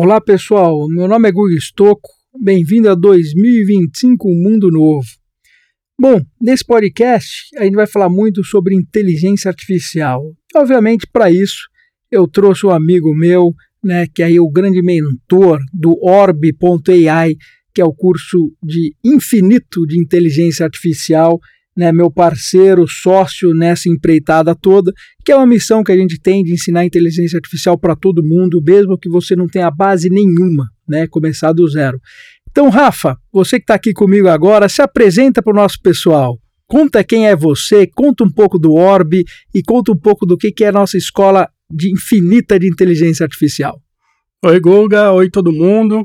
Olá 0.00 0.20
pessoal, 0.20 0.86
meu 0.90 1.08
nome 1.08 1.28
é 1.28 1.32
Gugu 1.32 1.58
Stocco, 1.60 2.08
bem-vindo 2.40 2.88
a 2.88 2.94
2025 2.94 4.28
um 4.28 4.42
Mundo 4.44 4.70
Novo. 4.70 5.08
Bom, 6.00 6.20
nesse 6.40 6.64
podcast 6.64 7.48
a 7.56 7.64
gente 7.64 7.74
vai 7.74 7.88
falar 7.88 8.08
muito 8.08 8.44
sobre 8.44 8.76
inteligência 8.76 9.48
artificial. 9.48 10.22
Obviamente, 10.54 11.04
para 11.12 11.32
isso, 11.32 11.66
eu 12.12 12.28
trouxe 12.28 12.64
um 12.64 12.70
amigo 12.70 13.12
meu, 13.12 13.52
né, 13.82 14.06
que 14.06 14.22
é 14.22 14.40
o 14.40 14.48
grande 14.48 14.80
mentor 14.82 15.58
do 15.74 15.98
Orb.ai, 16.00 17.34
que 17.74 17.80
é 17.80 17.84
o 17.84 17.92
curso 17.92 18.52
de 18.62 18.94
infinito 19.04 19.84
de 19.84 19.98
inteligência 19.98 20.64
artificial 20.64 21.40
né, 21.78 21.92
meu 21.92 22.10
parceiro, 22.10 22.88
sócio 22.88 23.54
nessa 23.54 23.88
empreitada 23.88 24.52
toda, 24.52 24.92
que 25.24 25.30
é 25.30 25.36
uma 25.36 25.46
missão 25.46 25.84
que 25.84 25.92
a 25.92 25.96
gente 25.96 26.20
tem 26.20 26.42
de 26.42 26.52
ensinar 26.52 26.84
inteligência 26.84 27.36
artificial 27.36 27.78
para 27.78 27.94
todo 27.94 28.20
mundo, 28.20 28.60
mesmo 28.60 28.98
que 28.98 29.08
você 29.08 29.36
não 29.36 29.46
tenha 29.46 29.70
base 29.70 30.10
nenhuma, 30.10 30.66
né, 30.88 31.06
começar 31.06 31.52
do 31.52 31.64
zero. 31.68 32.00
Então, 32.50 32.68
Rafa, 32.68 33.16
você 33.32 33.58
que 33.58 33.62
está 33.62 33.74
aqui 33.74 33.92
comigo 33.92 34.26
agora, 34.26 34.68
se 34.68 34.82
apresenta 34.82 35.40
para 35.40 35.52
o 35.52 35.56
nosso 35.56 35.80
pessoal. 35.80 36.36
Conta 36.66 37.04
quem 37.04 37.28
é 37.28 37.36
você, 37.36 37.86
conta 37.86 38.24
um 38.24 38.30
pouco 38.30 38.58
do 38.58 38.74
Orb 38.74 39.22
e 39.54 39.62
conta 39.62 39.92
um 39.92 39.96
pouco 39.96 40.26
do 40.26 40.36
que, 40.36 40.50
que 40.50 40.64
é 40.64 40.68
a 40.68 40.72
nossa 40.72 40.98
escola 40.98 41.48
de 41.70 41.92
infinita 41.92 42.58
de 42.58 42.66
inteligência 42.66 43.22
artificial. 43.22 43.80
Oi, 44.44 44.58
Guga. 44.58 45.12
Oi, 45.12 45.30
todo 45.30 45.52
mundo. 45.52 46.04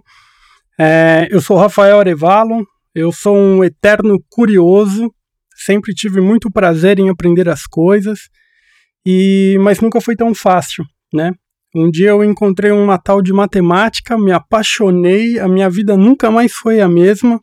É, 0.79 1.27
eu 1.31 1.41
sou 1.41 1.57
Rafael 1.57 1.99
Arevalo. 1.99 2.63
Eu 2.93 3.11
sou 3.11 3.35
um 3.35 3.63
eterno 3.63 4.23
curioso 4.29 5.11
sempre 5.55 5.93
tive 5.93 6.21
muito 6.21 6.51
prazer 6.51 6.99
em 6.99 7.09
aprender 7.09 7.49
as 7.49 7.63
coisas, 7.63 8.19
e 9.05 9.57
mas 9.61 9.79
nunca 9.79 9.99
foi 9.99 10.15
tão 10.15 10.33
fácil, 10.33 10.85
né? 11.13 11.31
Um 11.75 11.89
dia 11.89 12.09
eu 12.09 12.23
encontrei 12.23 12.71
um 12.71 12.85
Natal 12.85 13.21
de 13.21 13.33
matemática, 13.33 14.17
me 14.17 14.31
apaixonei, 14.31 15.39
a 15.39 15.47
minha 15.47 15.69
vida 15.69 15.97
nunca 15.97 16.29
mais 16.29 16.53
foi 16.53 16.79
a 16.79 16.87
mesma, 16.87 17.39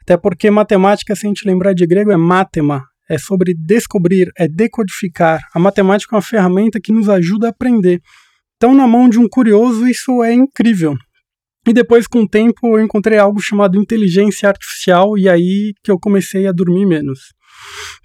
até 0.00 0.16
porque 0.16 0.50
matemática, 0.50 1.14
se 1.16 1.26
a 1.26 1.28
gente 1.28 1.46
lembrar 1.46 1.74
de 1.74 1.86
grego, 1.86 2.12
é 2.12 2.16
matema, 2.16 2.84
é 3.10 3.18
sobre 3.18 3.54
descobrir, 3.54 4.30
é 4.38 4.46
decodificar. 4.46 5.40
A 5.52 5.58
matemática 5.58 6.14
é 6.14 6.16
uma 6.16 6.22
ferramenta 6.22 6.78
que 6.82 6.92
nos 6.92 7.08
ajuda 7.08 7.48
a 7.48 7.50
aprender. 7.50 8.00
Então, 8.56 8.74
na 8.74 8.86
mão 8.86 9.08
de 9.08 9.18
um 9.18 9.28
curioso, 9.28 9.86
isso 9.86 10.22
é 10.22 10.32
incrível. 10.32 10.96
E 11.68 11.72
depois, 11.74 12.06
com 12.06 12.22
o 12.22 12.28
tempo, 12.28 12.78
eu 12.78 12.82
encontrei 12.82 13.18
algo 13.18 13.38
chamado 13.42 13.76
inteligência 13.76 14.48
artificial, 14.48 15.18
e 15.18 15.28
aí 15.28 15.74
que 15.84 15.90
eu 15.90 15.98
comecei 15.98 16.46
a 16.46 16.52
dormir 16.52 16.86
menos. 16.86 17.18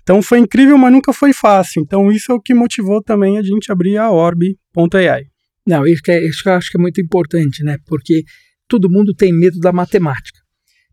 Então 0.01 0.21
foi 0.21 0.39
incrível, 0.39 0.77
mas 0.77 0.91
nunca 0.91 1.13
foi 1.13 1.31
fácil. 1.31 1.81
Então 1.81 2.11
isso 2.11 2.33
é 2.33 2.35
o 2.35 2.41
que 2.41 2.53
motivou 2.53 3.01
também 3.01 3.37
a 3.37 3.41
gente 3.41 3.71
abrir 3.71 3.97
a 3.97 4.11
orb.ai. 4.11 5.23
Não, 5.65 5.87
isso 5.87 6.01
é, 6.09 6.27
isso 6.27 6.41
eu 6.45 6.53
acho 6.53 6.71
que 6.71 6.77
é 6.77 6.81
muito 6.81 6.99
importante, 6.99 7.63
né? 7.63 7.77
Porque 7.85 8.23
todo 8.67 8.89
mundo 8.89 9.13
tem 9.13 9.31
medo 9.31 9.57
da 9.59 9.71
matemática. 9.71 10.39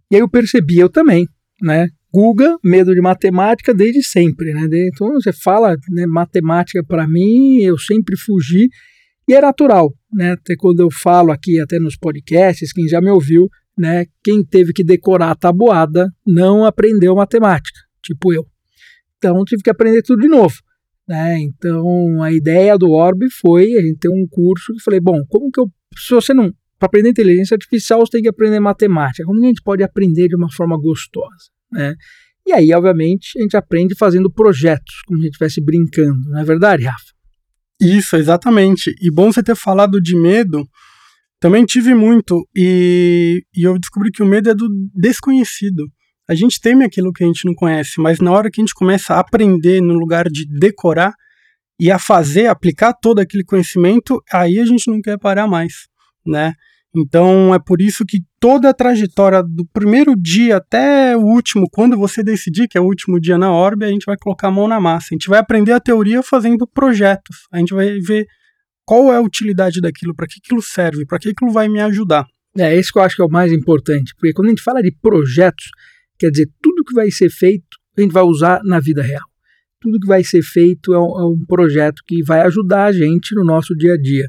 E 0.08 0.14
aí 0.14 0.22
eu 0.22 0.28
percebi, 0.28 0.78
eu 0.78 0.88
também, 0.88 1.26
né? 1.60 1.88
Guga, 2.14 2.56
medo 2.62 2.94
de 2.94 3.00
matemática 3.00 3.74
desde 3.74 4.00
sempre, 4.04 4.52
né? 4.54 4.68
Então 4.94 5.08
você 5.14 5.32
fala 5.32 5.74
né, 5.90 6.06
matemática 6.06 6.84
para 6.86 7.08
mim, 7.08 7.62
eu 7.62 7.76
sempre 7.76 8.16
fugi 8.16 8.68
e 9.28 9.34
é 9.34 9.40
natural, 9.40 9.92
né? 10.12 10.32
Até 10.32 10.54
quando 10.56 10.80
eu 10.80 10.90
falo 10.90 11.32
aqui, 11.32 11.60
até 11.60 11.78
nos 11.78 11.96
podcasts, 11.96 12.72
quem 12.72 12.88
já 12.88 13.00
me 13.00 13.10
ouviu, 13.10 13.48
né? 13.78 14.06
Quem 14.22 14.44
teve 14.44 14.72
que 14.72 14.84
decorar 14.84 15.30
a 15.30 15.34
tabuada 15.34 16.08
não 16.26 16.64
aprendeu 16.64 17.14
matemática, 17.14 17.78
tipo 18.02 18.32
eu. 18.32 18.46
Então 19.18 19.44
tive 19.44 19.62
que 19.62 19.70
aprender 19.70 20.02
tudo 20.02 20.22
de 20.22 20.28
novo. 20.28 20.54
Né? 21.08 21.40
Então 21.40 22.22
a 22.22 22.32
ideia 22.32 22.78
do 22.78 22.90
Orb 22.90 23.28
foi 23.40 23.74
a 23.74 23.82
gente 23.82 23.98
ter 23.98 24.08
um 24.08 24.26
curso 24.30 24.72
que 24.72 24.82
falei, 24.82 25.00
bom, 25.00 25.24
como 25.28 25.50
que 25.50 25.60
eu. 25.60 25.66
Se 25.96 26.14
você 26.14 26.32
não. 26.32 26.52
Para 26.78 26.86
aprender 26.86 27.10
inteligência 27.10 27.54
artificial, 27.54 28.00
você 28.00 28.12
tem 28.12 28.22
que 28.22 28.28
aprender 28.28 28.58
matemática. 28.58 29.24
Como 29.24 29.42
a 29.42 29.46
gente 29.46 29.60
pode 29.62 29.82
aprender 29.82 30.28
de 30.28 30.36
uma 30.36 30.50
forma 30.50 30.78
gostosa? 30.80 31.50
Né? 31.70 31.94
E 32.46 32.52
aí, 32.52 32.72
obviamente, 32.72 33.38
a 33.38 33.42
gente 33.42 33.56
aprende 33.56 33.94
fazendo 33.94 34.32
projetos, 34.32 35.02
como 35.06 35.18
se 35.18 35.24
a 35.24 35.26
gente 35.26 35.34
estivesse 35.34 35.60
brincando, 35.60 36.30
não 36.30 36.40
é 36.40 36.44
verdade, 36.44 36.84
Rafa? 36.84 37.12
Isso, 37.80 38.16
exatamente. 38.16 38.94
E 39.00 39.10
bom 39.10 39.32
você 39.32 39.42
ter 39.42 39.56
falado 39.56 40.00
de 40.00 40.16
medo. 40.16 40.68
Também 41.40 41.64
tive 41.64 41.94
muito, 41.94 42.46
e, 42.54 43.42
e 43.56 43.62
eu 43.62 43.78
descobri 43.78 44.10
que 44.10 44.22
o 44.22 44.26
medo 44.26 44.50
é 44.50 44.54
do 44.54 44.68
desconhecido 44.94 45.90
a 46.30 46.34
gente 46.36 46.60
teme 46.60 46.84
aquilo 46.84 47.12
que 47.12 47.24
a 47.24 47.26
gente 47.26 47.44
não 47.44 47.52
conhece, 47.52 48.00
mas 48.00 48.20
na 48.20 48.30
hora 48.30 48.48
que 48.48 48.60
a 48.60 48.62
gente 48.62 48.72
começa 48.72 49.14
a 49.14 49.18
aprender 49.18 49.82
no 49.82 49.94
lugar 49.94 50.28
de 50.30 50.46
decorar 50.46 51.12
e 51.76 51.90
a 51.90 51.98
fazer, 51.98 52.46
aplicar 52.46 52.92
todo 52.92 53.18
aquele 53.18 53.42
conhecimento, 53.42 54.22
aí 54.32 54.60
a 54.60 54.64
gente 54.64 54.88
não 54.88 55.00
quer 55.00 55.18
parar 55.18 55.48
mais, 55.48 55.72
né? 56.24 56.54
Então 56.94 57.54
é 57.54 57.58
por 57.58 57.80
isso 57.80 58.04
que 58.04 58.18
toda 58.40 58.68
a 58.68 58.74
trajetória 58.74 59.42
do 59.42 59.64
primeiro 59.72 60.14
dia 60.16 60.56
até 60.56 61.16
o 61.16 61.20
último, 61.20 61.66
quando 61.70 61.96
você 61.96 62.22
decidir 62.22 62.66
que 62.66 62.76
é 62.76 62.80
o 62.80 62.84
último 62.84 63.20
dia 63.20 63.38
na 63.38 63.52
Orbe, 63.52 63.84
a 63.84 63.88
gente 63.88 64.04
vai 64.04 64.16
colocar 64.18 64.48
a 64.48 64.50
mão 64.50 64.66
na 64.66 64.80
massa. 64.80 65.08
A 65.10 65.14
gente 65.14 65.28
vai 65.28 65.38
aprender 65.38 65.72
a 65.72 65.80
teoria 65.80 66.22
fazendo 66.22 66.66
projetos. 66.66 67.46
A 67.52 67.58
gente 67.58 67.72
vai 67.72 67.98
ver 68.00 68.26
qual 68.84 69.12
é 69.12 69.16
a 69.16 69.20
utilidade 69.20 69.80
daquilo, 69.80 70.14
para 70.14 70.26
que 70.26 70.40
aquilo 70.44 70.60
serve, 70.60 71.06
para 71.06 71.18
que 71.18 71.28
aquilo 71.28 71.52
vai 71.52 71.68
me 71.68 71.80
ajudar. 71.80 72.26
É 72.58 72.76
isso 72.76 72.92
que 72.92 72.98
eu 72.98 73.02
acho 73.02 73.14
que 73.14 73.22
é 73.22 73.24
o 73.24 73.30
mais 73.30 73.52
importante, 73.52 74.12
porque 74.16 74.32
quando 74.32 74.46
a 74.46 74.50
gente 74.50 74.62
fala 74.62 74.82
de 74.82 74.92
projetos, 75.00 75.70
Quer 76.20 76.30
dizer, 76.30 76.50
tudo 76.60 76.84
que 76.84 76.92
vai 76.92 77.10
ser 77.10 77.30
feito 77.30 77.80
a 77.96 78.02
gente 78.02 78.12
vai 78.12 78.22
usar 78.22 78.60
na 78.62 78.78
vida 78.78 79.02
real. 79.02 79.24
Tudo 79.80 79.98
que 79.98 80.06
vai 80.06 80.22
ser 80.22 80.42
feito 80.42 80.92
é 80.92 80.98
um, 80.98 81.20
é 81.20 81.26
um 81.26 81.44
projeto 81.46 82.02
que 82.06 82.22
vai 82.22 82.42
ajudar 82.42 82.84
a 82.84 82.92
gente 82.92 83.34
no 83.34 83.44
nosso 83.44 83.74
dia 83.74 83.94
a 83.94 83.96
dia. 83.96 84.28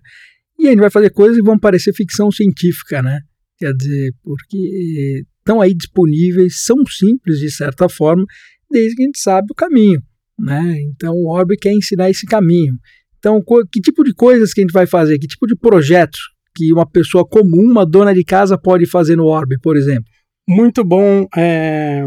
E 0.62 0.68
a 0.68 0.70
gente 0.72 0.80
vai 0.80 0.90
fazer 0.90 1.10
coisas 1.10 1.38
que 1.38 1.44
vão 1.44 1.58
parecer 1.58 1.94
ficção 1.94 2.32
científica, 2.32 3.02
né? 3.02 3.20
Quer 3.58 3.74
dizer, 3.74 4.14
porque 4.24 5.24
estão 5.40 5.60
aí 5.60 5.74
disponíveis, 5.74 6.64
são 6.64 6.78
simples 6.86 7.40
de 7.40 7.52
certa 7.52 7.90
forma, 7.90 8.24
desde 8.70 8.96
que 8.96 9.04
a 9.04 9.06
gente 9.06 9.20
sabe 9.20 9.48
o 9.52 9.56
caminho, 9.56 10.02
né? 10.40 10.76
Então 10.94 11.14
o 11.14 11.30
Orbe 11.30 11.58
quer 11.58 11.74
ensinar 11.74 12.10
esse 12.10 12.26
caminho. 12.26 12.76
Então, 13.18 13.40
que 13.72 13.82
tipo 13.82 14.04
de 14.04 14.14
coisas 14.14 14.54
que 14.54 14.62
a 14.62 14.64
gente 14.64 14.74
vai 14.74 14.88
fazer? 14.88 15.20
Que 15.20 15.28
tipo 15.28 15.46
de 15.46 15.56
projetos 15.56 16.20
que 16.56 16.72
uma 16.72 16.90
pessoa 16.90 17.28
comum, 17.28 17.64
uma 17.64 17.86
dona 17.86 18.14
de 18.14 18.24
casa 18.24 18.58
pode 18.58 18.86
fazer 18.86 19.16
no 19.16 19.26
Orbe, 19.26 19.58
por 19.62 19.78
exemplo? 19.78 20.06
muito 20.48 20.84
bom 20.84 21.26
é, 21.36 22.04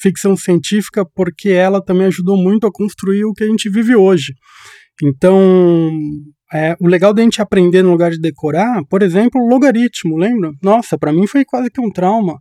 ficção 0.00 0.36
científica 0.36 1.04
porque 1.14 1.50
ela 1.50 1.82
também 1.82 2.06
ajudou 2.06 2.36
muito 2.36 2.66
a 2.66 2.72
construir 2.72 3.24
o 3.24 3.32
que 3.32 3.44
a 3.44 3.46
gente 3.46 3.70
vive 3.70 3.94
hoje. 3.94 4.34
Então, 5.02 5.90
é, 6.52 6.76
o 6.80 6.86
legal 6.86 7.12
da 7.12 7.22
gente 7.22 7.42
aprender 7.42 7.82
no 7.82 7.90
lugar 7.90 8.10
de 8.10 8.20
decorar, 8.20 8.84
por 8.88 9.02
exemplo, 9.02 9.46
logaritmo, 9.46 10.16
lembra? 10.16 10.52
Nossa, 10.62 10.96
para 10.96 11.12
mim 11.12 11.26
foi 11.26 11.44
quase 11.44 11.70
que 11.70 11.80
um 11.80 11.90
trauma. 11.90 12.38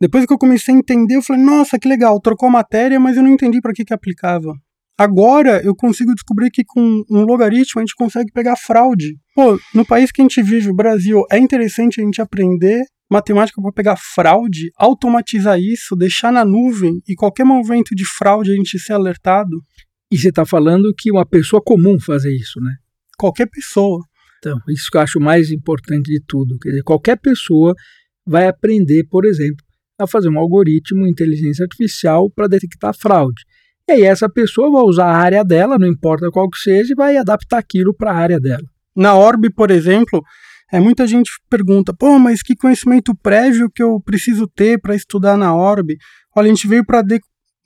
Depois 0.00 0.26
que 0.26 0.32
eu 0.32 0.38
comecei 0.38 0.74
a 0.74 0.78
entender, 0.78 1.16
eu 1.16 1.22
falei, 1.22 1.42
nossa, 1.42 1.78
que 1.78 1.88
legal, 1.88 2.20
trocou 2.20 2.48
a 2.48 2.52
matéria, 2.52 2.98
mas 2.98 3.16
eu 3.16 3.22
não 3.22 3.30
entendi 3.30 3.60
para 3.60 3.72
que, 3.72 3.84
que 3.84 3.94
aplicava. 3.94 4.52
Agora 4.98 5.62
eu 5.64 5.74
consigo 5.74 6.14
descobrir 6.14 6.50
que 6.50 6.62
com 6.64 7.02
um 7.10 7.24
logaritmo 7.24 7.80
a 7.80 7.82
gente 7.82 7.94
consegue 7.94 8.30
pegar 8.32 8.56
fraude. 8.56 9.16
Pô, 9.34 9.58
no 9.74 9.84
país 9.84 10.10
que 10.12 10.20
a 10.20 10.24
gente 10.24 10.42
vive, 10.42 10.70
o 10.70 10.74
Brasil, 10.74 11.22
é 11.30 11.38
interessante 11.38 12.00
a 12.00 12.04
gente 12.04 12.20
aprender 12.20 12.82
matemática 13.10 13.60
para 13.60 13.72
pegar 13.72 13.96
fraude, 13.96 14.70
automatizar 14.76 15.58
isso, 15.58 15.94
deixar 15.94 16.32
na 16.32 16.44
nuvem 16.44 17.00
e 17.06 17.14
qualquer 17.14 17.44
movimento 17.44 17.94
de 17.94 18.04
fraude 18.04 18.52
a 18.52 18.56
gente 18.56 18.78
ser 18.78 18.94
alertado. 18.94 19.62
E 20.10 20.16
você 20.16 20.28
está 20.28 20.44
falando 20.44 20.92
que 20.96 21.10
uma 21.10 21.26
pessoa 21.26 21.62
comum 21.62 21.98
fazer 22.00 22.34
isso, 22.34 22.60
né? 22.60 22.72
Qualquer 23.18 23.46
pessoa. 23.46 24.00
Então, 24.38 24.58
isso 24.68 24.88
que 24.90 24.96
eu 24.96 25.00
acho 25.00 25.20
mais 25.20 25.50
importante 25.50 26.10
de 26.10 26.20
tudo. 26.26 26.58
Quer 26.58 26.70
dizer, 26.70 26.82
qualquer 26.82 27.16
pessoa 27.16 27.74
vai 28.26 28.48
aprender, 28.48 29.04
por 29.08 29.24
exemplo, 29.24 29.64
a 29.98 30.06
fazer 30.06 30.28
um 30.28 30.38
algoritmo, 30.38 31.06
inteligência 31.06 31.64
artificial 31.64 32.30
para 32.30 32.48
detectar 32.48 32.96
fraude. 32.96 33.42
E 33.88 33.92
aí 33.92 34.02
essa 34.02 34.28
pessoa 34.28 34.70
vai 34.70 34.82
usar 34.82 35.06
a 35.06 35.16
área 35.16 35.44
dela, 35.44 35.78
não 35.78 35.86
importa 35.86 36.30
qual 36.30 36.48
que 36.48 36.58
seja, 36.58 36.92
e 36.92 36.96
vai 36.96 37.16
adaptar 37.16 37.58
aquilo 37.58 37.94
para 37.94 38.12
a 38.12 38.16
área 38.16 38.40
dela. 38.40 38.64
Na 38.94 39.14
Orb, 39.14 39.50
por 39.54 39.70
exemplo, 39.70 40.22
é, 40.72 40.80
muita 40.80 41.06
gente 41.06 41.30
pergunta, 41.50 41.94
pô, 41.94 42.18
mas 42.18 42.42
que 42.42 42.56
conhecimento 42.56 43.14
prévio 43.14 43.70
que 43.70 43.82
eu 43.82 44.00
preciso 44.00 44.46
ter 44.46 44.80
para 44.80 44.94
estudar 44.94 45.36
na 45.36 45.54
Orb? 45.54 45.94
Olha, 46.34 46.46
a 46.46 46.48
gente 46.48 46.66
veio 46.66 46.84
para 46.84 47.02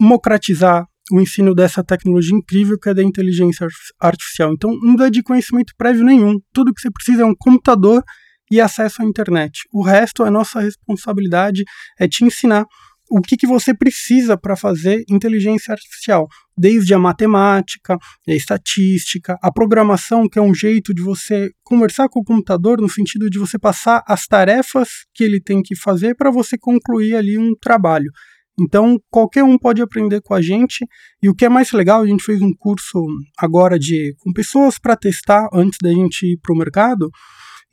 democratizar 0.00 0.84
o 1.12 1.20
ensino 1.20 1.54
dessa 1.54 1.84
tecnologia 1.84 2.36
incrível 2.36 2.78
que 2.78 2.88
é 2.88 2.94
da 2.94 3.02
inteligência 3.02 3.66
artificial. 4.00 4.52
Então, 4.52 4.76
não 4.82 4.96
dá 4.96 5.08
de 5.08 5.22
conhecimento 5.22 5.72
prévio 5.76 6.04
nenhum. 6.04 6.38
Tudo 6.52 6.72
que 6.74 6.80
você 6.80 6.90
precisa 6.90 7.22
é 7.22 7.24
um 7.24 7.34
computador 7.36 8.02
e 8.50 8.60
acesso 8.60 9.02
à 9.02 9.04
internet. 9.04 9.60
O 9.72 9.82
resto 9.82 10.24
é 10.24 10.30
nossa 10.30 10.60
responsabilidade, 10.60 11.64
é 11.98 12.08
te 12.08 12.24
ensinar 12.24 12.64
o 13.08 13.20
que, 13.20 13.36
que 13.36 13.46
você 13.46 13.72
precisa 13.72 14.36
para 14.36 14.56
fazer 14.56 15.04
inteligência 15.08 15.72
artificial, 15.72 16.26
desde 16.58 16.92
a 16.92 16.98
matemática, 16.98 17.96
a 18.28 18.32
estatística, 18.32 19.36
a 19.40 19.52
programação, 19.52 20.28
que 20.28 20.38
é 20.38 20.42
um 20.42 20.54
jeito 20.54 20.92
de 20.92 21.02
você 21.02 21.50
conversar 21.62 22.08
com 22.08 22.20
o 22.20 22.24
computador 22.24 22.80
no 22.80 22.88
sentido 22.88 23.30
de 23.30 23.38
você 23.38 23.58
passar 23.58 24.02
as 24.08 24.26
tarefas 24.26 24.88
que 25.14 25.22
ele 25.22 25.40
tem 25.40 25.62
que 25.62 25.76
fazer 25.76 26.16
para 26.16 26.30
você 26.30 26.58
concluir 26.58 27.14
ali 27.14 27.38
um 27.38 27.52
trabalho. 27.60 28.10
Então, 28.58 28.98
qualquer 29.10 29.44
um 29.44 29.58
pode 29.58 29.82
aprender 29.82 30.22
com 30.22 30.32
a 30.32 30.40
gente. 30.40 30.86
E 31.22 31.28
o 31.28 31.34
que 31.34 31.44
é 31.44 31.48
mais 31.48 31.70
legal, 31.72 32.02
a 32.02 32.06
gente 32.06 32.24
fez 32.24 32.40
um 32.40 32.52
curso 32.58 33.04
agora 33.38 33.78
de 33.78 34.14
com 34.18 34.32
pessoas 34.32 34.78
para 34.78 34.96
testar 34.96 35.48
antes 35.52 35.78
da 35.82 35.90
gente 35.90 36.24
ir 36.24 36.38
para 36.42 36.54
o 36.54 36.58
mercado. 36.58 37.10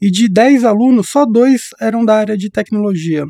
e 0.01 0.11
de 0.11 0.27
10 0.27 0.65
alunos, 0.65 1.09
só 1.09 1.25
dois 1.25 1.69
eram 1.79 2.03
da 2.03 2.17
área 2.17 2.37
de 2.37 2.49
tecnologia. 2.49 3.25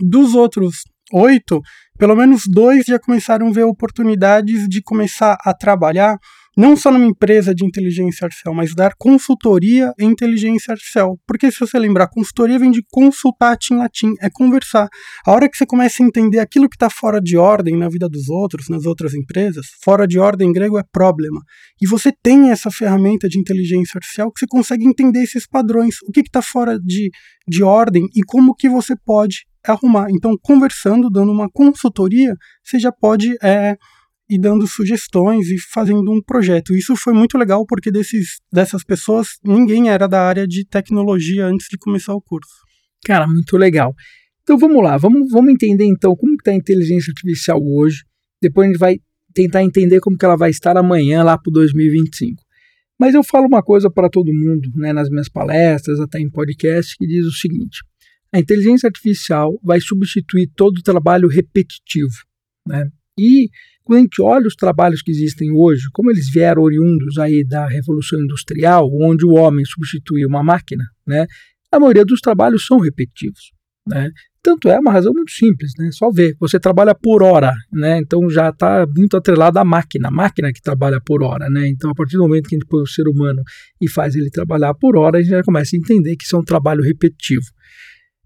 Dos 0.00 0.34
outros 0.34 0.82
oito, 1.12 1.60
pelo 1.98 2.14
menos 2.14 2.42
dois 2.46 2.84
já 2.86 2.98
começaram 2.98 3.48
a 3.48 3.52
ver 3.52 3.64
oportunidades 3.64 4.68
de 4.68 4.82
começar 4.82 5.36
a 5.44 5.54
trabalhar 5.54 6.16
não 6.58 6.76
só 6.76 6.90
numa 6.90 7.06
empresa 7.06 7.54
de 7.54 7.64
inteligência 7.64 8.24
artificial, 8.24 8.52
mas 8.52 8.74
dar 8.74 8.90
consultoria 8.98 9.92
em 9.96 10.10
inteligência 10.10 10.72
artificial. 10.72 11.16
Porque 11.24 11.52
se 11.52 11.60
você 11.60 11.78
lembrar, 11.78 12.08
consultoria 12.08 12.58
vem 12.58 12.72
de 12.72 12.82
consultate 12.90 13.72
em 13.72 13.76
latim, 13.76 14.14
é 14.20 14.28
conversar. 14.28 14.88
A 15.24 15.30
hora 15.30 15.48
que 15.48 15.56
você 15.56 15.64
começa 15.64 16.02
a 16.02 16.06
entender 16.06 16.40
aquilo 16.40 16.68
que 16.68 16.74
está 16.74 16.90
fora 16.90 17.20
de 17.20 17.36
ordem 17.36 17.76
na 17.76 17.88
vida 17.88 18.08
dos 18.08 18.28
outros, 18.28 18.68
nas 18.68 18.86
outras 18.86 19.14
empresas, 19.14 19.66
fora 19.84 20.04
de 20.04 20.18
ordem 20.18 20.48
em 20.48 20.52
grego 20.52 20.76
é 20.76 20.82
problema. 20.92 21.40
E 21.80 21.86
você 21.86 22.10
tem 22.10 22.50
essa 22.50 22.72
ferramenta 22.72 23.28
de 23.28 23.38
inteligência 23.38 23.96
artificial 23.96 24.32
que 24.32 24.40
você 24.40 24.46
consegue 24.48 24.84
entender 24.84 25.22
esses 25.22 25.46
padrões, 25.46 25.94
o 26.08 26.10
que 26.10 26.22
está 26.22 26.42
fora 26.42 26.76
de, 26.76 27.08
de 27.46 27.62
ordem 27.62 28.08
e 28.16 28.22
como 28.26 28.52
que 28.52 28.68
você 28.68 28.96
pode 29.06 29.46
arrumar. 29.64 30.08
Então, 30.10 30.34
conversando, 30.42 31.08
dando 31.08 31.30
uma 31.30 31.48
consultoria, 31.48 32.34
você 32.64 32.80
já 32.80 32.90
pode 32.90 33.36
é, 33.44 33.76
ir 34.28 34.38
dando 34.38 34.66
sugestões 34.66 35.48
e 35.48 35.58
fazendo 35.58 36.10
um 36.12 36.20
projeto. 36.22 36.74
Isso 36.74 36.94
foi 36.96 37.12
muito 37.12 37.38
legal 37.38 37.64
porque 37.66 37.90
desses, 37.90 38.38
dessas 38.52 38.84
pessoas, 38.84 39.38
ninguém 39.44 39.88
era 39.88 40.06
da 40.06 40.20
área 40.20 40.46
de 40.46 40.66
tecnologia 40.66 41.46
antes 41.46 41.66
de 41.70 41.78
começar 41.78 42.14
o 42.14 42.20
curso. 42.20 42.52
Cara, 43.04 43.26
muito 43.26 43.56
legal. 43.56 43.94
Então 44.42 44.58
vamos 44.58 44.82
lá, 44.82 44.96
vamos, 44.96 45.30
vamos 45.30 45.52
entender 45.52 45.84
então 45.84 46.14
como 46.16 46.34
está 46.34 46.50
a 46.50 46.54
inteligência 46.54 47.10
artificial 47.10 47.58
hoje. 47.62 48.02
Depois 48.40 48.66
a 48.66 48.70
gente 48.70 48.78
vai 48.78 48.96
tentar 49.34 49.62
entender 49.62 50.00
como 50.00 50.16
que 50.16 50.24
ela 50.24 50.36
vai 50.36 50.50
estar 50.50 50.76
amanhã 50.76 51.22
lá 51.22 51.38
para 51.38 51.52
2025. 51.52 52.42
Mas 52.98 53.14
eu 53.14 53.22
falo 53.22 53.46
uma 53.46 53.62
coisa 53.62 53.88
para 53.90 54.10
todo 54.10 54.32
mundo, 54.32 54.70
né, 54.74 54.92
nas 54.92 55.08
minhas 55.08 55.28
palestras, 55.28 56.00
até 56.00 56.18
em 56.18 56.28
podcast, 56.28 56.96
que 56.96 57.06
diz 57.06 57.24
o 57.24 57.32
seguinte: 57.32 57.78
a 58.32 58.40
inteligência 58.40 58.88
artificial 58.88 59.58
vai 59.62 59.80
substituir 59.80 60.50
todo 60.56 60.78
o 60.78 60.82
trabalho 60.82 61.28
repetitivo. 61.28 62.10
Né? 62.66 62.88
E 63.18 63.48
quando 63.84 63.98
a 63.98 64.02
gente 64.02 64.20
olha 64.20 64.46
os 64.46 64.54
trabalhos 64.54 65.02
que 65.02 65.10
existem 65.10 65.50
hoje, 65.50 65.88
como 65.92 66.10
eles 66.10 66.30
vieram 66.30 66.62
oriundos 66.62 67.18
aí 67.18 67.42
da 67.44 67.66
Revolução 67.66 68.20
Industrial, 68.20 68.88
onde 69.00 69.24
o 69.24 69.32
homem 69.32 69.64
substituiu 69.64 70.28
uma 70.28 70.42
máquina, 70.42 70.84
né? 71.06 71.26
a 71.72 71.78
maioria 71.78 72.04
dos 72.04 72.20
trabalhos 72.20 72.66
são 72.66 72.78
repetitivos. 72.78 73.52
Né? 73.86 74.10
Tanto 74.42 74.68
é 74.68 74.78
uma 74.78 74.92
razão 74.92 75.12
muito 75.12 75.32
simples, 75.32 75.72
né? 75.78 75.90
Só 75.92 76.10
ver, 76.10 76.34
você 76.38 76.60
trabalha 76.60 76.94
por 76.94 77.22
hora, 77.22 77.52
né? 77.72 77.98
Então 77.98 78.30
já 78.30 78.50
está 78.50 78.86
muito 78.86 79.16
atrelado 79.16 79.58
à 79.58 79.64
máquina, 79.64 80.08
a 80.08 80.10
máquina 80.10 80.52
que 80.52 80.62
trabalha 80.62 81.00
por 81.04 81.22
hora, 81.22 81.50
né? 81.50 81.68
Então 81.68 81.90
a 81.90 81.94
partir 81.94 82.16
do 82.16 82.22
momento 82.22 82.48
que 82.48 82.54
a 82.54 82.58
gente 82.58 82.68
põe 82.68 82.82
o 82.82 82.86
ser 82.86 83.08
humano 83.08 83.42
e 83.80 83.88
faz 83.88 84.14
ele 84.14 84.30
trabalhar 84.30 84.72
por 84.74 84.96
hora, 84.96 85.18
a 85.18 85.22
gente 85.22 85.30
já 85.30 85.42
começa 85.42 85.74
a 85.74 85.78
entender 85.78 86.16
que 86.16 86.24
isso 86.24 86.36
é 86.36 86.38
um 86.38 86.44
trabalho 86.44 86.82
repetitivo. 86.82 87.44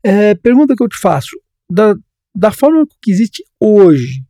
É, 0.04 0.34
pergunta 0.34 0.76
que 0.76 0.82
eu 0.82 0.88
te 0.88 0.98
faço: 1.00 1.30
da, 1.70 1.94
da 2.34 2.52
forma 2.52 2.84
que 3.00 3.10
existe 3.10 3.42
hoje, 3.60 4.22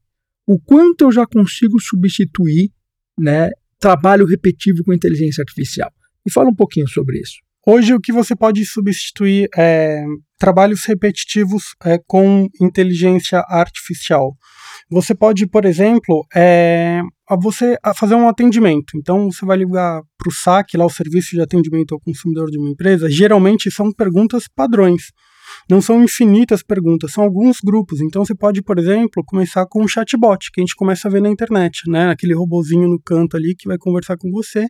o 0.47 0.59
quanto 0.59 1.05
eu 1.05 1.13
já 1.13 1.27
consigo 1.27 1.81
substituir 1.81 2.71
né, 3.19 3.51
trabalho 3.79 4.27
repetitivo 4.27 4.83
com 4.85 4.93
inteligência 4.93 5.43
artificial? 5.43 5.91
Me 6.25 6.33
fala 6.33 6.51
um 6.51 6.55
pouquinho 6.55 6.89
sobre 6.89 7.21
isso. 7.21 7.37
Hoje, 7.65 7.95
o 7.95 8.01
que 8.01 8.13
você 8.13 8.35
pode 8.35 8.65
substituir 8.65 9.49
é 9.57 10.05
trabalhos 10.37 10.85
repetitivos 10.85 11.77
é, 11.85 11.97
com 12.09 12.49
inteligência 12.61 13.39
artificial. 13.49 14.37
Você 14.91 15.15
pode, 15.15 15.47
por 15.47 15.65
exemplo, 15.65 16.27
é, 16.35 17.01
você 17.41 17.77
fazer 17.95 18.17
um 18.17 18.29
atendimento. 18.29 18.97
Então, 18.97 19.31
você 19.31 19.47
vai 19.47 19.59
ligar 19.59 20.03
para 20.19 20.29
o 20.29 20.33
SAC, 20.33 20.77
lá 20.77 20.85
o 20.85 20.91
Serviço 20.91 21.37
de 21.37 21.41
Atendimento 21.41 21.95
ao 21.95 22.01
Consumidor 22.01 22.51
de 22.51 22.59
uma 22.59 22.71
empresa. 22.71 23.09
Geralmente, 23.09 23.71
são 23.71 23.93
perguntas 23.93 24.49
padrões 24.53 25.13
não 25.71 25.81
são 25.81 26.03
infinitas 26.03 26.63
perguntas, 26.63 27.13
são 27.13 27.25
alguns 27.25 27.59
grupos. 27.65 28.01
Então 28.01 28.25
você 28.25 28.35
pode, 28.35 28.63
por 28.63 28.79
exemplo, 28.79 29.23
começar 29.27 29.67
com 29.67 29.83
um 29.83 29.89
chatbot, 29.89 30.51
que 30.53 30.61
a 30.61 30.63
gente 30.63 30.75
começa 30.75 31.09
a 31.09 31.11
ver 31.11 31.23
na 31.23 31.29
internet, 31.29 31.83
né? 31.89 32.11
Aquele 32.11 32.35
robozinho 32.35 32.89
no 32.89 33.01
canto 33.01 33.37
ali 33.37 33.55
que 33.55 33.69
vai 33.69 33.79
conversar 33.79 34.17
com 34.17 34.31
você 34.31 34.67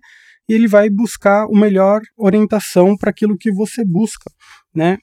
e 0.48 0.54
ele 0.54 0.66
vai 0.66 0.90
buscar 0.90 1.46
o 1.46 1.56
melhor 1.56 2.00
orientação 2.16 2.96
para 2.96 3.10
aquilo 3.10 3.36
que 3.38 3.52
você 3.52 3.84
busca, 3.84 4.30
né? 4.74 4.98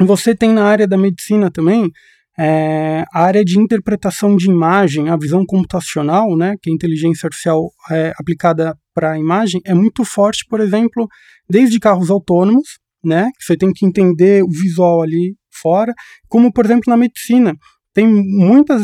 Você 0.00 0.34
tem 0.34 0.52
na 0.52 0.64
área 0.64 0.88
da 0.88 0.98
medicina 0.98 1.50
também 1.50 1.90
é, 2.38 3.04
a 3.12 3.22
área 3.22 3.44
de 3.44 3.58
interpretação 3.58 4.36
de 4.36 4.50
imagem, 4.50 5.08
a 5.08 5.16
visão 5.16 5.44
computacional, 5.46 6.36
né, 6.36 6.56
que 6.60 6.68
é 6.68 6.72
a 6.72 6.74
inteligência 6.74 7.26
artificial 7.26 7.70
é, 7.90 8.12
aplicada 8.18 8.76
para 8.92 9.12
a 9.12 9.18
imagem, 9.18 9.60
é 9.64 9.74
muito 9.74 10.04
forte, 10.04 10.44
por 10.48 10.60
exemplo, 10.60 11.06
desde 11.48 11.78
carros 11.78 12.10
autônomos, 12.10 12.78
né? 13.04 13.30
Você 13.40 13.56
tem 13.56 13.72
que 13.72 13.86
entender 13.86 14.42
o 14.42 14.50
visual 14.50 15.02
ali 15.02 15.36
fora, 15.52 15.92
como 16.28 16.52
por 16.52 16.64
exemplo 16.64 16.84
na 16.88 16.96
medicina. 16.96 17.54
Tem 17.92 18.06
muitas 18.06 18.82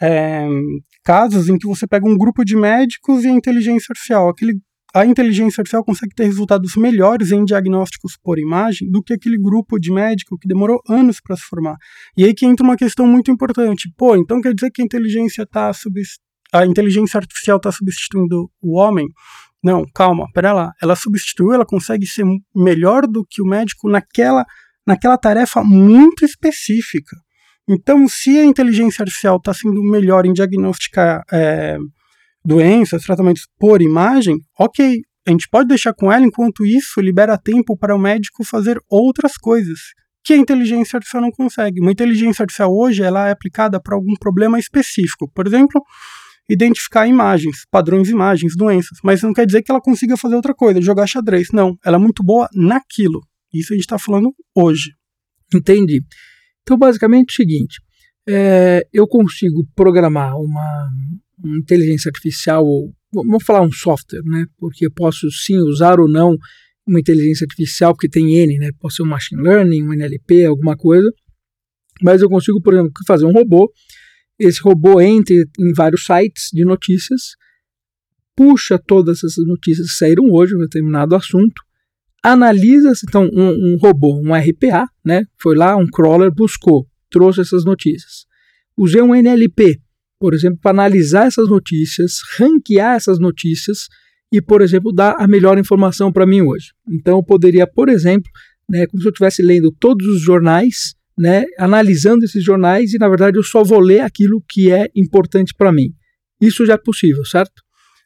é, 0.00 0.46
casos 1.04 1.48
em 1.48 1.58
que 1.58 1.66
você 1.66 1.86
pega 1.86 2.08
um 2.08 2.16
grupo 2.16 2.44
de 2.44 2.56
médicos 2.56 3.24
e 3.24 3.28
a 3.28 3.32
inteligência 3.32 3.86
artificial. 3.90 4.28
Aquele, 4.28 4.54
a 4.94 5.04
inteligência 5.04 5.60
artificial 5.60 5.84
consegue 5.84 6.14
ter 6.14 6.24
resultados 6.24 6.74
melhores 6.76 7.32
em 7.32 7.44
diagnósticos 7.44 8.16
por 8.22 8.38
imagem 8.38 8.90
do 8.90 9.02
que 9.02 9.12
aquele 9.12 9.38
grupo 9.38 9.78
de 9.78 9.92
médico 9.92 10.38
que 10.38 10.48
demorou 10.48 10.80
anos 10.88 11.20
para 11.20 11.36
se 11.36 11.42
formar. 11.42 11.76
E 12.16 12.24
aí 12.24 12.34
que 12.34 12.46
entra 12.46 12.64
uma 12.64 12.76
questão 12.76 13.06
muito 13.06 13.30
importante. 13.30 13.92
Pô, 13.96 14.16
então 14.16 14.40
quer 14.40 14.54
dizer 14.54 14.70
que 14.70 14.82
a 14.82 14.84
inteligência 14.84 15.46
tá 15.46 15.70
a 16.52 16.64
inteligência 16.64 17.18
artificial 17.18 17.56
está 17.56 17.72
substituindo 17.72 18.48
o 18.62 18.78
homem? 18.78 19.06
Não, 19.66 19.84
calma, 19.92 20.28
pera 20.32 20.52
lá. 20.52 20.70
Ela 20.80 20.94
substituiu, 20.94 21.52
ela 21.52 21.66
consegue 21.66 22.06
ser 22.06 22.24
melhor 22.54 23.04
do 23.04 23.26
que 23.28 23.42
o 23.42 23.44
médico 23.44 23.90
naquela, 23.90 24.44
naquela 24.86 25.18
tarefa 25.18 25.64
muito 25.64 26.24
específica. 26.24 27.16
Então, 27.68 28.06
se 28.06 28.38
a 28.38 28.44
inteligência 28.44 29.02
artificial 29.02 29.38
está 29.38 29.52
sendo 29.52 29.82
melhor 29.82 30.24
em 30.24 30.32
diagnosticar 30.32 31.24
é, 31.32 31.78
doenças, 32.44 33.02
tratamentos 33.02 33.42
por 33.58 33.82
imagem, 33.82 34.36
ok, 34.56 35.00
a 35.26 35.30
gente 35.32 35.48
pode 35.50 35.66
deixar 35.66 35.92
com 35.92 36.12
ela, 36.12 36.24
enquanto 36.24 36.64
isso 36.64 37.00
libera 37.00 37.36
tempo 37.36 37.76
para 37.76 37.96
o 37.96 37.98
médico 37.98 38.44
fazer 38.44 38.78
outras 38.88 39.36
coisas 39.36 39.80
que 40.22 40.32
a 40.32 40.36
inteligência 40.36 40.96
artificial 40.96 41.22
não 41.22 41.32
consegue. 41.32 41.80
Uma 41.80 41.90
inteligência 41.90 42.44
artificial 42.44 42.72
hoje 42.72 43.02
ela 43.02 43.26
é 43.26 43.32
aplicada 43.32 43.82
para 43.82 43.96
algum 43.96 44.14
problema 44.14 44.60
específico. 44.60 45.28
Por 45.34 45.44
exemplo, 45.44 45.82
identificar 46.48 47.06
imagens, 47.06 47.64
padrões 47.70 48.06
de 48.06 48.12
imagens, 48.12 48.54
doenças, 48.56 48.98
mas 49.02 49.22
não 49.22 49.32
quer 49.32 49.46
dizer 49.46 49.62
que 49.62 49.70
ela 49.70 49.80
consiga 49.80 50.16
fazer 50.16 50.36
outra 50.36 50.54
coisa, 50.54 50.80
jogar 50.80 51.06
xadrez. 51.06 51.48
Não, 51.52 51.76
ela 51.84 51.96
é 51.96 52.00
muito 52.00 52.22
boa 52.22 52.48
naquilo. 52.54 53.20
Isso 53.52 53.72
a 53.72 53.76
gente 53.76 53.84
está 53.84 53.98
falando 53.98 54.32
hoje. 54.54 54.92
Entendi. 55.54 56.02
Então, 56.62 56.76
basicamente 56.78 57.30
é 57.30 57.32
o 57.32 57.36
seguinte: 57.36 57.80
é, 58.28 58.82
eu 58.92 59.06
consigo 59.06 59.66
programar 59.74 60.36
uma, 60.36 60.88
uma 61.42 61.58
inteligência 61.58 62.08
artificial, 62.08 62.64
ou 62.64 62.92
vamos 63.12 63.44
falar 63.44 63.62
um 63.62 63.72
software, 63.72 64.22
né? 64.24 64.46
Porque 64.58 64.86
eu 64.86 64.92
posso 64.92 65.30
sim 65.30 65.56
usar 65.58 65.98
ou 66.00 66.08
não 66.08 66.36
uma 66.86 67.00
inteligência 67.00 67.44
artificial, 67.44 67.96
que 67.96 68.08
tem 68.08 68.36
N, 68.36 68.58
né? 68.58 68.70
Pode 68.78 68.94
ser 68.94 69.02
um 69.02 69.06
machine 69.06 69.42
learning, 69.42 69.82
um 69.82 69.92
NLP, 69.92 70.44
alguma 70.44 70.76
coisa. 70.76 71.10
Mas 72.02 72.20
eu 72.20 72.28
consigo, 72.28 72.60
por 72.60 72.74
exemplo, 72.74 72.92
fazer 73.06 73.24
um 73.24 73.32
robô 73.32 73.72
esse 74.38 74.60
robô 74.60 75.00
entra 75.00 75.34
em 75.34 75.72
vários 75.74 76.04
sites 76.04 76.50
de 76.52 76.64
notícias, 76.64 77.36
puxa 78.36 78.78
todas 78.78 79.18
essas 79.18 79.46
notícias 79.46 79.92
que 79.92 79.98
saíram 79.98 80.30
hoje, 80.30 80.54
um 80.54 80.60
determinado 80.60 81.14
assunto, 81.14 81.62
analisa, 82.22 82.92
então 83.08 83.28
um, 83.32 83.74
um, 83.74 83.76
robô, 83.80 84.20
um 84.20 84.34
RPA, 84.34 84.86
né, 85.04 85.24
foi 85.40 85.56
lá, 85.56 85.76
um 85.76 85.86
crawler, 85.86 86.30
buscou, 86.32 86.86
trouxe 87.10 87.40
essas 87.40 87.64
notícias. 87.64 88.26
Usei 88.76 89.00
um 89.00 89.14
NLP, 89.14 89.80
por 90.18 90.34
exemplo, 90.34 90.58
para 90.60 90.72
analisar 90.72 91.26
essas 91.26 91.48
notícias, 91.48 92.18
ranquear 92.38 92.96
essas 92.96 93.18
notícias 93.18 93.86
e, 94.32 94.42
por 94.42 94.60
exemplo, 94.60 94.92
dar 94.92 95.14
a 95.18 95.26
melhor 95.26 95.58
informação 95.58 96.12
para 96.12 96.26
mim 96.26 96.42
hoje. 96.42 96.72
Então, 96.88 97.18
eu 97.18 97.22
poderia, 97.22 97.66
por 97.66 97.88
exemplo, 97.88 98.30
né, 98.68 98.86
como 98.86 99.00
se 99.00 99.08
eu 99.08 99.12
estivesse 99.12 99.42
lendo 99.42 99.70
todos 99.72 100.06
os 100.06 100.20
jornais 100.20 100.94
né, 101.18 101.44
analisando 101.58 102.24
esses 102.24 102.44
jornais 102.44 102.92
e, 102.92 102.98
na 102.98 103.08
verdade, 103.08 103.38
eu 103.38 103.42
só 103.42 103.62
vou 103.62 103.80
ler 103.80 104.00
aquilo 104.00 104.42
que 104.48 104.70
é 104.70 104.88
importante 104.94 105.54
para 105.56 105.72
mim. 105.72 105.88
Isso 106.40 106.66
já 106.66 106.74
é 106.74 106.78
possível, 106.78 107.24
certo? 107.24 107.62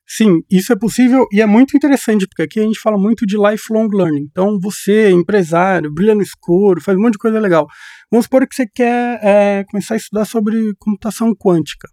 Sim, 0.07 0.41
isso 0.51 0.73
é 0.73 0.77
possível 0.77 1.25
e 1.33 1.41
é 1.41 1.47
muito 1.47 1.77
interessante, 1.77 2.27
porque 2.27 2.43
aqui 2.43 2.59
a 2.59 2.65
gente 2.65 2.81
fala 2.81 2.99
muito 2.99 3.25
de 3.25 3.37
lifelong 3.37 3.89
learning. 3.93 4.27
Então, 4.29 4.59
você, 4.61 5.11
empresário, 5.11 5.93
brilha 5.93 6.17
no 6.17 6.23
escuro, 6.23 6.81
faz 6.81 6.99
um 6.99 7.03
monte 7.03 7.13
de 7.13 7.19
coisa 7.19 7.39
legal. 7.39 7.67
Vamos 8.11 8.25
supor 8.25 8.47
que 8.49 8.55
você 8.55 8.67
quer 8.67 9.21
é, 9.23 9.65
começar 9.71 9.95
a 9.95 9.97
estudar 9.97 10.25
sobre 10.25 10.73
computação 10.79 11.33
quântica. 11.33 11.89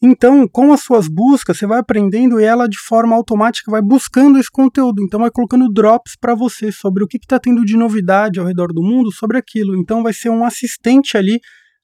Então, 0.00 0.46
com 0.46 0.72
as 0.72 0.82
suas 0.82 1.08
buscas, 1.08 1.58
você 1.58 1.66
vai 1.66 1.78
aprendendo 1.78 2.40
e 2.40 2.44
ela 2.44 2.68
de 2.68 2.78
forma 2.78 3.16
automática 3.16 3.70
vai 3.70 3.82
buscando 3.82 4.38
esse 4.38 4.50
conteúdo. 4.50 5.02
Então, 5.02 5.20
vai 5.20 5.30
colocando 5.30 5.68
drops 5.68 6.14
para 6.20 6.34
você 6.34 6.70
sobre 6.70 7.02
o 7.02 7.06
que 7.06 7.16
está 7.16 7.38
tendo 7.38 7.64
de 7.64 7.76
novidade 7.76 8.38
ao 8.38 8.46
redor 8.46 8.72
do 8.72 8.82
mundo 8.82 9.12
sobre 9.12 9.36
aquilo. 9.36 9.76
Então, 9.76 10.02
vai 10.02 10.12
ser 10.12 10.30
um 10.30 10.44
assistente 10.44 11.16
ali 11.16 11.40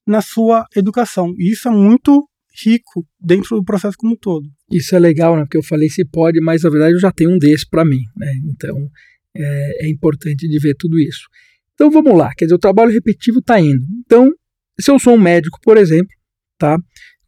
na 0.07 0.21
sua 0.21 0.65
educação. 0.77 1.35
E 1.37 1.51
isso 1.53 1.69
é 1.69 1.71
muito 1.73 2.29
rico 2.65 3.05
dentro 3.21 3.57
do 3.57 3.65
processo 3.65 3.97
como 3.99 4.13
um 4.13 4.17
todo. 4.17 4.49
Isso 4.71 4.95
é 4.95 4.99
legal, 4.99 5.37
né? 5.37 5.43
Porque 5.43 5.57
eu 5.57 5.63
falei 5.63 5.89
se 5.89 6.05
pode, 6.05 6.41
mas 6.41 6.63
na 6.63 6.71
verdade 6.71 6.95
eu 6.95 7.01
já 7.01 7.11
tenho 7.11 7.33
um 7.35 7.39
desse 7.39 7.69
para 7.69 7.85
mim, 7.85 8.01
né? 8.17 8.33
Então, 8.47 8.77
É, 9.37 9.87
é 9.87 9.91
importante 9.91 10.47
de 10.47 10.59
ver 10.61 10.77
tudo 10.79 10.97
isso. 10.97 11.27
Então 11.75 11.91
vamos 11.91 12.17
lá, 12.17 12.33
quer 12.37 12.45
dizer, 12.45 12.55
o 12.55 12.59
trabalho 12.59 12.93
repetitivo 12.93 13.41
está 13.41 13.59
indo. 13.59 13.85
Então, 14.07 14.31
se 14.79 14.89
eu 14.89 14.97
sou 14.97 15.15
um 15.15 15.21
médico, 15.21 15.59
por 15.61 15.77
exemplo, 15.77 16.15
tá? 16.57 16.79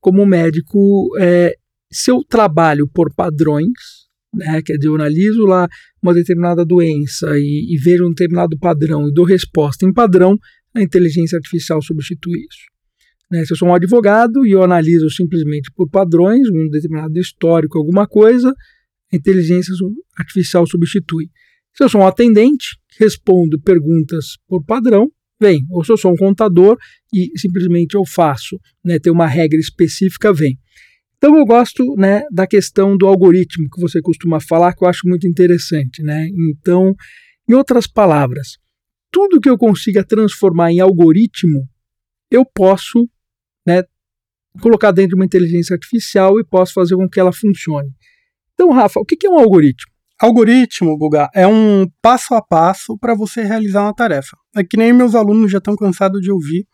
Como 0.07 0.25
médico, 0.25 1.11
é, 1.19 1.53
se 1.91 2.13
eu 2.13 2.23
trabalho 2.23 2.89
por 2.89 3.13
padrões, 3.13 4.07
né? 4.33 4.63
Quer 4.63 4.77
dizer, 4.77 4.87
eu 4.87 4.95
analiso 4.95 5.45
lá 5.47 5.67
uma 6.01 6.15
determinada 6.15 6.65
doença 6.65 7.37
e, 7.37 7.75
e 7.75 7.77
vejo 7.83 8.07
um 8.07 8.11
determinado 8.11 8.57
padrão 8.57 9.09
e 9.09 9.13
dou 9.13 9.25
resposta 9.25 9.85
em 9.85 9.93
padrão, 9.93 10.39
a 10.73 10.81
inteligência 10.81 11.35
artificial 11.35 11.83
substitui 11.83 12.39
isso. 12.39 12.67
Né? 13.33 13.45
Se 13.45 13.53
eu 13.53 13.57
sou 13.57 13.67
um 13.67 13.75
advogado 13.75 14.47
e 14.47 14.53
eu 14.53 14.63
analiso 14.63 15.11
simplesmente 15.11 15.73
por 15.75 15.91
padrões, 15.91 16.49
um 16.49 16.69
determinado 16.71 17.19
histórico, 17.19 17.77
alguma 17.77 18.07
coisa, 18.07 18.55
a 19.13 19.17
inteligência 19.17 19.75
artificial 20.17 20.69
substitui. 20.69 21.31
Se 21.75 21.83
eu 21.83 21.89
sou 21.89 22.03
um 22.03 22.07
atendente, 22.07 22.77
respondo 22.97 23.61
perguntas 23.61 24.37
por 24.47 24.65
padrão, 24.65 25.11
vem. 25.41 25.67
Ou 25.71 25.85
se 25.85 25.93
eu 25.93 25.97
sou 25.97 26.13
um 26.13 26.17
contador 26.17 26.77
e 27.13 27.31
simplesmente 27.37 27.95
eu 27.95 28.05
faço, 28.05 28.59
né, 28.85 28.99
tem 28.99 29.13
uma 29.13 29.27
regra 29.27 29.59
específica, 29.59 30.33
vem. 30.33 30.59
Então 31.17 31.37
eu 31.37 31.45
gosto 31.45 31.95
né, 31.97 32.23
da 32.31 32.47
questão 32.47 32.97
do 32.97 33.07
algoritmo 33.07 33.69
que 33.71 33.81
você 33.81 34.01
costuma 34.01 34.41
falar, 34.41 34.75
que 34.75 34.85
eu 34.85 34.89
acho 34.89 35.07
muito 35.07 35.27
interessante. 35.27 36.03
Né? 36.03 36.29
Então, 36.51 36.95
em 37.49 37.55
outras 37.55 37.87
palavras, 37.87 38.59
tudo 39.11 39.41
que 39.41 39.49
eu 39.49 39.57
consiga 39.57 40.05
transformar 40.05 40.73
em 40.73 40.81
algoritmo, 40.81 41.67
eu 42.31 42.45
posso 42.45 43.09
né, 43.67 43.83
colocar 44.61 44.91
dentro 44.91 45.11
de 45.11 45.15
uma 45.17 45.25
inteligência 45.25 45.75
artificial 45.75 46.39
e 46.39 46.45
posso 46.45 46.73
fazer 46.73 46.97
com 46.97 47.09
que 47.09 47.21
ela 47.21 47.33
funcione. 47.33 47.91
Então, 48.55 48.71
Rafa, 48.71 49.01
o 49.01 49.05
que 49.05 49.27
é 49.27 49.31
um 49.31 49.39
algoritmo? 49.39 49.96
Algoritmo, 50.19 50.97
Guga, 50.97 51.29
é 51.35 51.47
um 51.47 51.87
passo 52.01 52.35
a 52.35 52.41
passo 52.41 52.97
para 52.99 53.15
você 53.15 53.43
realizar 53.43 53.83
uma 53.83 53.95
tarefa. 53.95 54.35
É 54.57 54.65
que 54.65 54.77
nem 54.77 54.91
meus 54.91 55.15
alunos 55.15 55.51
já 55.51 55.59
estão 55.59 55.77
cansados 55.77 56.23
de 56.23 56.33
ouvir, 56.33 56.67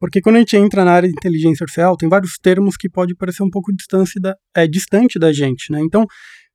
porque 0.00 0.20
quando 0.20 0.36
a 0.36 0.38
gente 0.40 0.56
entra 0.56 0.84
na 0.84 0.92
área 0.92 1.08
de 1.08 1.14
inteligência 1.14 1.62
artificial, 1.62 1.96
tem 1.96 2.08
vários 2.08 2.36
termos 2.42 2.76
que 2.76 2.88
pode 2.90 3.14
parecer 3.14 3.44
um 3.44 3.50
pouco 3.50 3.72
distante 3.72 4.18
da, 4.18 4.34
é, 4.56 4.66
distante 4.66 5.20
da 5.20 5.32
gente, 5.32 5.70
né? 5.70 5.80
Então, 5.80 6.04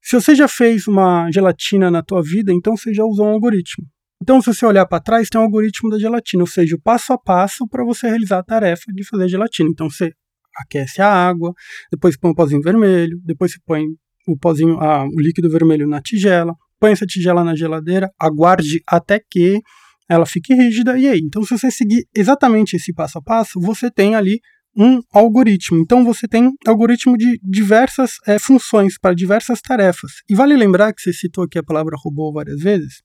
se 0.02 0.20
você 0.20 0.36
já 0.36 0.48
fez 0.48 0.88
uma 0.88 1.32
gelatina 1.32 1.90
na 1.90 2.04
tua 2.04 2.22
vida, 2.22 2.52
então 2.52 2.76
você 2.76 2.94
já 2.94 3.06
usou 3.06 3.28
um 3.28 3.32
algoritmo. 3.32 3.86
Então, 4.22 4.42
se 4.42 4.54
você 4.54 4.66
olhar 4.66 4.86
para 4.86 5.02
trás, 5.02 5.30
tem 5.30 5.40
um 5.40 5.44
algoritmo 5.46 5.90
da 5.90 5.98
gelatina, 5.98 6.44
ou 6.44 6.48
seja, 6.48 6.76
o 6.76 6.82
passo 6.82 7.14
a 7.14 7.18
passo 7.18 7.66
para 7.68 7.84
você 7.86 8.08
realizar 8.10 8.40
a 8.40 8.44
tarefa 8.44 8.92
de 8.94 9.08
fazer 9.08 9.30
gelatina. 9.30 9.70
Então, 9.70 9.90
você 9.90 10.12
aquece 10.58 11.02
a 11.02 11.10
água, 11.10 11.54
depois 11.92 12.18
põe 12.18 12.32
o 12.32 12.36
pozinho 12.36 12.62
vermelho, 12.62 13.20
depois 13.24 13.52
você 13.52 13.60
põe 13.66 13.86
o 14.28 14.38
pozinho, 14.38 14.80
ah, 14.80 15.06
o 15.06 15.20
líquido 15.20 15.50
vermelho 15.50 15.88
na 15.88 16.02
tigela, 16.02 16.54
põe 16.80 16.92
essa 16.92 17.06
tigela 17.06 17.44
na 17.44 17.56
geladeira, 17.56 18.10
aguarde 18.20 18.82
até 18.88 19.20
que 19.20 19.62
ela 20.10 20.26
fique 20.26 20.54
rígida 20.54 20.98
e 20.98 21.08
aí. 21.08 21.20
Então, 21.24 21.44
se 21.44 21.58
você 21.58 21.72
seguir 21.72 22.06
exatamente 22.16 22.76
esse 22.76 22.94
passo 22.94 23.18
a 23.18 23.22
passo, 23.22 23.60
você 23.60 23.90
tem 23.90 24.16
ali 24.16 24.40
um 24.78 25.00
algoritmo. 25.14 25.80
Então, 25.80 26.04
você 26.04 26.28
tem 26.28 26.52
algoritmo 26.68 27.18
de 27.18 27.40
diversas 27.42 28.12
é, 28.28 28.38
funções 28.38 29.00
para 29.00 29.16
diversas 29.16 29.62
tarefas. 29.62 30.12
E 30.30 30.36
vale 30.36 30.56
lembrar 30.56 30.94
que 30.94 31.02
você 31.02 31.14
citou 31.14 31.46
aqui 31.46 31.58
a 31.58 31.64
palavra 31.64 31.96
robô 31.98 32.32
várias 32.32 32.60
vezes. 32.60 33.02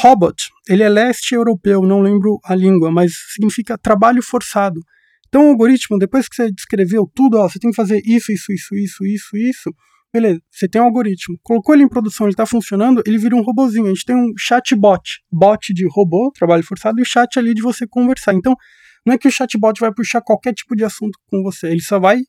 Robot, 0.00 0.34
ele 0.68 0.82
é 0.82 0.88
leste 0.88 1.34
europeu, 1.34 1.82
não 1.82 2.00
lembro 2.00 2.40
a 2.44 2.54
língua, 2.56 2.90
mas 2.90 3.12
significa 3.34 3.78
trabalho 3.78 4.20
forçado. 4.22 4.80
Então, 5.28 5.46
o 5.46 5.50
algoritmo, 5.50 5.98
depois 5.98 6.28
que 6.28 6.34
você 6.34 6.50
descreveu 6.50 7.08
tudo, 7.14 7.36
ó, 7.36 7.48
você 7.48 7.58
tem 7.58 7.70
que 7.70 7.76
fazer 7.76 8.00
isso, 8.04 8.32
isso, 8.32 8.52
isso, 8.52 8.74
isso, 8.74 9.06
isso, 9.06 9.36
isso 9.36 9.70
Beleza, 10.12 10.40
você 10.50 10.68
tem 10.68 10.80
um 10.80 10.84
algoritmo. 10.84 11.36
Colocou 11.42 11.74
ele 11.74 11.84
em 11.84 11.88
produção, 11.88 12.26
ele 12.26 12.32
está 12.32 12.46
funcionando, 12.46 13.02
ele 13.06 13.18
vira 13.18 13.36
um 13.36 13.42
robozinho. 13.42 13.86
A 13.86 13.88
gente 13.88 14.04
tem 14.04 14.16
um 14.16 14.32
chatbot, 14.38 15.20
bot 15.30 15.74
de 15.74 15.86
robô, 15.88 16.32
trabalho 16.34 16.62
forçado, 16.62 16.98
e 16.98 17.02
o 17.02 17.04
chat 17.04 17.38
ali 17.38 17.52
de 17.52 17.62
você 17.62 17.86
conversar. 17.86 18.34
Então, 18.34 18.54
não 19.04 19.14
é 19.14 19.18
que 19.18 19.28
o 19.28 19.30
chatbot 19.30 19.78
vai 19.78 19.92
puxar 19.92 20.20
qualquer 20.20 20.52
tipo 20.52 20.74
de 20.74 20.84
assunto 20.84 21.18
com 21.30 21.42
você, 21.42 21.68
ele 21.68 21.82
só 21.82 21.98
vai 21.98 22.20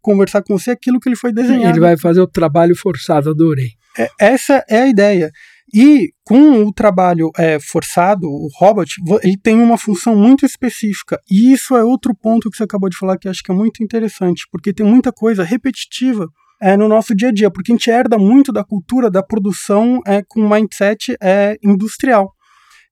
conversar 0.00 0.42
com 0.42 0.58
você 0.58 0.72
aquilo 0.72 0.98
que 0.98 1.08
ele 1.08 1.16
foi 1.16 1.32
desenhado. 1.32 1.70
Ele 1.70 1.80
vai 1.80 1.96
fazer 1.96 2.20
o 2.20 2.26
trabalho 2.26 2.76
forçado, 2.76 3.30
adorei. 3.30 3.68
É, 3.96 4.08
essa 4.18 4.64
é 4.68 4.82
a 4.82 4.88
ideia. 4.88 5.30
E 5.74 6.10
com 6.24 6.64
o 6.64 6.72
trabalho 6.72 7.30
é, 7.36 7.58
forçado, 7.60 8.26
o 8.26 8.48
robot, 8.58 8.90
ele 9.22 9.36
tem 9.36 9.54
uma 9.54 9.76
função 9.76 10.16
muito 10.16 10.46
específica. 10.46 11.20
E 11.30 11.52
isso 11.52 11.76
é 11.76 11.84
outro 11.84 12.14
ponto 12.14 12.50
que 12.50 12.56
você 12.56 12.64
acabou 12.64 12.88
de 12.88 12.96
falar 12.96 13.18
que 13.18 13.28
acho 13.28 13.42
que 13.42 13.50
é 13.50 13.54
muito 13.54 13.82
interessante, 13.82 14.46
porque 14.50 14.72
tem 14.72 14.86
muita 14.86 15.12
coisa 15.12 15.44
repetitiva 15.44 16.26
é, 16.60 16.76
no 16.76 16.88
nosso 16.88 17.14
dia 17.14 17.28
a 17.28 17.32
dia, 17.32 17.50
porque 17.50 17.72
a 17.72 17.74
gente 17.74 17.90
herda 17.90 18.18
muito 18.18 18.52
da 18.52 18.64
cultura 18.64 19.10
da 19.10 19.22
produção 19.22 20.00
é, 20.06 20.22
com 20.26 20.48
mindset 20.48 21.16
é, 21.22 21.56
industrial. 21.62 22.32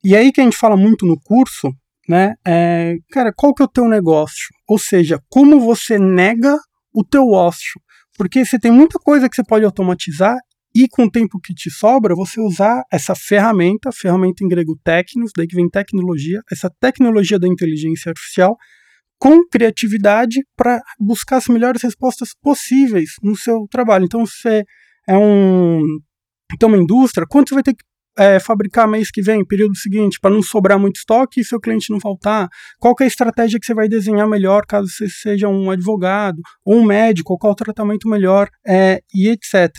E 0.05 0.15
aí 0.15 0.33
que 0.33 0.41
a 0.41 0.45
gente 0.45 0.57
fala 0.57 0.77
muito 0.77 1.05
no 1.05 1.19
curso, 1.21 1.73
né? 2.09 2.35
É, 2.47 2.95
cara, 3.11 3.33
qual 3.35 3.55
que 3.55 3.63
é 3.63 3.65
o 3.65 3.69
teu 3.69 3.89
negócio? 3.89 4.47
Ou 4.69 4.79
seja, 4.79 5.21
como 5.29 5.59
você 5.59 5.99
nega 5.99 6.57
o 6.95 7.03
teu 7.03 7.31
ócio? 7.31 7.81
Porque 8.17 8.45
você 8.45 8.59
tem 8.59 8.71
muita 8.71 8.99
coisa 8.99 9.29
que 9.29 9.35
você 9.35 9.45
pode 9.45 9.65
automatizar 9.65 10.37
e 10.75 10.87
com 10.89 11.05
o 11.05 11.11
tempo 11.11 11.41
que 11.41 11.55
te 11.55 11.71
sobra, 11.71 12.15
você 12.15 12.39
usar 12.39 12.83
essa 12.93 13.15
ferramenta, 13.15 13.91
ferramenta 13.91 14.45
em 14.45 14.49
grego 14.49 14.79
técnicos, 14.85 15.33
daí 15.35 15.47
que 15.47 15.57
vem 15.57 15.71
tecnologia, 15.71 16.43
essa 16.53 16.71
tecnologia 16.79 17.39
da 17.39 17.49
inteligência 17.49 18.11
artificial, 18.11 18.57
com 19.19 19.47
criatividade 19.49 20.41
para 20.57 20.81
buscar 20.99 21.37
as 21.39 21.47
melhores 21.49 21.83
respostas 21.83 22.31
possíveis 22.43 23.11
no 23.23 23.37
seu 23.37 23.67
trabalho. 23.71 24.05
Então, 24.05 24.27
você 24.27 24.65
é 25.09 25.17
um 25.17 25.83
tem 26.59 26.69
uma 26.69 26.79
indústria, 26.79 27.27
quanto 27.29 27.49
você 27.49 27.55
vai 27.55 27.63
ter 27.63 27.75
que 27.75 27.85
é, 28.19 28.41
fabricar 28.41 28.89
mês 28.89 29.11
que 29.11 29.21
vem, 29.21 29.45
período 29.45 29.77
seguinte, 29.77 30.19
para 30.21 30.31
não 30.31 30.43
sobrar 30.43 30.79
muito 30.79 30.97
estoque 30.97 31.41
e 31.41 31.45
seu 31.45 31.61
cliente 31.61 31.91
não 31.91 32.01
faltar? 32.01 32.49
Qual 32.79 32.95
é 33.01 33.05
a 33.05 33.07
estratégia 33.07 33.59
que 33.61 33.67
você 33.67 33.75
vai 33.75 33.89
desenhar 33.89 34.27
melhor 34.27 34.65
caso 34.67 34.89
você 34.89 35.09
seja 35.09 35.49
um 35.49 35.71
advogado 35.71 36.41
ou 36.65 36.77
um 36.77 36.85
médico, 36.85 37.37
qual 37.37 37.53
o 37.53 37.57
tratamento 37.57 38.09
melhor 38.09 38.49
é, 38.67 39.01
e 39.15 39.29
etc. 39.29 39.71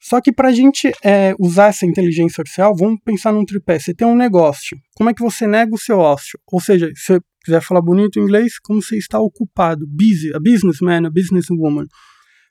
Só 0.00 0.20
que 0.20 0.32
para 0.32 0.48
a 0.48 0.52
gente 0.52 0.92
é, 1.02 1.34
usar 1.38 1.68
essa 1.68 1.84
inteligência 1.84 2.40
artificial, 2.40 2.74
vamos 2.76 3.00
pensar 3.04 3.32
num 3.32 3.44
tripé. 3.44 3.78
Você 3.78 3.92
tem 3.92 4.06
um 4.06 4.16
negócio, 4.16 4.78
como 4.96 5.10
é 5.10 5.14
que 5.14 5.22
você 5.22 5.46
nega 5.46 5.74
o 5.74 5.78
seu 5.78 5.98
ócio? 5.98 6.38
Ou 6.52 6.60
seja, 6.60 6.90
você 6.94 7.20
quiser 7.44 7.60
falar 7.62 7.80
bonito 7.80 8.18
em 8.18 8.22
inglês, 8.22 8.58
como 8.62 8.80
você 8.80 8.96
está 8.96 9.18
ocupado, 9.18 9.86
busy, 9.88 10.32
a 10.34 10.38
businessman, 10.38 11.06
a 11.06 11.10
businesswoman. 11.10 11.86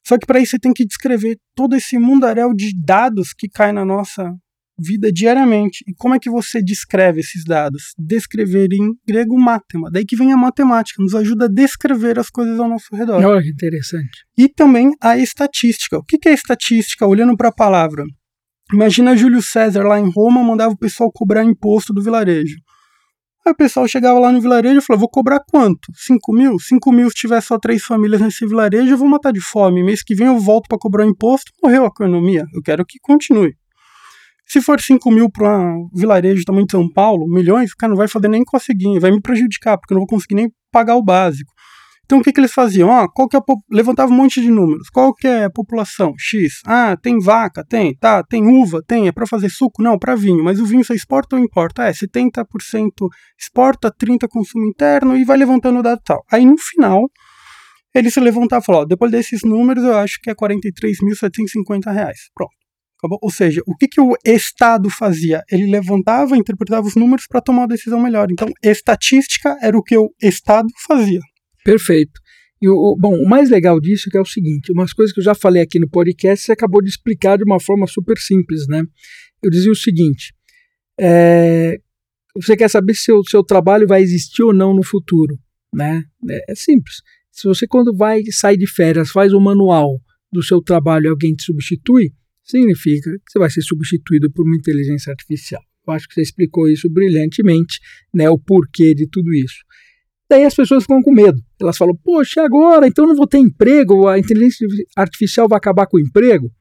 Só 0.06 0.18
que 0.18 0.26
para 0.26 0.40
isso 0.40 0.52
você 0.52 0.60
tem 0.60 0.74
que 0.74 0.86
descrever 0.86 1.38
todo 1.56 1.76
esse 1.76 1.98
mundaréu 1.98 2.54
de 2.54 2.72
dados 2.76 3.34
que 3.34 3.48
cai 3.48 3.72
na 3.72 3.86
nossa 3.86 4.34
vida 4.78 5.12
diariamente. 5.12 5.84
E 5.88 5.94
como 5.94 6.16
é 6.16 6.20
que 6.20 6.30
você 6.30 6.62
descreve 6.62 7.22
esses 7.22 7.44
dados? 7.44 7.94
Descrever 7.98 8.72
em 8.74 8.94
grego 9.08 9.40
matema. 9.40 9.90
Daí 9.92 10.06
que 10.06 10.16
vem 10.16 10.32
a 10.32 10.38
matemática, 10.38 11.02
nos 11.02 11.16
ajuda 11.16 11.46
a 11.46 11.50
descrever 11.50 12.20
as 12.20 12.30
coisas 12.30 12.60
ao 12.60 12.70
nosso 12.70 12.96
redor. 12.96 13.24
Olha 13.24 13.42
que 13.42 13.50
interessante. 13.50 14.26
E 14.38 14.48
também 14.48 14.92
a 15.02 15.18
estatística. 15.18 15.98
O 15.98 16.04
que 16.04 16.28
é 16.28 16.34
estatística? 16.34 17.08
Olhando 17.08 17.36
para 17.36 17.50
a 17.50 17.54
palavra. 17.54 18.04
Imagina 18.74 19.16
Júlio 19.16 19.42
César 19.42 19.84
lá 19.84 19.98
em 19.98 20.12
Roma 20.14 20.44
mandava 20.44 20.74
o 20.74 20.78
pessoal 20.78 21.10
cobrar 21.12 21.44
imposto 21.44 21.94
do 21.94 22.04
vilarejo. 22.04 22.58
Aí 23.46 23.54
o 23.54 23.56
pessoal 23.56 23.88
chegava 23.88 24.20
lá 24.20 24.30
no 24.30 24.42
vilarejo 24.42 24.80
e 24.80 24.82
falava: 24.82 25.00
vou 25.00 25.10
cobrar 25.10 25.40
quanto? 25.50 25.90
5 25.96 26.34
mil? 26.34 26.60
5 26.60 26.92
mil 26.92 27.10
se 27.10 27.16
tiver 27.16 27.40
só 27.42 27.58
três 27.58 27.82
famílias 27.82 28.20
nesse 28.20 28.46
vilarejo, 28.46 28.92
eu 28.92 28.98
vou 28.98 29.08
matar 29.08 29.32
de 29.32 29.40
fome. 29.40 29.82
Mês 29.84 30.04
que 30.04 30.14
vem 30.14 30.28
eu 30.28 30.38
volto 30.38 30.68
para 30.68 30.78
cobrar 30.78 31.06
imposto, 31.06 31.50
morreu 31.64 31.86
a 31.86 31.88
economia. 31.88 32.46
Eu 32.54 32.62
quero 32.62 32.86
que 32.86 33.00
continue. 33.02 33.56
Se 34.48 34.62
for 34.62 34.80
5 34.80 35.12
mil 35.12 35.30
para 35.30 35.60
um 35.60 35.90
vilarejo 35.94 36.46
tamanho 36.46 36.66
de 36.66 36.72
São 36.72 36.90
Paulo, 36.90 37.28
milhões, 37.28 37.72
o 37.72 37.76
cara 37.76 37.90
não 37.90 37.98
vai 37.98 38.08
fazer 38.08 38.30
nem 38.30 38.46
conseguir, 38.46 38.98
vai 39.00 39.12
me 39.12 39.22
prejudicar, 39.22 39.78
porque 39.78 39.94
eu 39.94 39.96
não 39.96 40.02
vou 40.02 40.08
conseguir 40.08 40.36
nem 40.36 40.50
pagar 40.72 40.96
o 40.96 41.04
básico. 41.04 41.52
Então 42.08 42.20
o 42.20 42.24
que, 42.24 42.32
que 42.32 42.40
eles 42.40 42.54
faziam? 42.54 42.90
Ah, 42.90 43.06
qual 43.14 43.28
que 43.28 43.36
é 43.36 43.40
levantava 43.70 44.10
um 44.10 44.16
monte 44.16 44.40
de 44.42 44.50
números. 44.50 44.90
Qual 44.90 45.14
que 45.14 45.28
é 45.28 45.44
a 45.44 45.50
população? 45.50 46.14
X. 46.18 46.62
Ah, 46.66 46.96
tem 46.96 47.20
vaca? 47.20 47.66
Tem. 47.68 47.94
Tá. 47.98 48.24
Tem 48.24 48.48
uva? 48.48 48.82
Tem. 48.82 49.10
É 49.10 49.12
para 49.12 49.28
fazer 49.28 49.50
suco? 49.50 49.84
Não, 49.84 50.00
para 50.00 50.16
vinho. 50.16 50.42
Mas 50.42 50.58
o 50.58 50.66
vinho 50.66 50.86
você 50.86 50.94
exporta 50.94 51.36
ou 51.36 51.44
importa? 51.44 51.84
É, 51.84 51.92
70% 51.92 52.46
exporta, 53.38 53.92
30% 53.92 54.30
consumo 54.30 54.66
interno 54.66 55.18
e 55.18 55.26
vai 55.26 55.36
levantando 55.36 55.80
o 55.80 55.84
dado 55.84 56.00
tal. 56.06 56.24
Aí 56.32 56.46
no 56.46 56.58
final, 56.58 57.02
ele 57.94 58.10
se 58.10 58.22
levantava 58.22 58.64
e 58.64 58.66
falou, 58.66 58.82
ó, 58.84 58.86
depois 58.86 59.12
desses 59.12 59.42
números 59.44 59.84
eu 59.84 59.98
acho 59.98 60.18
que 60.24 60.30
é 60.30 60.34
43.750 60.34 61.92
reais. 61.92 62.30
Pronto. 62.34 62.57
Acabou? 62.98 63.20
Ou 63.22 63.32
seja, 63.32 63.62
o 63.68 63.76
que, 63.76 63.88
que 63.88 64.02
o 64.02 64.16
Estado 64.26 64.90
fazia? 64.90 65.44
Ele 65.52 65.68
levantava, 65.68 66.36
interpretava 66.36 66.88
os 66.88 66.96
números 66.96 67.28
para 67.28 67.42
tomar 67.42 67.62
uma 67.62 67.68
decisão 67.68 68.02
melhor. 68.02 68.28
Então, 68.32 68.50
estatística 68.64 69.56
era 69.62 69.78
o 69.78 69.84
que 69.84 69.96
o 69.96 70.12
Estado 70.22 70.68
fazia. 70.88 71.20
Perfeito. 71.64 72.20
E 72.62 72.68
o, 72.68 72.96
bom, 73.00 73.14
o 73.14 73.30
mais 73.30 73.50
legal 73.50 73.80
disso 73.80 74.10
é, 74.12 74.18
é 74.18 74.22
o 74.22 74.26
seguinte, 74.26 74.72
umas 74.72 74.92
coisas 74.92 75.14
que 75.14 75.20
eu 75.20 75.24
já 75.24 75.36
falei 75.36 75.62
aqui 75.62 75.80
no 75.80 75.88
podcast, 75.88 76.44
você 76.46 76.52
acabou 76.52 76.82
de 76.82 76.90
explicar 76.90 77.38
de 77.38 77.44
uma 77.44 77.60
forma 77.60 77.86
super 77.86 78.18
simples, 78.18 78.68
né? 78.68 78.82
Eu 79.44 79.52
dizia 79.52 79.72
o 79.72 79.76
seguinte, 79.76 80.34
é, 81.00 81.78
você 82.36 82.58
quer 82.58 82.70
saber 82.70 82.96
se 82.96 83.12
o 83.12 83.24
seu 83.24 83.44
trabalho 83.44 83.88
vai 83.88 84.02
existir 84.02 84.42
ou 84.42 84.54
não 84.54 84.74
no 84.74 84.84
futuro, 84.84 85.38
né? 85.72 86.04
É, 86.30 86.52
é 86.52 86.56
simples. 86.56 86.96
Se 87.32 87.48
você 87.48 87.68
quando 87.68 87.96
vai 87.96 88.24
sair 88.32 88.58
de 88.58 88.68
férias 88.68 89.12
faz 89.12 89.34
um 89.34 89.40
manual 89.40 90.02
do 90.32 90.42
seu 90.42 90.60
trabalho 90.60 91.06
e 91.06 91.10
alguém 91.10 91.36
te 91.36 91.44
substitui, 91.44 92.12
significa 92.48 93.12
que 93.12 93.32
você 93.32 93.40
vai 93.40 93.50
ser 93.50 93.62
substituído 93.62 94.32
por 94.32 94.46
uma 94.46 94.56
inteligência 94.56 95.12
artificial. 95.12 95.62
Eu 95.88 95.94
acho 95.94 96.08
que 96.08 96.14
você 96.14 96.22
explicou 96.22 96.70
isso 96.70 96.90
brilhantemente, 96.90 97.80
né, 98.14 98.30
o 98.30 98.38
porquê 98.38 98.94
de 98.94 99.08
tudo 99.08 99.34
isso. 99.34 99.64
Daí 100.30 100.44
as 100.44 100.54
pessoas 100.54 100.84
ficam 100.84 101.02
com 101.02 101.12
medo. 101.12 101.42
Elas 101.60 101.78
falam: 101.78 101.96
Poxa, 102.04 102.44
agora? 102.44 102.88
Então 102.88 103.08
não 103.08 103.16
vou 103.16 103.28
ter 103.28 103.38
emprego? 103.38 104.08
A 104.08 104.20
inteligência 104.20 104.68
artificial 104.96 105.48
vai 105.48 105.58
acabar 105.58 105.88
com 105.88 105.98
o 105.98 106.00
emprego? 106.02 106.52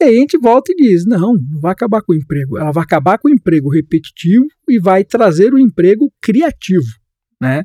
E 0.00 0.04
aí 0.04 0.16
a 0.16 0.20
gente 0.20 0.38
volta 0.38 0.72
e 0.72 0.76
diz: 0.76 1.04
Não, 1.04 1.34
não 1.34 1.60
vai 1.60 1.72
acabar 1.72 2.00
com 2.02 2.12
o 2.12 2.16
emprego. 2.16 2.56
Ela 2.56 2.70
vai 2.70 2.84
acabar 2.84 3.18
com 3.18 3.28
o 3.28 3.32
emprego 3.32 3.68
repetitivo 3.68 4.46
e 4.68 4.78
vai 4.78 5.04
trazer 5.04 5.52
o 5.52 5.58
emprego 5.58 6.12
criativo, 6.20 6.86
né? 7.40 7.64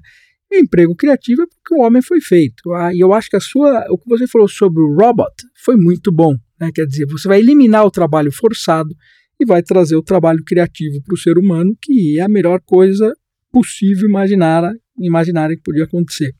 E 0.51 0.57
o 0.57 0.59
emprego 0.59 0.95
criativo 0.95 1.43
é 1.43 1.45
porque 1.45 1.75
o 1.75 1.85
homem 1.85 2.01
foi 2.01 2.19
feito. 2.19 2.71
Ah, 2.73 2.93
e 2.93 2.99
eu 2.99 3.13
acho 3.13 3.29
que 3.29 3.35
a 3.35 3.39
sua, 3.39 3.85
o 3.89 3.97
que 3.97 4.09
você 4.09 4.27
falou 4.27 4.47
sobre 4.47 4.81
o 4.81 4.95
robot 4.95 5.31
foi 5.63 5.75
muito 5.75 6.11
bom. 6.11 6.35
Né? 6.63 6.71
Quer 6.73 6.85
dizer, 6.85 7.05
você 7.05 7.27
vai 7.27 7.39
eliminar 7.39 7.85
o 7.85 7.91
trabalho 7.91 8.31
forçado 8.31 8.95
e 9.39 9.45
vai 9.45 9.61
trazer 9.61 9.95
o 9.95 10.03
trabalho 10.03 10.43
criativo 10.45 11.01
para 11.03 11.13
o 11.13 11.17
ser 11.17 11.37
humano, 11.37 11.75
que 11.81 12.19
é 12.19 12.21
a 12.21 12.29
melhor 12.29 12.61
coisa 12.65 13.13
possível 13.51 14.07
imaginar, 14.07 14.71
imaginar 14.97 15.49
que 15.49 15.61
podia 15.61 15.83
acontecer. 15.83 16.33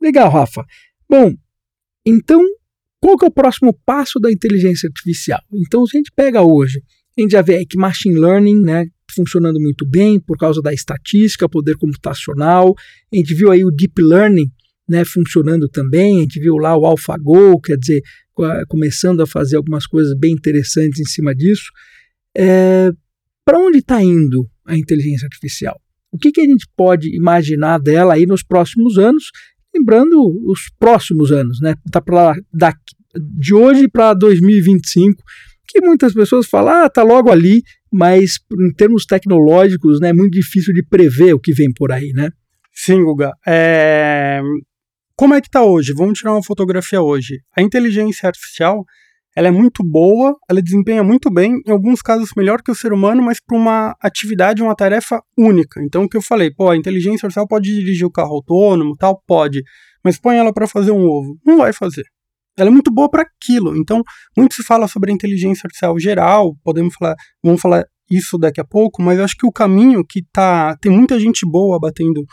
Legal, 0.00 0.30
Rafa. 0.30 0.64
Bom, 1.08 1.32
então, 2.04 2.42
qual 3.00 3.16
que 3.16 3.24
é 3.24 3.28
o 3.28 3.32
próximo 3.32 3.72
passo 3.86 4.18
da 4.18 4.30
inteligência 4.30 4.88
artificial? 4.88 5.40
Então, 5.52 5.86
se 5.86 5.96
a 5.96 5.98
gente 5.98 6.12
pega 6.14 6.42
hoje, 6.42 6.82
a 7.16 7.20
gente 7.20 7.30
já 7.30 7.42
vê 7.42 7.64
que 7.64 7.78
machine 7.78 8.18
learning, 8.18 8.60
né, 8.60 8.86
funcionando 9.14 9.60
muito 9.60 9.86
bem 9.86 10.18
por 10.18 10.36
causa 10.36 10.60
da 10.60 10.72
estatística, 10.72 11.48
poder 11.48 11.76
computacional. 11.76 12.74
A 13.12 13.16
gente 13.16 13.32
viu 13.34 13.50
aí 13.50 13.64
o 13.64 13.70
deep 13.70 14.02
learning, 14.02 14.50
né, 14.88 15.04
funcionando 15.04 15.68
também. 15.68 16.18
A 16.18 16.20
gente 16.22 16.40
viu 16.40 16.56
lá 16.56 16.76
o 16.76 16.84
AlphaGo, 16.84 17.60
quer 17.60 17.78
dizer, 17.78 18.02
começando 18.68 19.20
a 19.22 19.26
fazer 19.26 19.56
algumas 19.56 19.86
coisas 19.86 20.16
bem 20.18 20.32
interessantes 20.32 21.00
em 21.00 21.04
cima 21.04 21.34
disso. 21.34 21.70
É, 22.36 22.90
Para 23.44 23.58
onde 23.58 23.78
está 23.78 24.02
indo 24.02 24.48
a 24.64 24.76
inteligência 24.76 25.26
artificial? 25.26 25.80
O 26.10 26.18
que, 26.18 26.30
que 26.30 26.40
a 26.40 26.44
gente 26.44 26.66
pode 26.76 27.14
imaginar 27.14 27.78
dela 27.78 28.14
aí 28.14 28.26
nos 28.26 28.42
próximos 28.42 28.98
anos? 28.98 29.24
Lembrando 29.74 30.16
os 30.48 30.70
próximos 30.78 31.32
anos, 31.32 31.60
né? 31.60 31.74
Tá 31.90 32.00
pra, 32.00 32.34
da, 32.52 32.72
de 33.36 33.52
hoje 33.52 33.88
para 33.88 34.14
2025, 34.14 35.22
que 35.66 35.80
muitas 35.80 36.14
pessoas 36.14 36.46
falam, 36.46 36.84
ah, 36.84 36.88
tá 36.88 37.02
logo 37.02 37.30
ali, 37.30 37.62
mas 37.92 38.38
em 38.52 38.72
termos 38.72 39.04
tecnológicos, 39.04 40.00
né, 40.00 40.10
é 40.10 40.12
muito 40.12 40.32
difícil 40.32 40.72
de 40.72 40.82
prever 40.84 41.34
o 41.34 41.40
que 41.40 41.52
vem 41.52 41.72
por 41.72 41.90
aí, 41.90 42.12
né? 42.12 42.30
Sim, 42.72 43.02
Guga. 43.04 43.32
É... 43.46 44.40
Como 45.16 45.32
é 45.32 45.40
que 45.40 45.48
tá 45.48 45.62
hoje? 45.62 45.92
Vamos 45.96 46.18
tirar 46.18 46.32
uma 46.32 46.42
fotografia 46.42 47.00
hoje. 47.00 47.38
A 47.56 47.62
inteligência 47.62 48.26
artificial, 48.26 48.84
ela 49.36 49.46
é 49.46 49.50
muito 49.50 49.84
boa, 49.84 50.34
ela 50.50 50.60
desempenha 50.60 51.04
muito 51.04 51.30
bem, 51.32 51.52
em 51.64 51.70
alguns 51.70 52.02
casos 52.02 52.30
melhor 52.36 52.60
que 52.60 52.72
o 52.72 52.74
ser 52.74 52.92
humano, 52.92 53.22
mas 53.22 53.38
para 53.40 53.56
uma 53.56 53.94
atividade, 54.02 54.60
uma 54.60 54.74
tarefa 54.74 55.22
única. 55.38 55.80
Então, 55.84 56.02
o 56.02 56.08
que 56.08 56.16
eu 56.16 56.22
falei, 56.22 56.50
pô, 56.50 56.68
a 56.68 56.76
inteligência 56.76 57.26
artificial 57.26 57.46
pode 57.46 57.72
dirigir 57.72 58.04
o 58.04 58.10
carro 58.10 58.34
autônomo, 58.34 58.96
tal, 58.96 59.22
pode, 59.24 59.62
mas 60.04 60.18
põe 60.18 60.36
ela 60.36 60.52
para 60.52 60.66
fazer 60.66 60.90
um 60.90 61.04
ovo, 61.04 61.38
não 61.46 61.58
vai 61.58 61.72
fazer. 61.72 62.02
Ela 62.58 62.70
é 62.70 62.72
muito 62.72 62.92
boa 62.92 63.08
para 63.08 63.22
aquilo. 63.22 63.76
Então, 63.76 64.02
muito 64.36 64.54
se 64.56 64.64
fala 64.64 64.88
sobre 64.88 65.12
a 65.12 65.14
inteligência 65.14 65.64
artificial 65.64 65.96
geral, 65.96 66.56
podemos 66.64 66.92
falar, 66.92 67.14
vamos 67.40 67.60
falar 67.60 67.84
isso 68.10 68.36
daqui 68.36 68.60
a 68.60 68.64
pouco, 68.64 69.00
mas 69.00 69.16
eu 69.18 69.24
acho 69.24 69.36
que 69.36 69.46
o 69.46 69.52
caminho 69.52 70.04
que 70.04 70.24
tá, 70.32 70.76
tem 70.80 70.90
muita 70.90 71.20
gente 71.20 71.46
boa 71.48 71.78
batendo 71.78 72.24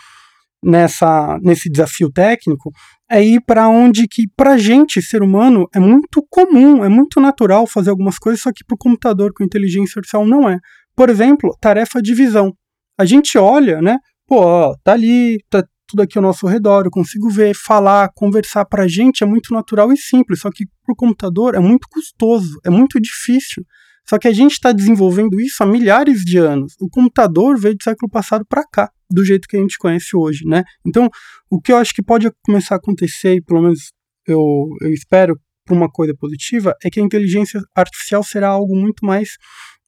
nessa 0.64 1.40
nesse 1.42 1.70
desafio 1.70 2.12
técnico 2.12 2.72
é 3.10 3.24
ir 3.24 3.42
para 3.42 3.68
onde 3.68 4.08
que 4.08 4.28
para 4.36 4.58
gente 4.58 5.02
ser 5.02 5.22
humano 5.22 5.68
é 5.74 5.80
muito 5.80 6.26
comum, 6.30 6.84
é 6.84 6.90
muito 6.90 7.20
natural 7.20 7.68
fazer 7.68 7.90
algumas 7.90 8.18
coisas, 8.18 8.42
só 8.42 8.52
que 8.52 8.64
para 8.64 8.76
o 8.76 8.78
computador 8.78 9.34
com 9.34 9.44
inteligência 9.44 10.00
artificial 10.00 10.26
não 10.26 10.48
é. 10.48 10.58
Por 10.96 11.10
exemplo, 11.10 11.56
tarefa 11.60 12.02
de 12.02 12.14
visão. 12.14 12.54
A 12.98 13.06
gente 13.06 13.38
olha, 13.38 13.82
né? 13.82 13.98
Pô, 14.28 14.38
ó, 14.38 14.76
tá 14.84 14.94
ali, 14.94 15.40
tá 15.50 15.64
tudo 15.88 16.04
aqui 16.04 16.18
ao 16.18 16.22
nosso 16.22 16.48
redor, 16.48 16.86
eu 16.86 16.92
consigo 16.92 17.30
ver, 17.30 17.54
falar, 17.54 18.10
conversar. 18.16 18.66
Para 18.66 18.88
gente 18.88 19.24
é 19.24 19.28
muito 19.28 19.54
natural 19.54 19.92
e 19.92 19.98
simples, 19.98 20.40
só 20.40 20.50
que 20.50 20.66
para 20.86 20.94
o 20.94 20.96
computador 20.96 21.56
é 21.56 21.60
muito 21.60 21.88
custoso, 21.90 22.60
é 22.66 22.70
muito 22.70 23.00
difícil. 23.00 23.64
Só 24.08 24.18
que 24.18 24.28
a 24.28 24.34
gente 24.34 24.54
está 24.54 24.72
desenvolvendo 24.72 25.40
isso 25.40 25.64
há 25.64 25.66
milhares 25.66 26.22
de 26.22 26.38
anos. 26.38 26.74
O 26.80 26.90
computador 26.90 27.60
veio 27.60 27.76
do 27.76 27.84
século 27.84 28.10
passado 28.10 28.46
para 28.48 28.64
cá, 28.66 28.90
do 29.10 29.24
jeito 29.24 29.48
que 29.48 29.56
a 29.56 29.60
gente 29.60 29.78
conhece 29.78 30.16
hoje, 30.16 30.46
né? 30.46 30.64
Então, 30.86 31.10
o 31.50 31.62
que 31.62 31.72
eu 31.72 31.78
acho 31.78 31.94
que 31.94 32.04
pode 32.04 32.30
começar 32.44 32.76
a 32.76 32.78
acontecer, 32.78 33.36
e 33.36 33.42
pelo 33.42 33.62
menos 33.62 33.92
eu, 34.28 34.40
eu 34.82 34.92
espero 34.92 35.40
para 35.66 35.76
uma 35.76 35.90
coisa 35.90 36.14
positiva, 36.18 36.76
é 36.84 36.90
que 36.90 37.00
a 37.00 37.04
inteligência 37.04 37.62
artificial 37.76 38.24
será 38.24 38.50
algo 38.50 38.76
muito 38.76 39.06
mais 39.06 39.30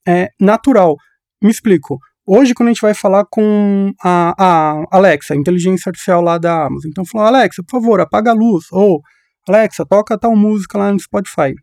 é, 0.07 0.29
natural. 0.39 0.95
Me 1.43 1.49
explico. 1.49 1.97
Hoje, 2.25 2.53
quando 2.53 2.69
a 2.69 2.71
gente 2.71 2.81
vai 2.81 2.93
falar 2.93 3.25
com 3.29 3.91
a, 4.01 4.33
a 4.37 4.85
Alexa, 4.91 5.33
a 5.33 5.37
inteligência 5.37 5.89
artificial 5.89 6.21
lá 6.21 6.37
da 6.37 6.67
Amazon, 6.67 6.89
então 6.89 7.03
falou, 7.05 7.27
Alexa, 7.27 7.61
por 7.63 7.81
favor, 7.81 7.99
apaga 7.99 8.31
a 8.31 8.33
luz, 8.33 8.65
ou 8.71 9.01
Alexa, 9.47 9.85
toca 9.85 10.17
tal 10.17 10.33
música 10.33 10.77
lá 10.77 10.91
no 10.91 10.99
Spotify. 10.99 11.53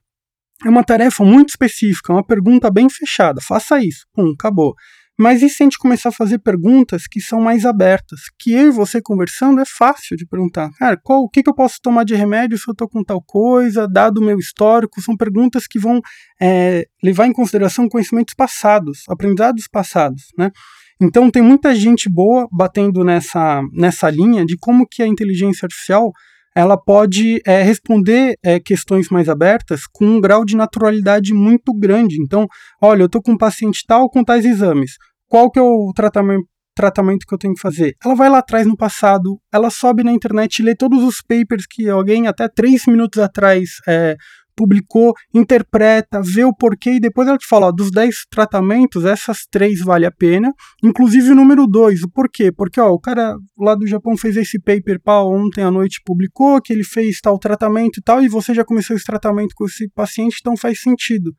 É 0.64 0.68
uma 0.68 0.84
tarefa 0.84 1.24
muito 1.24 1.50
específica, 1.50 2.12
uma 2.12 2.24
pergunta 2.24 2.70
bem 2.70 2.88
fechada, 2.90 3.40
faça 3.40 3.82
isso, 3.82 4.06
pum, 4.14 4.32
acabou. 4.34 4.74
Mas 5.18 5.42
e 5.42 5.50
se 5.50 5.62
a 5.62 5.66
gente 5.66 5.76
começar 5.76 6.08
a 6.08 6.12
fazer 6.12 6.38
perguntas 6.38 7.02
que 7.06 7.20
são 7.20 7.42
mais 7.42 7.66
abertas? 7.66 8.20
Que 8.38 8.52
eu 8.52 8.68
e 8.68 8.70
você 8.70 9.02
conversando 9.02 9.60
é 9.60 9.66
fácil 9.66 10.16
de 10.16 10.26
perguntar. 10.26 10.70
Cara, 10.78 10.98
qual, 11.02 11.22
o 11.22 11.28
que, 11.28 11.42
que 11.42 11.50
eu 11.50 11.54
posso 11.54 11.76
tomar 11.82 12.04
de 12.04 12.14
remédio 12.14 12.56
se 12.56 12.64
eu 12.66 12.72
estou 12.72 12.88
com 12.88 13.04
tal 13.04 13.20
coisa, 13.20 13.86
dado 13.86 14.16
o 14.16 14.24
meu 14.24 14.38
histórico? 14.38 15.02
São 15.02 15.14
perguntas 15.14 15.66
que 15.66 15.78
vão 15.78 16.00
é, 16.40 16.86
levar 17.04 17.26
em 17.26 17.34
consideração 17.34 17.86
conhecimentos 17.86 18.32
passados, 18.34 19.02
aprendizados 19.10 19.68
passados, 19.70 20.22
né? 20.38 20.50
Então 20.98 21.30
tem 21.30 21.42
muita 21.42 21.74
gente 21.74 22.08
boa 22.08 22.48
batendo 22.50 23.04
nessa, 23.04 23.60
nessa 23.74 24.08
linha 24.08 24.44
de 24.46 24.56
como 24.58 24.86
que 24.86 25.02
a 25.02 25.06
inteligência 25.06 25.66
artificial 25.66 26.12
ela 26.54 26.76
pode 26.76 27.40
é, 27.46 27.62
responder 27.62 28.34
é, 28.42 28.58
questões 28.58 29.08
mais 29.08 29.28
abertas 29.28 29.82
com 29.92 30.04
um 30.04 30.20
grau 30.20 30.44
de 30.44 30.56
naturalidade 30.56 31.32
muito 31.32 31.72
grande. 31.72 32.20
Então, 32.20 32.46
olha, 32.82 33.02
eu 33.02 33.06
estou 33.06 33.22
com 33.22 33.32
um 33.32 33.38
paciente 33.38 33.84
tal 33.86 34.10
com 34.10 34.24
tais 34.24 34.44
exames 34.44 34.92
qual 35.30 35.48
que 35.48 35.60
é 35.60 35.62
o 35.62 35.92
tratamento, 35.94 36.44
tratamento 36.74 37.24
que 37.26 37.32
eu 37.32 37.38
tenho 37.38 37.54
que 37.54 37.60
fazer? 37.60 37.94
Ela 38.04 38.16
vai 38.16 38.28
lá 38.28 38.38
atrás 38.38 38.66
no 38.66 38.76
passado, 38.76 39.40
ela 39.52 39.70
sobe 39.70 40.02
na 40.02 40.10
internet 40.10 40.58
e 40.58 40.62
lê 40.64 40.74
todos 40.74 41.04
os 41.04 41.22
papers 41.22 41.66
que 41.70 41.88
alguém 41.88 42.26
até 42.26 42.48
três 42.48 42.84
minutos 42.86 43.22
atrás 43.22 43.70
é, 43.86 44.16
publicou, 44.56 45.12
interpreta, 45.34 46.20
vê 46.22 46.44
o 46.44 46.54
porquê 46.54 46.92
e 46.92 47.00
depois 47.00 47.28
ela 47.28 47.38
te 47.38 47.46
fala, 47.46 47.66
ó, 47.66 47.72
dos 47.72 47.90
10 47.90 48.26
tratamentos, 48.30 49.04
essas 49.04 49.46
três 49.50 49.80
vale 49.80 50.06
a 50.06 50.10
pena, 50.10 50.52
inclusive 50.82 51.30
o 51.30 51.34
número 51.34 51.66
2, 51.66 52.02
o 52.02 52.10
porquê? 52.10 52.52
Porque 52.52 52.80
ó, 52.80 52.90
o 52.90 53.00
cara 53.00 53.36
lá 53.58 53.74
do 53.74 53.86
Japão 53.86 54.16
fez 54.16 54.36
esse 54.36 54.58
paper 54.60 55.00
ontem 55.06 55.62
à 55.62 55.70
noite 55.70 56.00
publicou 56.04 56.60
que 56.60 56.72
ele 56.72 56.84
fez 56.84 57.20
tal 57.20 57.38
tratamento 57.38 57.98
e 57.98 58.02
tal, 58.02 58.22
e 58.22 58.28
você 58.28 58.54
já 58.54 58.64
começou 58.64 58.96
esse 58.96 59.04
tratamento 59.04 59.54
com 59.54 59.66
esse 59.66 59.88
paciente, 59.90 60.38
então 60.40 60.56
faz 60.56 60.80
sentido. 60.80 61.32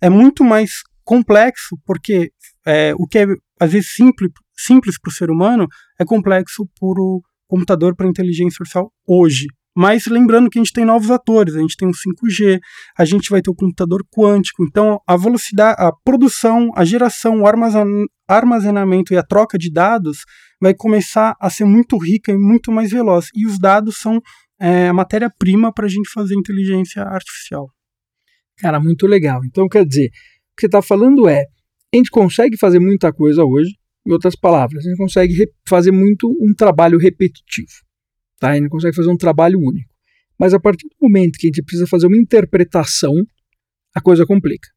É 0.00 0.08
muito 0.08 0.44
mais 0.44 0.82
complexo, 1.04 1.76
porque 1.84 2.30
é, 2.66 2.94
o 2.96 3.06
que 3.06 3.18
é 3.18 3.26
às 3.58 3.72
vezes 3.72 3.92
simples 3.92 4.30
simples 4.56 4.98
para 5.00 5.10
o 5.10 5.12
ser 5.12 5.30
humano 5.30 5.66
é 5.98 6.04
complexo 6.04 6.66
para 6.78 7.00
o 7.00 7.20
computador, 7.48 7.96
para 7.96 8.06
a 8.06 8.10
inteligência 8.10 8.58
artificial 8.60 8.92
hoje. 9.06 9.46
Mas 9.80 10.04
lembrando 10.04 10.50
que 10.50 10.58
a 10.58 10.62
gente 10.62 10.74
tem 10.74 10.84
novos 10.84 11.10
atores, 11.10 11.56
a 11.56 11.58
gente 11.58 11.74
tem 11.74 11.88
o 11.88 11.92
5G, 11.92 12.60
a 12.98 13.04
gente 13.06 13.30
vai 13.30 13.40
ter 13.40 13.48
o 13.48 13.54
computador 13.54 14.04
quântico, 14.14 14.62
então 14.62 15.00
a 15.06 15.16
velocidade, 15.16 15.74
a 15.80 15.90
produção, 16.04 16.70
a 16.76 16.84
geração, 16.84 17.40
o 17.40 17.46
armazenamento 18.28 19.14
e 19.14 19.16
a 19.16 19.22
troca 19.22 19.56
de 19.56 19.72
dados 19.72 20.18
vai 20.60 20.74
começar 20.74 21.34
a 21.40 21.48
ser 21.48 21.64
muito 21.64 21.96
rica 21.96 22.30
e 22.30 22.36
muito 22.36 22.70
mais 22.70 22.90
veloz. 22.90 23.28
E 23.34 23.46
os 23.46 23.58
dados 23.58 23.96
são 23.96 24.20
é, 24.60 24.88
a 24.88 24.92
matéria-prima 24.92 25.72
para 25.72 25.86
a 25.86 25.88
gente 25.88 26.10
fazer 26.12 26.34
inteligência 26.34 27.02
artificial. 27.02 27.70
Cara, 28.58 28.78
muito 28.78 29.06
legal. 29.06 29.40
Então, 29.46 29.66
quer 29.66 29.86
dizer, 29.86 30.08
o 30.08 30.56
que 30.56 30.60
você 30.60 30.66
está 30.66 30.82
falando 30.82 31.26
é 31.26 31.40
a 31.94 31.96
gente 31.96 32.10
consegue 32.10 32.58
fazer 32.58 32.80
muita 32.80 33.14
coisa 33.14 33.46
hoje, 33.46 33.70
em 34.06 34.12
outras 34.12 34.36
palavras, 34.36 34.84
a 34.84 34.90
gente 34.90 34.98
consegue 34.98 35.34
fazer 35.66 35.90
muito 35.90 36.28
um 36.38 36.52
trabalho 36.54 36.98
repetitivo. 36.98 37.89
Tá? 38.40 38.50
A 38.50 38.56
gente 38.56 38.68
consegue 38.68 38.96
fazer 38.96 39.10
um 39.10 39.16
trabalho 39.16 39.60
único. 39.60 39.88
Mas 40.38 40.54
a 40.54 40.58
partir 40.58 40.88
do 40.88 40.96
momento 41.00 41.38
que 41.38 41.46
a 41.46 41.48
gente 41.48 41.62
precisa 41.62 41.86
fazer 41.86 42.06
uma 42.06 42.16
interpretação, 42.16 43.12
a 43.94 44.00
coisa 44.00 44.24
complica. 44.24 44.68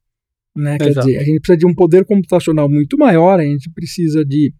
Né? 0.55 0.77
Quer 0.77 0.89
dizer, 0.89 1.17
a 1.17 1.23
gente 1.23 1.39
precisa 1.39 1.57
de 1.57 1.65
um 1.65 1.73
poder 1.73 2.05
computacional 2.05 2.69
muito 2.69 2.97
maior, 2.97 3.39
a 3.39 3.43
gente 3.43 3.71
precisa 3.71 4.23
de 4.23 4.53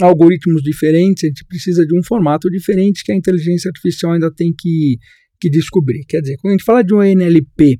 algoritmos 0.00 0.62
diferentes, 0.62 1.24
a 1.24 1.26
gente 1.26 1.44
precisa 1.44 1.84
de 1.84 1.98
um 1.98 2.02
formato 2.02 2.48
diferente 2.48 3.04
que 3.04 3.12
a 3.12 3.16
inteligência 3.16 3.68
artificial 3.68 4.12
ainda 4.12 4.32
tem 4.32 4.54
que, 4.56 4.96
que 5.40 5.50
descobrir. 5.50 6.04
Quer 6.08 6.20
dizer, 6.20 6.36
quando 6.40 6.52
a 6.52 6.56
gente 6.56 6.64
fala 6.64 6.82
de 6.82 6.94
um 6.94 7.02
NLP 7.02 7.78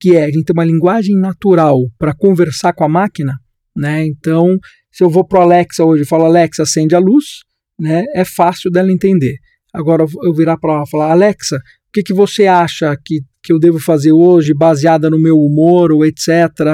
que 0.00 0.16
é 0.16 0.24
a 0.24 0.30
gente 0.30 0.44
tem 0.44 0.54
uma 0.54 0.64
linguagem 0.64 1.16
natural 1.16 1.78
para 1.98 2.14
conversar 2.14 2.72
com 2.72 2.84
a 2.84 2.88
máquina, 2.88 3.38
né? 3.76 4.06
Então, 4.06 4.56
se 4.92 5.02
eu 5.02 5.10
vou 5.10 5.26
para 5.26 5.40
o 5.40 5.42
Alexa 5.42 5.84
hoje 5.84 6.02
e 6.02 6.06
falo 6.06 6.24
Alexa, 6.24 6.62
acende 6.62 6.94
a 6.94 6.98
luz, 6.98 7.40
né? 7.78 8.04
É 8.14 8.24
fácil 8.24 8.70
dela 8.70 8.92
entender. 8.92 9.36
Agora 9.72 10.04
eu 10.22 10.34
virar 10.34 10.56
para 10.56 10.74
ela 10.74 10.84
e 10.86 10.90
falar 10.90 11.10
Alexa, 11.10 11.56
o 11.56 11.92
que, 11.92 12.02
que 12.02 12.14
você 12.14 12.46
acha 12.46 12.96
que, 13.04 13.20
que 13.42 13.52
eu 13.52 13.58
devo 13.58 13.78
fazer 13.78 14.12
hoje, 14.12 14.54
baseada 14.54 15.08
no 15.10 15.18
meu 15.18 15.36
humor 15.36 15.92
ou 15.92 16.04
etc, 16.04 16.28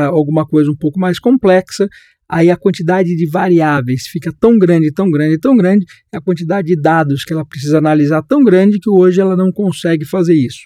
alguma 0.09 0.47
coisa 0.47 0.71
um 0.71 0.77
pouco 0.77 0.99
mais 0.99 1.19
complexa, 1.19 1.89
aí 2.29 2.51
a 2.51 2.57
quantidade 2.57 3.15
de 3.15 3.27
variáveis 3.29 4.07
fica 4.07 4.33
tão 4.41 4.59
grande, 4.59 4.93
tão 4.93 5.11
grande, 5.11 5.39
tão 5.39 5.57
grande, 5.57 5.85
a 6.13 6.21
quantidade 6.21 6.69
de 6.69 6.81
dados 6.81 7.25
que 7.25 7.33
ela 7.33 7.45
precisa 7.45 7.79
analisar 7.79 8.23
tão 8.23 8.43
grande 8.43 8.79
que 8.79 8.91
hoje 8.91 9.21
ela 9.21 9.37
não 9.37 9.53
consegue 9.53 10.05
fazer 10.05 10.35
isso. 10.35 10.63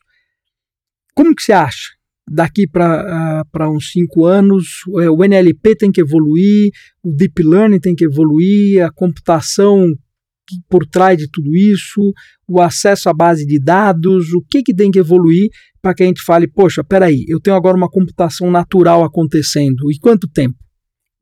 Como 1.15 1.35
que 1.35 1.43
você 1.43 1.53
acha? 1.53 1.99
Daqui 2.31 2.67
para 2.67 3.43
uh, 3.43 3.71
uns 3.71 3.91
cinco 3.91 4.27
anos, 4.27 4.83
é, 5.01 5.11
o 5.11 5.25
NLP 5.25 5.77
tem 5.77 5.91
que 5.91 6.01
evoluir, 6.01 6.71
o 7.03 7.11
Deep 7.11 7.43
Learning 7.43 7.81
tem 7.81 7.95
que 7.95 8.05
evoluir, 8.05 8.85
a 8.85 8.93
computação 8.93 9.87
por 10.69 10.87
trás 10.87 11.17
de 11.19 11.29
tudo 11.31 11.55
isso, 11.57 12.01
o 12.49 12.61
acesso 12.61 13.09
à 13.09 13.15
base 13.15 13.47
de 13.47 13.59
dados, 13.59 14.33
o 14.33 14.43
que, 14.49 14.63
que 14.63 14.75
tem 14.75 14.91
que 14.91 14.99
evoluir 14.99 15.49
para 15.81 15.95
que 15.95 16.03
a 16.03 16.07
gente 16.07 16.23
fale, 16.23 16.49
poxa, 16.49 16.83
peraí, 16.83 17.25
eu 17.29 17.41
tenho 17.41 17.57
agora 17.57 17.77
uma 17.77 17.89
computação 17.89 18.51
natural 18.51 19.05
acontecendo, 19.05 19.91
e 19.91 19.99
quanto 19.99 20.29
tempo? 20.29 20.57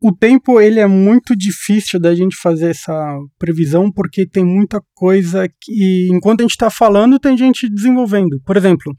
O 0.02 0.12
tempo 0.14 0.60
ele 0.60 0.78
é 0.78 0.86
muito 0.86 1.34
difícil 1.34 1.98
da 1.98 2.14
gente 2.14 2.36
fazer 2.36 2.68
essa 2.70 3.18
previsão 3.38 3.90
porque 3.90 4.28
tem 4.28 4.44
muita 4.44 4.78
coisa 4.94 5.48
que 5.60 6.08
enquanto 6.12 6.40
a 6.40 6.44
gente 6.44 6.50
está 6.50 6.68
falando 6.68 7.18
tem 7.18 7.36
gente 7.36 7.68
desenvolvendo. 7.68 8.38
Por 8.44 8.58
exemplo, 8.58 8.94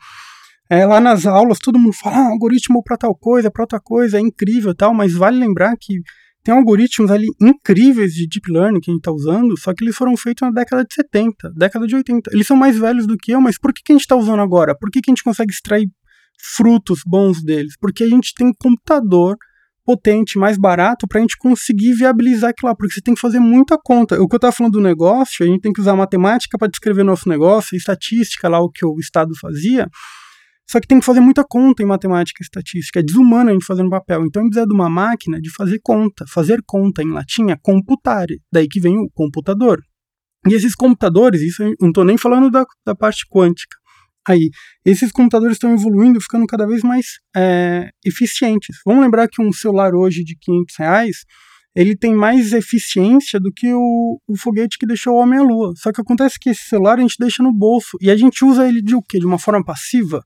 é, 0.70 0.86
lá 0.86 1.00
nas 1.00 1.28
aulas 1.28 1.60
todo 1.60 1.78
mundo 1.78 1.94
fala 1.94 2.18
ah, 2.18 2.30
algoritmo 2.32 2.84
para 2.84 2.98
tal 2.98 3.16
coisa, 3.16 3.52
para 3.52 3.64
outra 3.64 3.80
coisa, 3.80 4.18
é 4.18 4.22
incrível 4.22 4.74
tal, 4.76 4.94
mas 4.94 5.14
vale 5.14 5.38
lembrar 5.38 5.76
que 5.80 5.94
tem 6.44 6.56
algoritmos 6.56 7.12
ali 7.12 7.28
incríveis 7.42 8.14
de 8.14 8.28
deep 8.28 8.52
learning 8.52 8.80
que 8.80 8.90
a 8.90 8.94
gente 8.94 9.02
está 9.02 9.12
usando, 9.12 9.60
só 9.60 9.74
que 9.74 9.84
eles 9.84 9.96
foram 9.96 10.16
feitos 10.16 10.48
na 10.48 10.52
década 10.52 10.84
de 10.84 10.94
70, 10.94 11.52
década 11.56 11.86
de 11.86 11.96
80. 11.96 12.32
Eles 12.34 12.48
são 12.48 12.56
mais 12.56 12.78
velhos 12.78 13.06
do 13.06 13.18
que 13.18 13.32
eu, 13.32 13.42
mas 13.42 13.58
por 13.58 13.74
que, 13.74 13.82
que 13.84 13.92
a 13.92 13.96
gente 13.96 14.04
está 14.04 14.16
usando 14.16 14.42
agora? 14.42 14.76
Por 14.78 14.90
que, 14.90 15.02
que 15.02 15.12
a 15.12 15.14
gente 15.14 15.24
consegue 15.24 15.52
extrair 15.52 15.90
frutos 16.40 17.02
bons 17.06 17.44
deles? 17.44 17.74
Porque 17.80 18.04
a 18.04 18.10
gente 18.10 18.34
tem 18.34 18.52
computador 18.58 19.36
potente, 19.88 20.38
mais 20.38 20.58
barato, 20.58 21.08
para 21.08 21.20
a 21.20 21.22
gente 21.22 21.38
conseguir 21.38 21.94
viabilizar 21.94 22.50
aquilo 22.50 22.68
lá, 22.68 22.76
porque 22.76 22.94
você 22.94 23.02
tem 23.02 23.14
que 23.14 23.22
fazer 23.22 23.40
muita 23.40 23.78
conta. 23.82 24.22
O 24.22 24.28
que 24.28 24.36
eu 24.36 24.38
estava 24.38 24.52
falando 24.52 24.74
do 24.74 24.82
negócio, 24.82 25.46
a 25.46 25.50
gente 25.50 25.62
tem 25.62 25.72
que 25.72 25.80
usar 25.80 25.96
matemática 25.96 26.58
para 26.58 26.68
descrever 26.68 27.04
nosso 27.04 27.30
negócio, 27.30 27.78
estatística 27.78 28.50
lá, 28.50 28.60
o 28.60 28.70
que 28.70 28.86
o 28.86 29.00
Estado 29.00 29.32
fazia, 29.40 29.88
só 30.70 30.82
que 30.82 30.88
tem 30.88 31.00
que 31.00 31.06
fazer 31.06 31.22
muita 31.22 31.46
conta 31.48 31.82
em 31.82 31.86
matemática 31.86 32.42
e 32.42 32.44
estatística. 32.44 33.00
É 33.00 33.04
desumano 33.04 33.50
a 33.50 33.54
gente 33.54 33.66
fazer 33.66 33.84
no 33.84 33.90
papel. 33.90 34.26
Então 34.26 34.42
a 34.42 34.46
gente 34.46 34.52
precisa 34.52 34.68
de 34.68 34.74
uma 34.74 34.90
máquina 34.90 35.40
de 35.40 35.50
fazer 35.50 35.80
conta. 35.82 36.26
Fazer 36.28 36.62
conta 36.66 37.02
em 37.02 37.10
latim 37.10 37.52
é 37.52 37.56
computare. 37.62 38.42
Daí 38.52 38.68
que 38.68 38.80
vem 38.80 38.98
o 38.98 39.10
computador. 39.14 39.82
E 40.46 40.54
esses 40.54 40.76
computadores, 40.76 41.42
isso 41.42 41.64
eu 41.64 41.74
não 41.80 41.90
estou 41.90 42.04
nem 42.04 42.18
falando 42.18 42.52
da, 42.52 42.66
da 42.86 42.94
parte 42.94 43.26
quântica. 43.30 43.78
Aí, 44.28 44.50
esses 44.86 45.10
computadores 45.10 45.56
estão 45.56 45.74
evoluindo, 45.74 46.20
ficando 46.20 46.46
cada 46.46 46.68
vez 46.68 46.84
mais 46.84 47.06
é, 47.36 47.90
eficientes. 48.06 48.76
Vamos 48.86 49.02
lembrar 49.02 49.30
que 49.30 49.42
um 49.42 49.54
celular 49.54 49.96
hoje 49.96 50.22
de 50.22 50.36
500 50.38 50.76
reais, 50.78 51.18
ele 51.74 51.96
tem 51.96 52.14
mais 52.14 52.52
eficiência 52.52 53.40
do 53.40 53.54
que 53.54 53.74
o, 53.74 54.20
o, 54.28 54.38
foguete 54.38 54.78
que 54.78 54.86
deixou 54.86 55.14
o 55.14 55.18
homem 55.18 55.40
à 55.40 55.42
lua. 55.42 55.72
Só 55.78 55.94
que 55.94 56.02
acontece 56.02 56.38
que 56.38 56.50
esse 56.50 56.64
celular 56.64 56.98
a 56.98 57.02
gente 57.02 57.16
deixa 57.18 57.42
no 57.42 57.54
bolso 57.54 57.98
e 58.02 58.12
a 58.12 58.18
gente 58.18 58.44
usa 58.44 58.68
ele 58.68 58.82
de 58.82 58.96
o 58.96 59.02
quê? 59.02 59.18
De 59.18 59.26
uma 59.26 59.40
forma 59.40 59.64
passiva? 59.64 60.22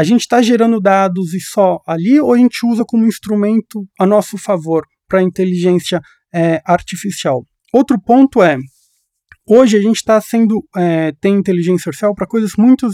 A 0.00 0.02
gente 0.02 0.22
está 0.22 0.40
gerando 0.40 0.80
dados 0.80 1.34
e 1.34 1.40
só 1.40 1.78
ali 1.86 2.18
ou 2.18 2.32
a 2.32 2.38
gente 2.38 2.64
usa 2.64 2.84
como 2.86 3.06
instrumento 3.06 3.86
a 3.98 4.06
nosso 4.06 4.38
favor 4.38 4.82
para 5.06 5.22
inteligência 5.22 6.00
é, 6.34 6.62
artificial? 6.64 7.44
Outro 7.70 8.00
ponto 8.00 8.42
é, 8.42 8.56
hoje 9.46 9.76
a 9.76 9.82
gente 9.82 9.96
está 9.96 10.18
sendo, 10.18 10.66
é, 10.74 11.12
tem 11.20 11.34
inteligência 11.34 11.90
artificial 11.90 12.14
para 12.14 12.26
coisas 12.26 12.52
muito, 12.56 12.88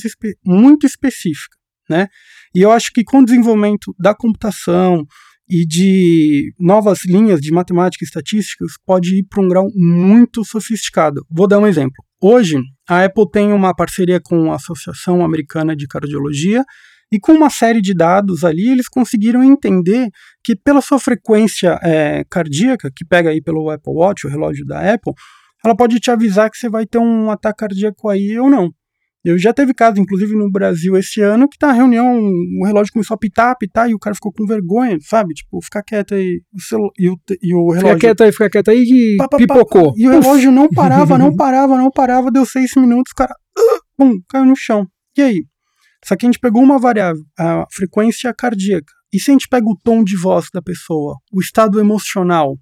muito 0.44 0.84
específicas, 0.84 1.56
né? 1.88 2.08
E 2.52 2.62
eu 2.62 2.72
acho 2.72 2.90
que 2.92 3.04
com 3.04 3.20
o 3.20 3.24
desenvolvimento 3.24 3.94
da 3.96 4.12
computação 4.12 5.04
e 5.48 5.64
de 5.64 6.52
novas 6.58 7.04
linhas 7.04 7.40
de 7.40 7.52
matemática 7.52 8.04
e 8.04 8.06
estatísticas 8.06 8.72
pode 8.84 9.20
ir 9.20 9.26
para 9.30 9.44
um 9.44 9.48
grau 9.48 9.68
muito 9.76 10.44
sofisticado. 10.44 11.24
Vou 11.30 11.46
dar 11.46 11.60
um 11.60 11.66
exemplo. 11.68 12.04
Hoje, 12.20 12.58
a 12.88 13.04
Apple 13.04 13.30
tem 13.30 13.52
uma 13.52 13.72
parceria 13.72 14.20
com 14.20 14.50
a 14.50 14.56
Associação 14.56 15.24
Americana 15.24 15.76
de 15.76 15.86
Cardiologia 15.86 16.64
e 17.12 17.20
com 17.20 17.32
uma 17.32 17.50
série 17.50 17.80
de 17.80 17.94
dados 17.94 18.44
ali, 18.44 18.68
eles 18.68 18.88
conseguiram 18.88 19.42
entender 19.44 20.08
que 20.42 20.56
pela 20.56 20.80
sua 20.80 20.98
frequência 20.98 21.78
é, 21.82 22.24
cardíaca, 22.28 22.90
que 22.94 23.04
pega 23.04 23.30
aí 23.30 23.40
pelo 23.40 23.70
Apple 23.70 23.92
Watch, 23.92 24.26
o 24.26 24.30
relógio 24.30 24.66
da 24.66 24.80
Apple, 24.94 25.12
ela 25.64 25.76
pode 25.76 25.98
te 26.00 26.10
avisar 26.10 26.50
que 26.50 26.56
você 26.56 26.68
vai 26.68 26.86
ter 26.86 26.98
um 26.98 27.30
ataque 27.30 27.58
cardíaco 27.58 28.08
aí 28.08 28.38
ou 28.38 28.50
não. 28.50 28.70
Eu 29.24 29.36
já 29.36 29.52
teve 29.52 29.74
caso, 29.74 30.00
inclusive 30.00 30.36
no 30.36 30.48
Brasil 30.48 30.96
esse 30.96 31.20
ano, 31.20 31.48
que 31.48 31.58
tá 31.58 31.70
a 31.70 31.72
reunião, 31.72 32.16
o 32.16 32.64
relógio 32.64 32.92
começou 32.92 33.16
a 33.16 33.18
pitar, 33.18 33.56
pitar, 33.58 33.90
e 33.90 33.94
o 33.94 33.98
cara 33.98 34.14
ficou 34.14 34.32
com 34.32 34.46
vergonha, 34.46 34.98
sabe? 35.00 35.34
Tipo, 35.34 35.60
fica 35.60 35.82
quieto 35.82 36.14
aí. 36.14 36.42
O 36.54 36.60
celu... 36.60 36.92
e, 36.96 37.10
o, 37.10 37.16
e 37.42 37.52
o 37.52 37.70
relógio. 37.70 37.80
Fica 37.80 37.98
quieto 37.98 38.22
aí, 38.22 38.30
fica 38.30 38.50
quieto 38.50 38.68
aí 38.70 38.84
que 38.84 39.16
pá, 39.16 39.28
pá, 39.28 39.36
pipocou. 39.36 39.92
Pá, 39.92 39.98
e 39.98 40.06
o 40.06 40.10
relógio 40.12 40.52
não 40.52 40.68
parava, 40.68 41.18
não 41.18 41.34
parava, 41.34 41.76
não 41.76 41.90
parava, 41.90 42.30
deu 42.30 42.46
seis 42.46 42.70
minutos, 42.76 43.10
o 43.10 43.16
cara. 43.16 43.34
Uh, 43.58 43.80
pum, 43.96 44.20
caiu 44.28 44.44
no 44.44 44.54
chão. 44.54 44.86
E 45.18 45.22
aí? 45.22 45.44
Só 46.06 46.14
que 46.16 46.24
a 46.24 46.28
gente 46.28 46.38
pegou 46.38 46.62
uma 46.62 46.78
variável, 46.78 47.22
a 47.38 47.64
frequência 47.72 48.32
cardíaca. 48.32 48.92
E 49.12 49.18
se 49.18 49.30
a 49.30 49.32
gente 49.32 49.48
pega 49.48 49.66
o 49.66 49.76
tom 49.82 50.04
de 50.04 50.16
voz 50.16 50.46
da 50.52 50.62
pessoa, 50.62 51.16
o 51.32 51.40
estado 51.40 51.80
emocional, 51.80 52.56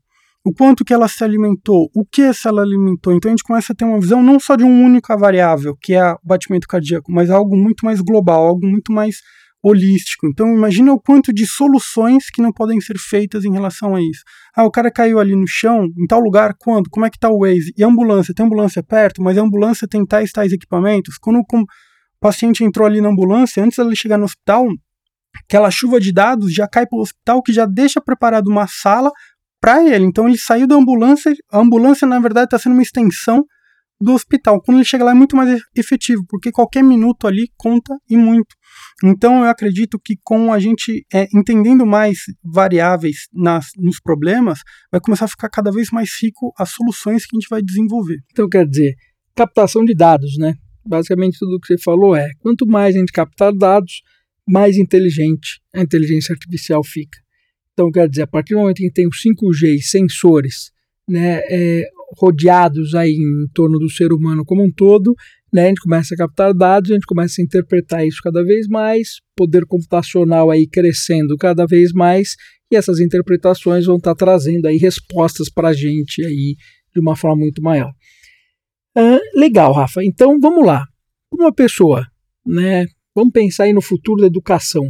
o 0.44 0.52
quanto 0.52 0.84
que 0.84 0.92
ela 0.92 1.08
se 1.08 1.24
alimentou, 1.24 1.90
o 1.94 2.04
que 2.04 2.22
essa 2.22 2.48
ela 2.48 2.62
alimentou. 2.62 3.12
Então 3.12 3.30
a 3.30 3.32
gente 3.32 3.42
começa 3.42 3.72
a 3.72 3.76
ter 3.76 3.84
uma 3.84 4.00
visão 4.00 4.22
não 4.22 4.38
só 4.38 4.56
de 4.56 4.62
uma 4.62 4.86
única 4.86 5.16
variável, 5.16 5.76
que 5.80 5.94
é 5.94 6.12
o 6.12 6.18
batimento 6.22 6.68
cardíaco, 6.68 7.10
mas 7.10 7.30
algo 7.30 7.56
muito 7.56 7.84
mais 7.84 8.00
global, 8.00 8.46
algo 8.46 8.66
muito 8.66 8.92
mais 8.92 9.16
holístico. 9.62 10.26
Então 10.26 10.54
imagina 10.54 10.92
o 10.92 11.00
quanto 11.00 11.32
de 11.32 11.46
soluções 11.46 12.30
que 12.30 12.42
não 12.42 12.52
podem 12.52 12.78
ser 12.80 12.98
feitas 12.98 13.44
em 13.44 13.52
relação 13.52 13.94
a 13.94 14.00
isso. 14.00 14.22
Ah, 14.54 14.64
o 14.64 14.70
cara 14.70 14.90
caiu 14.90 15.18
ali 15.18 15.34
no 15.34 15.46
chão, 15.46 15.86
em 15.98 16.06
tal 16.06 16.20
lugar, 16.20 16.54
quando? 16.58 16.90
Como 16.90 17.06
é 17.06 17.10
que 17.10 17.18
tá 17.18 17.30
o 17.30 17.40
Waze? 17.40 17.72
E 17.76 17.82
a 17.82 17.86
ambulância? 17.86 18.34
Tem 18.34 18.44
ambulância 18.44 18.82
perto, 18.82 19.22
mas 19.22 19.38
a 19.38 19.42
ambulância 19.42 19.88
tem 19.88 20.04
tais 20.04 20.30
tais 20.30 20.52
equipamentos? 20.52 21.16
Quando 21.18 21.42
paciente 22.24 22.64
entrou 22.64 22.86
ali 22.86 23.02
na 23.02 23.10
ambulância, 23.10 23.62
antes 23.62 23.76
dele 23.76 23.94
chegar 23.94 24.16
no 24.16 24.24
hospital, 24.24 24.66
aquela 25.44 25.70
chuva 25.70 26.00
de 26.00 26.10
dados 26.10 26.54
já 26.54 26.66
cai 26.66 26.86
para 26.86 26.96
o 26.96 27.02
hospital 27.02 27.42
que 27.42 27.52
já 27.52 27.66
deixa 27.66 28.00
preparado 28.00 28.48
uma 28.48 28.66
sala 28.66 29.12
para 29.60 29.84
ele. 29.84 30.06
Então 30.06 30.26
ele 30.26 30.38
saiu 30.38 30.66
da 30.66 30.74
ambulância, 30.74 31.34
a 31.52 31.58
ambulância 31.58 32.08
na 32.08 32.18
verdade 32.18 32.46
está 32.46 32.58
sendo 32.58 32.72
uma 32.72 32.82
extensão 32.82 33.44
do 34.00 34.14
hospital. 34.14 34.58
Quando 34.62 34.78
ele 34.78 34.86
chega 34.86 35.04
lá 35.04 35.10
é 35.10 35.14
muito 35.14 35.36
mais 35.36 35.60
efetivo, 35.76 36.24
porque 36.26 36.50
qualquer 36.50 36.82
minuto 36.82 37.26
ali 37.26 37.46
conta 37.58 37.94
e 38.08 38.16
muito. 38.16 38.54
Então 39.04 39.44
eu 39.44 39.50
acredito 39.50 40.00
que 40.02 40.14
com 40.24 40.50
a 40.50 40.58
gente 40.58 41.04
é, 41.12 41.28
entendendo 41.34 41.84
mais 41.84 42.20
variáveis 42.42 43.28
nas, 43.34 43.66
nos 43.76 44.00
problemas, 44.00 44.60
vai 44.90 44.98
começar 44.98 45.26
a 45.26 45.28
ficar 45.28 45.50
cada 45.50 45.70
vez 45.70 45.90
mais 45.90 46.10
rico 46.22 46.54
as 46.58 46.70
soluções 46.70 47.26
que 47.26 47.36
a 47.36 47.38
gente 47.38 47.50
vai 47.50 47.60
desenvolver. 47.60 48.16
Então 48.30 48.48
quer 48.48 48.66
dizer, 48.66 48.94
captação 49.36 49.84
de 49.84 49.94
dados, 49.94 50.38
né? 50.38 50.54
Basicamente 50.86 51.38
tudo 51.38 51.56
o 51.56 51.60
que 51.60 51.66
você 51.66 51.82
falou 51.82 52.14
é, 52.14 52.30
quanto 52.40 52.66
mais 52.66 52.94
a 52.94 52.98
gente 52.98 53.12
captar 53.12 53.52
dados, 53.52 54.02
mais 54.46 54.76
inteligente 54.76 55.60
a 55.74 55.80
inteligência 55.80 56.32
artificial 56.32 56.82
fica. 56.84 57.18
Então, 57.72 57.90
quer 57.90 58.08
dizer, 58.08 58.22
a 58.22 58.26
partir 58.26 58.54
do 58.54 58.60
momento 58.60 58.76
que 58.76 58.90
tem 58.90 59.08
os 59.08 59.20
5G 59.20 59.80
sensores 59.82 60.70
né, 61.08 61.40
é, 61.50 61.88
rodeados 62.16 62.94
aí 62.94 63.10
em 63.10 63.48
torno 63.52 63.78
do 63.78 63.90
ser 63.90 64.12
humano 64.12 64.44
como 64.44 64.62
um 64.62 64.70
todo, 64.70 65.14
né, 65.52 65.66
a 65.66 65.68
gente 65.68 65.80
começa 65.80 66.14
a 66.14 66.18
captar 66.18 66.54
dados, 66.54 66.90
a 66.90 66.94
gente 66.94 67.06
começa 67.06 67.40
a 67.40 67.44
interpretar 67.44 68.06
isso 68.06 68.20
cada 68.22 68.44
vez 68.44 68.66
mais, 68.68 69.20
poder 69.36 69.64
computacional 69.66 70.50
aí 70.50 70.66
crescendo 70.66 71.36
cada 71.36 71.66
vez 71.66 71.92
mais, 71.92 72.36
e 72.70 72.76
essas 72.76 73.00
interpretações 73.00 73.86
vão 73.86 73.96
estar 73.96 74.14
trazendo 74.14 74.66
aí 74.66 74.76
respostas 74.76 75.48
para 75.50 75.68
a 75.68 75.72
gente 75.72 76.24
aí 76.24 76.56
de 76.92 77.00
uma 77.00 77.16
forma 77.16 77.36
muito 77.36 77.62
maior. 77.62 77.92
Ah, 78.96 79.18
legal, 79.34 79.72
Rafa. 79.72 80.04
Então 80.04 80.38
vamos 80.40 80.64
lá. 80.64 80.86
Uma 81.32 81.52
pessoa, 81.52 82.06
né? 82.46 82.86
Vamos 83.14 83.32
pensar 83.32 83.64
aí 83.64 83.72
no 83.72 83.82
futuro 83.82 84.20
da 84.20 84.26
educação. 84.26 84.84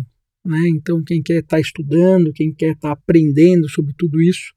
Né? 0.44 0.58
Então, 0.68 1.02
quem 1.02 1.22
quer 1.22 1.40
estar 1.40 1.56
tá 1.56 1.60
estudando, 1.60 2.32
quem 2.32 2.52
quer 2.54 2.72
estar 2.72 2.88
tá 2.88 2.92
aprendendo 2.92 3.68
sobre 3.68 3.94
tudo 3.96 4.20
isso, 4.20 4.52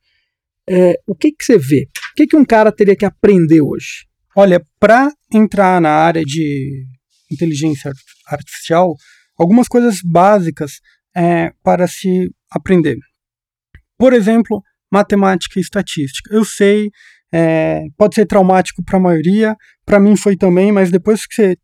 é, 0.69 0.95
o 1.07 1.15
que, 1.15 1.31
que 1.31 1.45
você 1.45 1.57
vê? 1.57 1.87
O 2.11 2.15
que, 2.15 2.27
que 2.27 2.35
um 2.35 2.43
cara 2.43 2.71
teria 2.71 2.95
que 2.95 3.05
aprender 3.05 3.61
hoje? 3.61 4.05
Olha, 4.35 4.61
para 4.79 5.11
entrar 5.33 5.79
na 5.81 5.91
área 5.91 6.23
de 6.23 6.85
inteligência 7.31 7.91
artificial, 8.27 8.95
algumas 9.37 9.67
coisas 9.67 9.99
básicas 10.03 10.79
é, 11.15 11.51
para 11.63 11.87
se 11.87 12.29
aprender. 12.51 12.97
Por 13.97 14.13
exemplo, 14.13 14.61
matemática 14.91 15.57
e 15.57 15.61
estatística. 15.61 16.33
Eu 16.33 16.43
sei, 16.43 16.89
é, 17.33 17.83
pode 17.97 18.15
ser 18.15 18.25
traumático 18.25 18.83
para 18.83 18.97
a 18.97 19.01
maioria, 19.01 19.55
para 19.85 19.99
mim 19.99 20.15
foi 20.15 20.35
também, 20.35 20.71
mas 20.71 20.91
depois 20.91 21.25
que 21.25 21.35
você 21.35 21.55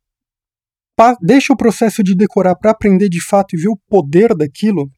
deixa 1.21 1.53
o 1.53 1.57
processo 1.57 2.03
de 2.03 2.15
decorar 2.15 2.55
para 2.55 2.71
aprender 2.71 3.09
de 3.09 3.23
fato 3.23 3.55
e 3.55 3.59
ver 3.59 3.69
o 3.69 3.79
poder 3.89 4.35
daquilo, 4.35 4.89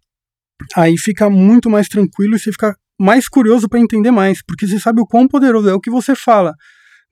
aí 0.75 0.97
fica 0.97 1.29
muito 1.29 1.69
mais 1.69 1.87
tranquilo 1.87 2.35
e 2.35 2.39
você 2.39 2.51
fica 2.51 2.75
mais 2.99 3.27
curioso 3.27 3.67
para 3.67 3.79
entender 3.79 4.11
mais, 4.11 4.41
porque 4.43 4.67
você 4.67 4.79
sabe 4.79 5.01
o 5.01 5.05
quão 5.05 5.27
poderoso 5.27 5.69
é 5.69 5.73
o 5.73 5.79
que 5.79 5.89
você 5.89 6.15
fala. 6.15 6.53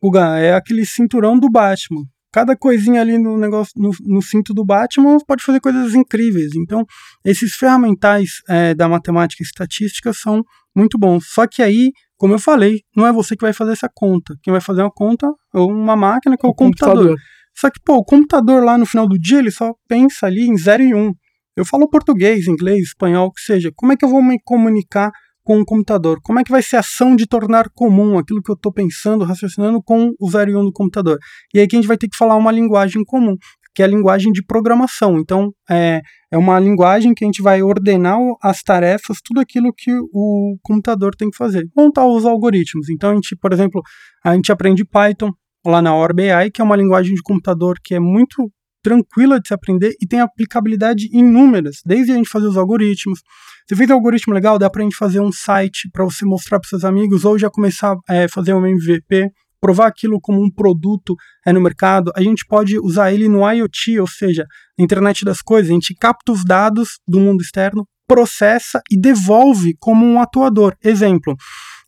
Guga, 0.01 0.37
é 0.37 0.53
aquele 0.53 0.85
cinturão 0.85 1.39
do 1.39 1.49
Batman. 1.49 2.03
Cada 2.31 2.57
coisinha 2.57 2.99
ali 2.99 3.17
no 3.17 3.37
negócio, 3.37 3.73
no, 3.77 3.91
no 4.01 4.21
cinto 4.21 4.53
do 4.53 4.65
Batman 4.65 5.17
pode 5.27 5.43
fazer 5.43 5.59
coisas 5.59 5.93
incríveis. 5.93 6.55
Então, 6.55 6.83
esses 7.23 7.53
ferramentais 7.53 8.41
é, 8.49 8.73
da 8.73 8.89
matemática 8.89 9.43
e 9.43 9.45
estatística 9.45 10.11
são 10.13 10.43
muito 10.75 10.97
bom. 10.97 11.19
Só 11.21 11.45
que 11.45 11.61
aí, 11.61 11.91
como 12.17 12.33
eu 12.33 12.39
falei, 12.39 12.81
não 12.95 13.05
é 13.05 13.11
você 13.11 13.35
que 13.35 13.43
vai 13.43 13.53
fazer 13.53 13.73
essa 13.73 13.89
conta. 13.93 14.35
Quem 14.41 14.51
vai 14.51 14.61
fazer 14.61 14.81
uma 14.81 14.91
conta 14.91 15.27
é 15.53 15.59
uma 15.59 15.95
máquina 15.95 16.37
que 16.37 16.45
é 16.45 16.49
o, 16.49 16.51
o 16.51 16.55
computador. 16.55 16.95
computador. 16.95 17.17
Só 17.55 17.69
que, 17.69 17.79
pô, 17.85 17.95
o 17.97 18.03
computador 18.03 18.63
lá 18.63 18.77
no 18.77 18.85
final 18.85 19.07
do 19.07 19.17
dia, 19.17 19.39
ele 19.39 19.51
só 19.51 19.73
pensa 19.87 20.25
ali 20.25 20.47
em 20.47 20.57
0 20.57 20.83
e 20.83 20.93
1. 20.93 20.97
Um. 20.97 21.13
Eu 21.55 21.65
falo 21.65 21.87
português, 21.87 22.47
inglês, 22.47 22.87
espanhol, 22.87 23.27
o 23.27 23.31
que 23.31 23.41
seja. 23.41 23.71
Como 23.75 23.91
é 23.91 23.97
que 23.97 24.03
eu 24.03 24.09
vou 24.09 24.23
me 24.23 24.39
comunicar 24.43 25.11
com 25.43 25.59
o 25.59 25.65
computador? 25.65 26.19
Como 26.23 26.39
é 26.39 26.43
que 26.43 26.51
vai 26.51 26.63
ser 26.63 26.77
a 26.77 26.79
ação 26.79 27.15
de 27.15 27.27
tornar 27.27 27.69
comum 27.75 28.17
aquilo 28.17 28.41
que 28.41 28.49
eu 28.49 28.55
estou 28.55 28.73
pensando, 28.73 29.23
raciocinando 29.23 29.81
com 29.83 30.11
o 30.19 30.31
0 30.31 30.51
e 30.51 30.55
1 30.55 30.59
um 30.59 30.65
do 30.65 30.71
computador? 30.71 31.19
E 31.53 31.59
aí 31.59 31.67
que 31.67 31.75
a 31.75 31.79
gente 31.79 31.87
vai 31.87 31.97
ter 31.97 32.07
que 32.07 32.17
falar 32.17 32.35
uma 32.35 32.51
linguagem 32.51 33.03
comum, 33.05 33.35
que 33.73 33.81
é 33.81 33.85
a 33.85 33.87
linguagem 33.87 34.31
de 34.31 34.43
programação. 34.43 35.17
Então, 35.17 35.51
é, 35.69 36.01
é 36.31 36.37
uma 36.37 36.59
linguagem 36.59 37.13
que 37.13 37.23
a 37.23 37.27
gente 37.27 37.41
vai 37.41 37.61
ordenar 37.61 38.17
as 38.41 38.61
tarefas, 38.61 39.17
tudo 39.23 39.39
aquilo 39.39 39.73
que 39.75 39.91
o 40.11 40.57
computador 40.61 41.15
tem 41.15 41.29
que 41.29 41.37
fazer. 41.37 41.65
Montar 41.75 42.05
os 42.05 42.25
algoritmos. 42.25 42.89
Então, 42.89 43.11
a 43.11 43.13
gente, 43.15 43.35
por 43.35 43.51
exemplo, 43.51 43.81
a 44.23 44.35
gente 44.35 44.51
aprende 44.51 44.85
Python 44.85 45.31
lá 45.65 45.81
na 45.81 45.95
ORBI, 45.95 46.51
que 46.53 46.61
é 46.61 46.63
uma 46.63 46.75
linguagem 46.75 47.15
de 47.15 47.21
computador 47.21 47.77
que 47.83 47.95
é 47.95 47.99
muito 47.99 48.51
tranquila 48.83 49.39
de 49.39 49.47
se 49.47 49.53
aprender 49.53 49.95
e 50.01 50.05
tem 50.05 50.19
aplicabilidade 50.19 51.07
inúmeras, 51.11 51.77
desde 51.85 52.11
a 52.11 52.15
gente 52.15 52.29
fazer 52.29 52.47
os 52.47 52.57
algoritmos. 52.57 53.21
Você 53.65 53.77
fez 53.77 53.89
um 53.89 53.93
algoritmo 53.93 54.33
legal, 54.33 54.59
dá 54.59 54.69
para 54.69 54.81
a 54.81 54.83
gente 54.83 54.97
fazer 54.97 55.21
um 55.21 55.31
site 55.31 55.89
para 55.91 56.03
você 56.03 56.25
mostrar 56.25 56.59
para 56.59 56.67
seus 56.67 56.83
amigos 56.83 57.23
ou 57.23 57.39
já 57.39 57.49
começar 57.49 57.95
a 58.07 58.13
é, 58.13 58.27
fazer 58.27 58.53
um 58.53 58.65
MVP, 58.65 59.29
provar 59.63 59.87
aquilo 59.87 60.19
como 60.19 60.43
um 60.43 60.51
produto 60.51 61.15
é, 61.47 61.53
no 61.53 61.61
mercado. 61.61 62.11
A 62.17 62.21
gente 62.21 62.45
pode 62.45 62.77
usar 62.77 63.13
ele 63.13 63.29
no 63.29 63.49
IoT, 63.49 63.97
ou 64.01 64.07
seja, 64.07 64.45
na 64.77 64.83
internet 64.83 65.23
das 65.23 65.41
coisas. 65.41 65.71
A 65.71 65.73
gente 65.73 65.95
capta 65.95 66.33
os 66.33 66.43
dados 66.43 66.99
do 67.07 67.17
mundo 67.17 67.41
externo, 67.41 67.87
processa 68.05 68.81
e 68.91 68.99
devolve 68.99 69.73
como 69.79 70.05
um 70.05 70.19
atuador. 70.19 70.75
Exemplo, 70.83 71.33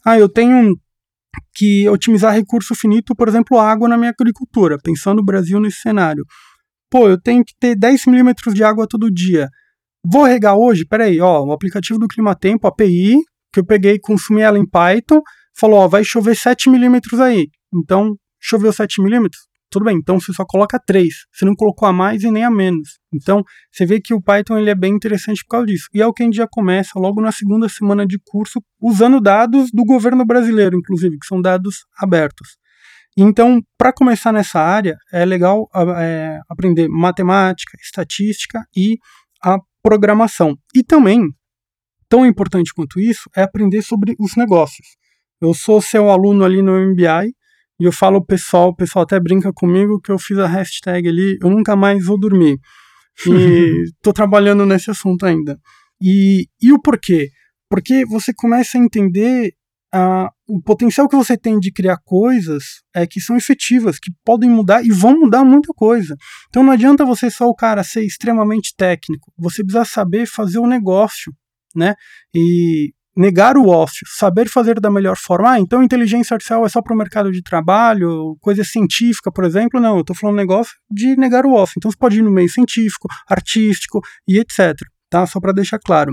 ah, 0.05 0.17
eu 0.17 0.29
tenho 0.29 0.73
que 1.53 1.89
otimizar 1.89 2.33
recurso 2.33 2.73
finito, 2.73 3.13
por 3.13 3.27
exemplo, 3.27 3.59
água 3.59 3.89
na 3.89 3.97
minha 3.97 4.13
agricultura, 4.17 4.77
pensando 4.81 5.19
o 5.19 5.25
Brasil 5.25 5.59
nesse 5.59 5.81
cenário 5.81 6.23
pô, 6.95 7.09
eu 7.09 7.19
tenho 7.19 7.43
que 7.43 7.53
ter 7.59 7.75
10 7.75 8.05
milímetros 8.05 8.53
de 8.53 8.63
água 8.63 8.87
todo 8.87 9.11
dia. 9.11 9.49
Vou 10.05 10.23
regar 10.23 10.55
hoje? 10.55 10.85
Peraí, 10.85 11.19
ó, 11.19 11.43
o 11.43 11.51
aplicativo 11.51 11.99
do 11.99 12.07
Climatempo, 12.07 12.67
API, 12.67 13.17
que 13.51 13.59
eu 13.59 13.65
peguei 13.65 13.99
consumi 13.99 14.39
ela 14.39 14.57
em 14.57 14.65
Python, 14.65 15.21
falou, 15.57 15.79
ó, 15.79 15.87
vai 15.89 16.05
chover 16.05 16.37
7 16.37 16.69
milímetros 16.69 17.19
aí. 17.19 17.47
Então, 17.75 18.15
choveu 18.39 18.71
7 18.71 19.01
milímetros? 19.01 19.41
Tudo 19.69 19.85
bem, 19.85 19.97
então 19.97 20.19
você 20.19 20.31
só 20.31 20.45
coloca 20.45 20.79
3. 20.79 21.13
Você 21.33 21.43
não 21.43 21.53
colocou 21.53 21.87
a 21.87 21.91
mais 21.91 22.23
e 22.23 22.31
nem 22.31 22.45
a 22.45 22.51
menos. 22.51 22.97
Então, 23.13 23.43
você 23.71 23.85
vê 23.85 23.99
que 23.99 24.13
o 24.13 24.21
Python 24.21 24.57
ele 24.57 24.69
é 24.69 24.75
bem 24.75 24.93
interessante 24.93 25.43
por 25.43 25.49
causa 25.49 25.67
disso. 25.67 25.89
E 25.93 26.01
é 26.01 26.07
o 26.07 26.13
que 26.13 26.23
a 26.23 26.25
gente 26.25 26.37
já 26.37 26.47
começa 26.47 26.97
logo 26.97 27.19
na 27.19 27.31
segunda 27.31 27.67
semana 27.67 28.05
de 28.05 28.17
curso, 28.23 28.61
usando 28.79 29.19
dados 29.19 29.71
do 29.73 29.83
governo 29.83 30.25
brasileiro, 30.25 30.77
inclusive, 30.77 31.17
que 31.17 31.25
são 31.25 31.41
dados 31.41 31.85
abertos. 31.97 32.57
Então, 33.17 33.61
para 33.77 33.91
começar 33.91 34.31
nessa 34.31 34.59
área, 34.59 34.95
é 35.11 35.25
legal 35.25 35.69
é, 35.97 36.39
aprender 36.49 36.87
matemática, 36.87 37.77
estatística 37.81 38.65
e 38.75 38.97
a 39.43 39.57
programação. 39.81 40.57
E 40.73 40.83
também, 40.83 41.21
tão 42.07 42.25
importante 42.25 42.73
quanto 42.73 42.99
isso, 42.99 43.29
é 43.35 43.43
aprender 43.43 43.81
sobre 43.81 44.15
os 44.19 44.35
negócios. 44.35 44.87
Eu 45.41 45.53
sou 45.53 45.81
seu 45.81 46.09
aluno 46.09 46.43
ali 46.43 46.61
no 46.61 46.79
MBI 46.79 47.33
e 47.79 47.83
eu 47.83 47.91
falo 47.91 48.23
pessoal, 48.23 48.69
o 48.69 48.75
pessoal 48.75 49.03
até 49.03 49.19
brinca 49.19 49.51
comigo 49.53 49.99
que 49.99 50.11
eu 50.11 50.17
fiz 50.17 50.37
a 50.37 50.47
hashtag 50.47 51.07
ali, 51.07 51.37
eu 51.41 51.49
nunca 51.49 51.75
mais 51.75 52.05
vou 52.05 52.19
dormir. 52.19 52.57
E 53.27 53.83
estou 53.95 54.13
trabalhando 54.13 54.65
nesse 54.65 54.89
assunto 54.89 55.25
ainda. 55.25 55.59
E, 56.01 56.47
e 56.61 56.71
o 56.71 56.81
porquê? 56.81 57.29
Porque 57.69 58.05
você 58.05 58.33
começa 58.33 58.77
a 58.77 58.81
entender 58.81 59.53
uh, 59.93 60.29
o 60.47 60.61
potencial 60.61 61.09
que 61.09 61.15
você 61.15 61.37
tem 61.37 61.59
de 61.59 61.71
criar 61.71 61.97
coisas 62.03 62.81
é 62.93 63.05
que 63.05 63.19
são 63.19 63.35
efetivas, 63.35 63.99
que 63.99 64.11
podem 64.23 64.49
mudar 64.49 64.83
e 64.85 64.89
vão 64.89 65.19
mudar 65.19 65.43
muita 65.43 65.73
coisa. 65.75 66.15
Então 66.49 66.63
não 66.63 66.71
adianta 66.71 67.03
você 67.03 67.29
só 67.29 67.47
o 67.47 67.55
cara 67.55 67.83
ser 67.83 68.05
extremamente 68.05 68.73
técnico, 68.77 69.31
você 69.37 69.63
precisa 69.63 69.85
saber 69.85 70.25
fazer 70.25 70.59
o 70.59 70.67
negócio, 70.67 71.33
né? 71.75 71.95
E 72.33 72.93
negar 73.15 73.57
o 73.57 73.69
ócio, 73.69 74.05
saber 74.07 74.49
fazer 74.49 74.79
da 74.79 74.91
melhor 74.91 75.15
forma. 75.17 75.53
Ah, 75.53 75.59
então 75.59 75.81
inteligência 75.81 76.33
artificial 76.33 76.65
é 76.65 76.69
só 76.69 76.81
para 76.81 76.93
o 76.93 76.97
mercado 76.97 77.31
de 77.31 77.41
trabalho, 77.41 78.35
coisa 78.41 78.63
científica, 78.63 79.31
por 79.31 79.45
exemplo. 79.45 79.79
Não, 79.79 79.95
eu 79.95 80.01
estou 80.01 80.15
falando 80.15 80.35
negócio 80.35 80.73
de 80.89 81.15
negar 81.15 81.45
o 81.45 81.53
ócio. 81.53 81.75
Então 81.77 81.89
você 81.89 81.97
pode 81.97 82.19
ir 82.19 82.21
no 82.21 82.31
meio 82.31 82.49
científico, 82.49 83.07
artístico 83.29 84.01
e 84.27 84.39
etc. 84.39 84.75
Tá? 85.09 85.25
Só 85.25 85.39
para 85.39 85.53
deixar 85.53 85.79
claro. 85.79 86.11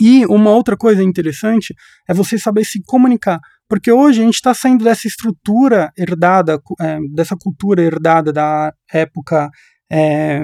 E 0.00 0.26
uma 0.26 0.50
outra 0.50 0.76
coisa 0.76 1.02
interessante 1.02 1.74
é 2.08 2.12
você 2.12 2.38
saber 2.38 2.64
se 2.64 2.82
comunicar. 2.84 3.38
Porque 3.68 3.90
hoje 3.90 4.20
a 4.20 4.24
gente 4.24 4.34
está 4.34 4.52
saindo 4.52 4.84
dessa 4.84 5.08
estrutura 5.08 5.90
herdada, 5.96 6.60
é, 6.80 6.98
dessa 7.14 7.34
cultura 7.36 7.82
herdada 7.82 8.32
da 8.32 8.72
época 8.92 9.48
é, 9.90 10.42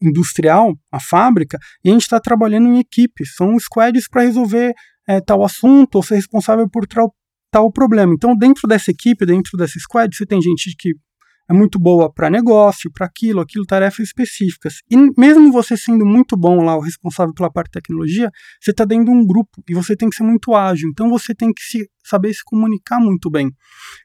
industrial, 0.00 0.74
a 0.90 1.00
fábrica, 1.00 1.58
e 1.84 1.90
a 1.90 1.92
gente 1.92 2.02
está 2.02 2.18
trabalhando 2.18 2.68
em 2.68 2.78
equipes. 2.78 3.34
São 3.36 3.58
squads 3.58 4.08
para 4.08 4.22
resolver 4.22 4.72
é, 5.08 5.20
tal 5.20 5.42
assunto 5.42 5.96
ou 5.96 6.02
ser 6.02 6.16
responsável 6.16 6.68
por 6.68 6.86
tal, 6.86 7.14
tal 7.50 7.72
problema. 7.72 8.12
Então, 8.14 8.36
dentro 8.36 8.68
dessa 8.68 8.90
equipe, 8.90 9.24
dentro 9.24 9.56
dessa 9.56 9.78
squad, 9.78 10.14
você 10.14 10.26
tem 10.26 10.40
gente 10.40 10.74
que 10.78 10.92
é 11.50 11.54
muito 11.54 11.78
boa 11.78 12.12
para 12.12 12.28
negócio, 12.28 12.92
para 12.92 13.06
aquilo, 13.06 13.40
aquilo, 13.40 13.64
tarefas 13.64 14.08
específicas. 14.08 14.82
E 14.90 14.96
mesmo 15.18 15.50
você 15.50 15.78
sendo 15.78 16.04
muito 16.04 16.36
bom 16.36 16.62
lá, 16.62 16.76
o 16.76 16.80
responsável 16.80 17.32
pela 17.32 17.50
parte 17.50 17.68
de 17.68 17.80
tecnologia, 17.80 18.30
você 18.60 18.70
está 18.70 18.84
dentro 18.84 19.06
de 19.06 19.10
um 19.12 19.26
grupo 19.26 19.62
e 19.66 19.74
você 19.74 19.96
tem 19.96 20.10
que 20.10 20.16
ser 20.16 20.24
muito 20.24 20.54
ágil. 20.54 20.90
Então 20.90 21.08
você 21.08 21.34
tem 21.34 21.50
que 21.50 21.62
se, 21.62 21.88
saber 22.04 22.34
se 22.34 22.44
comunicar 22.44 23.00
muito 23.00 23.30
bem. 23.30 23.50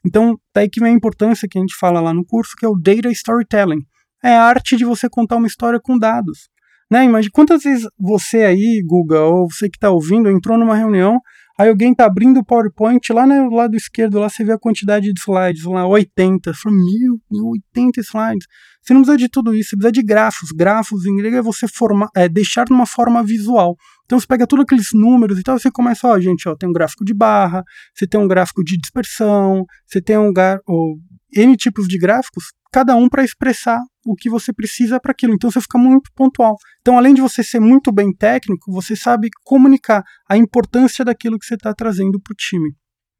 Então, 0.05 0.37
daí 0.55 0.69
que 0.69 0.79
vem 0.79 0.93
a 0.93 0.95
importância 0.95 1.45
que 1.51 1.57
a 1.57 1.61
gente 1.61 1.75
fala 1.77 1.99
lá 1.99 2.13
no 2.13 2.25
curso, 2.25 2.53
que 2.57 2.65
é 2.65 2.69
o 2.69 2.79
Data 2.79 3.11
Storytelling. 3.11 3.81
É 4.23 4.37
a 4.37 4.43
arte 4.43 4.77
de 4.77 4.85
você 4.85 5.09
contar 5.09 5.35
uma 5.35 5.47
história 5.47 5.81
com 5.83 5.97
dados. 5.97 6.47
Né? 6.93 7.05
Imagina 7.05 7.31
quantas 7.33 7.63
vezes 7.63 7.87
você 7.99 8.43
aí, 8.43 8.79
Guga, 8.85 9.21
ou 9.21 9.51
você 9.51 9.67
que 9.67 9.77
está 9.77 9.89
ouvindo, 9.89 10.29
entrou 10.29 10.59
numa 10.59 10.75
reunião, 10.75 11.19
Aí 11.55 11.69
alguém 11.69 11.93
tá 11.93 12.05
abrindo 12.05 12.39
o 12.39 12.43
PowerPoint, 12.43 13.13
lá 13.13 13.27
no 13.27 13.55
lado 13.55 13.75
esquerdo, 13.75 14.17
lá 14.17 14.27
você 14.27 14.43
vê 14.43 14.53
a 14.53 14.57
quantidade 14.57 15.13
de 15.13 15.19
slides, 15.19 15.65
lá 15.65 15.85
80. 15.85 16.51
Você 16.51 16.59
fala, 16.59 16.75
meu, 16.75 17.47
80 17.75 17.99
slides. 17.99 18.47
Você 18.81 18.91
não 18.91 19.01
precisa 19.01 19.17
de 19.17 19.29
tudo 19.29 19.53
isso, 19.53 19.69
você 19.69 19.75
precisa 19.75 19.91
de 19.91 20.01
grafos. 20.01 20.49
Grafos 20.51 21.05
em 21.05 21.15
grego 21.15 21.37
é 21.37 21.41
você 21.43 21.67
formar, 21.67 22.09
é, 22.15 22.27
deixar 22.27 22.65
numa 22.71 22.87
forma 22.87 23.23
visual. 23.23 23.75
Então 24.05 24.19
você 24.19 24.27
pega 24.27 24.45
todos 24.45 24.63
aqueles 24.63 24.89
números 24.93 25.39
e 25.39 25.43
tal, 25.43 25.57
você 25.57 25.71
começa, 25.71 26.07
ó, 26.07 26.19
gente, 26.19 26.47
ó, 26.47 26.55
tem 26.55 26.69
um 26.69 26.73
gráfico 26.73 27.05
de 27.05 27.13
barra, 27.13 27.63
você 27.93 28.05
tem 28.05 28.19
um 28.19 28.27
gráfico 28.27 28.63
de 28.63 28.77
dispersão, 28.77 29.65
você 29.87 30.01
tem 30.01 30.17
um 30.17 30.31
ou, 30.67 30.97
N 31.35 31.57
tipos 31.57 31.87
de 31.87 31.97
gráficos, 31.97 32.45
cada 32.71 32.95
um 32.95 33.09
para 33.09 33.23
expressar 33.23 33.79
o 34.05 34.15
que 34.15 34.29
você 34.29 34.53
precisa 34.53 34.99
para 34.99 35.11
aquilo. 35.11 35.33
Então 35.33 35.49
você 35.49 35.61
fica 35.61 35.77
muito 35.77 36.11
pontual. 36.15 36.55
Então, 36.81 36.97
além 36.97 37.13
de 37.13 37.21
você 37.21 37.43
ser 37.43 37.59
muito 37.59 37.91
bem 37.91 38.13
técnico, 38.13 38.71
você 38.71 38.95
sabe 38.95 39.29
comunicar 39.43 40.03
a 40.29 40.37
importância 40.37 41.03
daquilo 41.03 41.39
que 41.39 41.45
você 41.45 41.55
está 41.55 41.73
trazendo 41.73 42.19
para 42.21 42.33
o 42.33 42.35
time. 42.35 42.75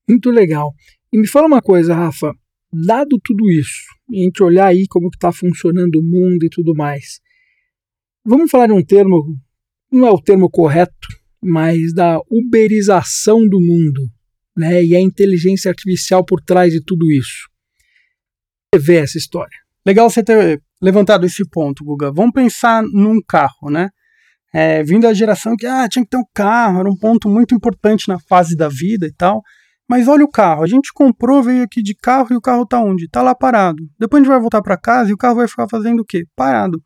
Muito 0.07 0.29
legal. 0.29 0.73
E 1.11 1.17
me 1.17 1.27
fala 1.27 1.47
uma 1.47 1.61
coisa, 1.61 1.95
Rafa. 1.95 2.33
Dado 2.71 3.19
tudo 3.23 3.49
isso, 3.51 3.83
a 4.11 4.15
gente 4.15 4.41
olhar 4.41 4.65
aí 4.65 4.85
como 4.89 5.07
está 5.07 5.31
funcionando 5.31 5.95
o 5.97 6.03
mundo 6.03 6.43
e 6.43 6.49
tudo 6.49 6.73
mais, 6.73 7.19
vamos 8.25 8.49
falar 8.49 8.65
de 8.65 8.73
um 8.73 8.83
termo, 8.83 9.37
não 9.93 10.07
é 10.07 10.11
o 10.11 10.21
termo 10.21 10.49
correto, 10.49 11.07
mas 11.41 11.93
da 11.93 12.19
uberização 12.29 13.47
do 13.47 13.59
mundo, 13.59 14.09
né? 14.57 14.83
E 14.83 14.95
a 14.95 14.99
inteligência 14.99 15.69
artificial 15.69 16.25
por 16.25 16.41
trás 16.41 16.73
de 16.73 16.83
tudo 16.83 17.11
isso. 17.11 17.47
Você 18.73 18.81
vê 18.81 18.95
essa 18.97 19.17
história? 19.17 19.57
Legal 19.85 20.09
você 20.09 20.23
ter 20.23 20.61
levantado 20.81 21.25
esse 21.25 21.47
ponto, 21.47 21.83
Guga. 21.83 22.11
Vamos 22.11 22.33
pensar 22.33 22.81
num 22.81 23.19
carro, 23.27 23.69
né? 23.69 23.89
É, 24.53 24.83
vindo 24.83 25.01
da 25.01 25.13
geração 25.13 25.55
que 25.55 25.65
ah, 25.65 25.87
tinha 25.87 26.03
que 26.03 26.11
ter 26.11 26.17
um 26.17 26.25
carro, 26.33 26.79
era 26.79 26.89
um 26.89 26.95
ponto 26.95 27.27
muito 27.27 27.55
importante 27.55 28.07
na 28.07 28.19
fase 28.19 28.55
da 28.55 28.69
vida 28.69 29.05
e 29.05 29.13
tal. 29.13 29.41
Mas 29.89 30.07
olha 30.07 30.23
o 30.23 30.29
carro, 30.29 30.63
a 30.63 30.67
gente 30.67 30.91
comprou, 30.93 31.43
veio 31.43 31.63
aqui 31.63 31.81
de 31.81 31.93
carro 31.95 32.27
e 32.31 32.35
o 32.35 32.41
carro 32.41 32.65
tá 32.65 32.79
onde? 32.79 33.09
Tá 33.09 33.21
lá 33.21 33.35
parado. 33.35 33.83
Depois 33.99 34.21
a 34.21 34.23
gente 34.23 34.31
vai 34.31 34.39
voltar 34.39 34.61
para 34.61 34.77
casa 34.77 35.09
e 35.09 35.13
o 35.13 35.17
carro 35.17 35.35
vai 35.35 35.47
ficar 35.47 35.67
fazendo 35.69 35.99
o 35.99 36.05
quê? 36.05 36.23
Parado. 36.35 36.81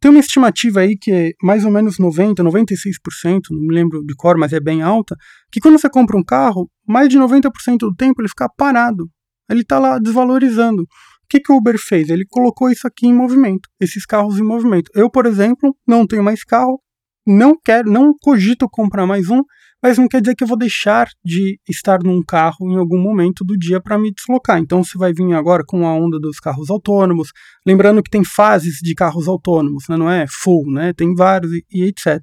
Tem 0.00 0.10
uma 0.10 0.20
estimativa 0.20 0.80
aí 0.80 0.96
que 0.96 1.12
é 1.12 1.30
mais 1.42 1.64
ou 1.64 1.70
menos 1.70 1.98
90, 1.98 2.42
96%, 2.42 3.40
não 3.50 3.60
me 3.60 3.74
lembro 3.74 4.02
de 4.04 4.14
cor, 4.14 4.38
mas 4.38 4.52
é 4.52 4.60
bem 4.60 4.80
alta, 4.80 5.14
que 5.52 5.60
quando 5.60 5.78
você 5.78 5.90
compra 5.90 6.16
um 6.16 6.24
carro, 6.24 6.70
mais 6.88 7.08
de 7.08 7.18
90% 7.18 7.78
do 7.80 7.94
tempo 7.94 8.20
ele 8.20 8.28
fica 8.28 8.48
parado. 8.56 9.08
Ele 9.48 9.64
tá 9.64 9.78
lá 9.78 9.98
desvalorizando 9.98 10.86
que, 11.30 11.38
que 11.38 11.52
o 11.52 11.56
Uber 11.56 11.78
fez? 11.78 12.10
Ele 12.10 12.26
colocou 12.28 12.68
isso 12.68 12.86
aqui 12.86 13.06
em 13.06 13.14
movimento, 13.14 13.68
esses 13.80 14.04
carros 14.04 14.38
em 14.38 14.42
movimento. 14.42 14.90
Eu, 14.94 15.08
por 15.08 15.26
exemplo, 15.26 15.74
não 15.86 16.04
tenho 16.04 16.24
mais 16.24 16.42
carro, 16.42 16.82
não 17.24 17.54
quero, 17.64 17.88
não 17.88 18.12
cogito 18.20 18.68
comprar 18.68 19.06
mais 19.06 19.30
um, 19.30 19.40
mas 19.82 19.98
não 19.98 20.08
quer 20.08 20.20
dizer 20.20 20.34
que 20.34 20.44
eu 20.44 20.48
vou 20.48 20.56
deixar 20.56 21.08
de 21.24 21.58
estar 21.68 22.02
num 22.02 22.22
carro 22.22 22.70
em 22.70 22.76
algum 22.76 22.98
momento 22.98 23.44
do 23.44 23.56
dia 23.56 23.80
para 23.80 23.98
me 23.98 24.12
deslocar. 24.12 24.58
Então 24.58 24.84
você 24.84 24.98
vai 24.98 25.12
vir 25.12 25.32
agora 25.32 25.62
com 25.66 25.86
a 25.86 25.94
onda 25.94 26.18
dos 26.18 26.38
carros 26.38 26.70
autônomos, 26.70 27.30
lembrando 27.66 28.02
que 28.02 28.10
tem 28.10 28.24
fases 28.24 28.78
de 28.82 28.94
carros 28.94 29.26
autônomos, 29.26 29.84
né? 29.88 29.96
não 29.96 30.10
é 30.10 30.26
full, 30.28 30.70
né? 30.70 30.92
tem 30.92 31.14
vários 31.14 31.52
e, 31.52 31.64
e 31.72 31.84
etc. 31.84 32.20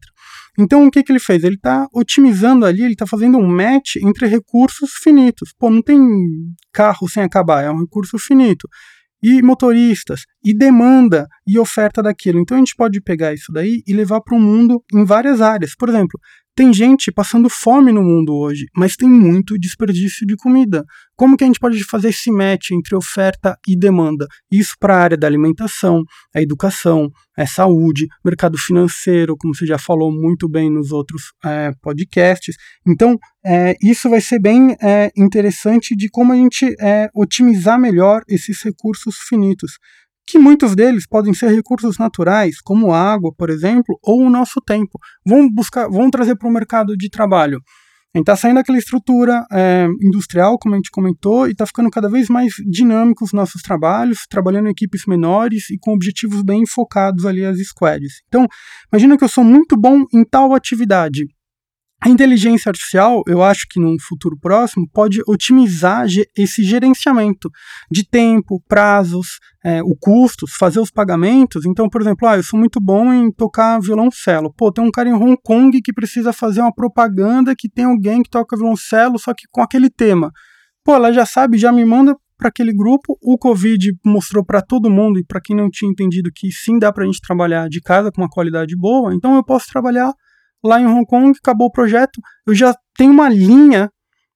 Então 0.58 0.86
o 0.86 0.92
que, 0.92 1.04
que 1.04 1.12
ele 1.12 1.20
fez? 1.20 1.44
Ele 1.44 1.56
está 1.56 1.88
otimizando 1.94 2.66
ali, 2.66 2.82
ele 2.84 2.94
está 2.94 3.08
fazendo 3.08 3.38
um 3.38 3.48
match 3.48 3.96
entre 3.98 4.28
recursos 4.28 4.92
finitos. 5.02 5.54
Pô, 5.58 5.70
não 5.70 5.82
tem 5.82 6.00
carro 6.72 7.10
sem 7.10 7.24
acabar, 7.24 7.64
é 7.64 7.72
um 7.72 7.80
recurso 7.80 8.18
finito 8.20 8.68
e 9.22 9.42
motoristas, 9.42 10.22
e 10.44 10.56
demanda 10.56 11.28
e 11.46 11.58
oferta 11.58 12.04
daquilo. 12.04 12.40
Então 12.40 12.56
a 12.56 12.60
gente 12.60 12.76
pode 12.76 13.02
pegar 13.02 13.34
isso 13.34 13.52
daí 13.52 13.82
e 13.88 13.94
levar 13.94 14.22
para 14.22 14.36
o 14.36 14.40
mundo 14.40 14.84
em 14.94 15.04
várias 15.04 15.42
áreas. 15.42 15.76
Por 15.76 15.90
exemplo, 15.90 16.20
tem 16.58 16.74
gente 16.74 17.12
passando 17.12 17.52
fome 17.52 17.92
no 17.92 18.02
mundo 18.02 18.34
hoje, 18.34 18.66
mas 18.76 18.96
tem 18.96 19.08
muito 19.08 19.60
desperdício 19.60 20.26
de 20.26 20.36
comida. 20.36 20.84
Como 21.16 21.38
que 21.38 21.44
a 21.44 21.48
gente 21.48 21.60
pode 21.60 21.84
fazer 21.84 22.10
esse 22.10 22.32
match 22.32 22.72
entre 22.72 22.96
oferta 22.96 23.56
e 23.68 23.78
demanda? 23.78 24.26
Isso 24.52 24.74
para 24.80 24.96
a 24.96 25.00
área 25.00 25.16
da 25.16 25.28
alimentação, 25.28 26.02
a 26.36 26.42
educação, 26.42 27.12
a 27.38 27.46
saúde, 27.46 28.08
mercado 28.26 28.58
financeiro, 28.58 29.38
como 29.38 29.54
você 29.54 29.68
já 29.68 29.78
falou 29.78 30.12
muito 30.12 30.50
bem 30.50 30.72
nos 30.72 30.92
outros 30.92 31.32
é, 31.46 31.72
podcasts. 31.80 32.56
Então, 32.88 33.20
é, 33.46 33.76
isso 33.80 34.10
vai 34.10 34.20
ser 34.20 34.40
bem 34.40 34.76
é, 34.82 35.12
interessante 35.16 35.96
de 35.96 36.10
como 36.10 36.34
a 36.34 36.36
gente 36.36 36.76
otimizar 37.14 37.80
melhor 37.80 38.24
esses 38.28 38.64
recursos 38.64 39.18
finitos 39.30 39.78
que 40.28 40.38
muitos 40.38 40.76
deles 40.76 41.08
podem 41.08 41.34
ser 41.34 41.50
recursos 41.50 41.98
naturais, 41.98 42.60
como 42.62 42.94
água, 42.94 43.34
por 43.36 43.50
exemplo, 43.50 43.98
ou 44.04 44.22
o 44.24 44.30
nosso 44.30 44.60
tempo. 44.60 45.00
Vão 45.26 45.50
buscar, 45.50 45.88
vão 45.88 46.10
trazer 46.12 46.36
para 46.36 46.50
o 46.50 46.52
mercado 46.52 46.98
de 46.98 47.10
trabalho. 47.10 47.62
A 48.14 48.18
gente 48.18 48.24
está 48.24 48.36
saindo 48.36 48.56
daquela 48.56 48.78
estrutura 48.78 49.46
é, 49.52 49.88
industrial, 50.02 50.58
como 50.58 50.74
a 50.74 50.78
gente 50.78 50.90
comentou, 50.90 51.48
e 51.48 51.52
está 51.52 51.66
ficando 51.66 51.90
cada 51.90 52.10
vez 52.10 52.30
mais 52.30 52.54
dinâmico 52.70 53.24
os 53.24 53.32
nossos 53.32 53.62
trabalhos, 53.62 54.26
trabalhando 54.30 54.68
em 54.68 54.72
equipes 54.72 55.06
menores 55.06 55.70
e 55.70 55.78
com 55.80 55.94
objetivos 55.94 56.42
bem 56.42 56.66
focados 56.66 57.26
ali 57.26 57.46
as 57.46 57.60
squads. 57.60 58.22
Então, 58.28 58.48
imagina 58.92 59.18
que 59.18 59.24
eu 59.24 59.30
sou 59.30 59.44
muito 59.44 59.78
bom 59.78 60.04
em 60.14 60.26
tal 60.26 60.54
atividade. 60.54 61.26
A 62.00 62.10
inteligência 62.10 62.70
artificial, 62.70 63.24
eu 63.28 63.42
acho 63.42 63.66
que 63.68 63.80
num 63.80 63.98
futuro 64.00 64.38
próximo, 64.40 64.88
pode 64.94 65.20
otimizar 65.28 66.06
esse 66.38 66.64
gerenciamento 66.64 67.50
de 67.92 68.08
tempo, 68.08 68.62
prazos, 68.68 69.40
é, 69.66 69.82
o 69.82 69.96
custos, 70.00 70.52
fazer 70.60 70.80
os 70.80 70.92
pagamentos. 70.92 71.66
Então, 71.66 71.90
por 71.90 72.00
exemplo, 72.00 72.28
ah, 72.28 72.38
eu 72.38 72.44
sou 72.44 72.60
muito 72.60 72.80
bom 72.80 73.12
em 73.12 73.32
tocar 73.32 73.80
violoncelo. 73.80 74.54
Pô, 74.54 74.72
tem 74.72 74.86
um 74.86 74.92
cara 74.92 75.10
em 75.10 75.14
Hong 75.14 75.36
Kong 75.44 75.82
que 75.82 75.92
precisa 75.92 76.32
fazer 76.32 76.62
uma 76.62 76.74
propaganda 76.74 77.56
que 77.58 77.68
tem 77.68 77.86
alguém 77.86 78.22
que 78.22 78.30
toca 78.30 78.56
violoncelo, 78.56 79.18
só 79.18 79.34
que 79.34 79.48
com 79.52 79.62
aquele 79.64 79.90
tema. 79.90 80.32
Pô, 80.86 80.94
ela 80.94 81.12
já 81.12 81.26
sabe, 81.26 81.58
já 81.58 81.72
me 81.72 81.84
manda 81.84 82.16
para 82.38 82.50
aquele 82.50 82.74
grupo. 82.74 83.18
O 83.24 83.40
Covid 83.40 83.92
mostrou 84.06 84.46
para 84.46 84.62
todo 84.62 84.88
mundo 84.88 85.20
e 85.20 85.26
para 85.26 85.42
quem 85.42 85.56
não 85.56 85.68
tinha 85.68 85.90
entendido 85.90 86.30
que 86.34 86.52
sim 86.52 86.78
dá 86.78 86.94
para 86.94 87.04
a 87.04 87.08
gente 87.08 87.22
trabalhar 87.22 87.68
de 87.68 87.82
casa 87.82 88.12
com 88.12 88.22
uma 88.22 88.30
qualidade 88.30 88.76
boa. 88.78 89.16
Então, 89.16 89.36
eu 89.36 89.44
posso 89.44 89.66
trabalhar 89.68 90.14
lá 90.64 90.80
em 90.80 90.86
Hong 90.86 91.06
Kong, 91.06 91.38
acabou 91.38 91.68
o 91.68 91.72
projeto, 91.72 92.22
eu 92.46 92.54
já 92.54 92.76
tenho 92.96 93.12
uma 93.12 93.30
linha 93.30 93.90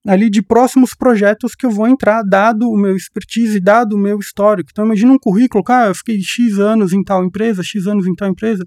ali 0.07 0.29
de 0.29 0.41
próximos 0.41 0.95
projetos 0.95 1.53
que 1.53 1.65
eu 1.65 1.69
vou 1.69 1.87
entrar, 1.87 2.23
dado 2.23 2.69
o 2.69 2.77
meu 2.77 2.95
expertise, 2.95 3.59
dado 3.59 3.95
o 3.95 3.99
meu 3.99 4.17
histórico. 4.17 4.69
Então 4.71 4.85
imagina 4.85 5.13
um 5.13 5.19
currículo, 5.19 5.63
cara, 5.63 5.89
eu 5.89 5.95
fiquei 5.95 6.19
X 6.19 6.57
anos 6.57 6.91
em 6.91 7.03
tal 7.03 7.23
empresa, 7.23 7.61
X 7.63 7.85
anos 7.85 8.07
em 8.07 8.15
tal 8.15 8.29
empresa. 8.29 8.63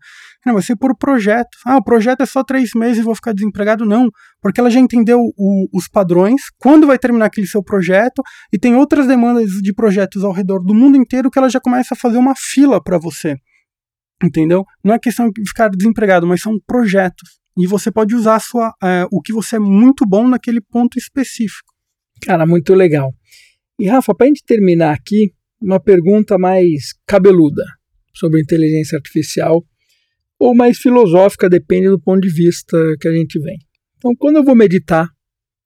Não, 0.46 0.54
vai 0.54 0.62
ser 0.62 0.76
por 0.76 0.96
projeto. 0.96 1.50
Ah, 1.66 1.76
o 1.76 1.82
projeto 1.82 2.22
é 2.22 2.26
só 2.26 2.44
três 2.44 2.70
meses 2.74 2.98
e 2.98 3.02
vou 3.02 3.14
ficar 3.14 3.32
desempregado? 3.32 3.84
Não, 3.84 4.08
porque 4.40 4.60
ela 4.60 4.70
já 4.70 4.78
entendeu 4.78 5.18
o, 5.36 5.68
os 5.72 5.88
padrões, 5.88 6.42
quando 6.58 6.86
vai 6.86 6.98
terminar 6.98 7.26
aquele 7.26 7.46
seu 7.46 7.62
projeto, 7.62 8.22
e 8.52 8.58
tem 8.58 8.76
outras 8.76 9.06
demandas 9.06 9.50
de 9.50 9.72
projetos 9.74 10.22
ao 10.22 10.32
redor 10.32 10.60
do 10.60 10.74
mundo 10.74 10.96
inteiro 10.96 11.30
que 11.30 11.38
ela 11.38 11.48
já 11.48 11.60
começa 11.60 11.94
a 11.94 11.96
fazer 11.96 12.18
uma 12.18 12.34
fila 12.36 12.82
para 12.82 12.98
você. 12.98 13.36
Entendeu? 14.22 14.64
Não 14.84 14.94
é 14.94 14.98
questão 14.98 15.28
de 15.28 15.48
ficar 15.48 15.68
desempregado, 15.68 16.26
mas 16.26 16.40
são 16.40 16.52
projetos 16.64 17.43
e 17.56 17.66
você 17.66 17.90
pode 17.90 18.14
usar 18.14 18.40
sua, 18.40 18.74
é, 18.82 19.06
o 19.10 19.20
que 19.20 19.32
você 19.32 19.56
é 19.56 19.60
muito 19.60 20.04
bom 20.06 20.28
naquele 20.28 20.60
ponto 20.60 20.98
específico. 20.98 21.72
Cara, 22.22 22.46
muito 22.46 22.74
legal. 22.74 23.14
E 23.78 23.86
Rafa, 23.86 24.14
para 24.14 24.26
a 24.26 24.28
gente 24.28 24.44
terminar 24.44 24.94
aqui, 24.94 25.32
uma 25.60 25.80
pergunta 25.80 26.36
mais 26.36 26.92
cabeluda 27.06 27.64
sobre 28.14 28.40
inteligência 28.40 28.96
artificial 28.96 29.64
ou 30.38 30.54
mais 30.54 30.78
filosófica, 30.78 31.48
depende 31.48 31.88
do 31.88 32.00
ponto 32.00 32.20
de 32.20 32.32
vista 32.32 32.76
que 33.00 33.08
a 33.08 33.12
gente 33.12 33.38
vem. 33.38 33.58
Então, 33.96 34.14
quando 34.16 34.36
eu 34.36 34.44
vou 34.44 34.54
meditar, 34.54 35.08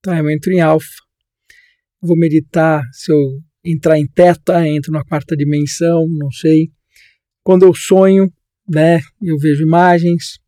tá, 0.01 0.17
eu 0.17 0.29
entro 0.29 0.51
em 0.51 0.61
alfa, 0.61 0.87
vou 2.01 2.17
meditar, 2.17 2.83
se 2.93 3.11
eu 3.11 3.19
entrar 3.63 3.99
em 3.99 4.07
teta, 4.07 4.65
entro 4.67 4.91
na 4.91 5.03
quarta 5.03 5.35
dimensão, 5.35 6.07
não 6.07 6.31
sei. 6.31 6.71
Quando 7.43 7.65
eu 7.65 7.73
sonho, 7.73 8.31
né, 8.67 9.01
eu 9.21 9.37
vejo 9.37 9.63
imagens, 9.63 10.39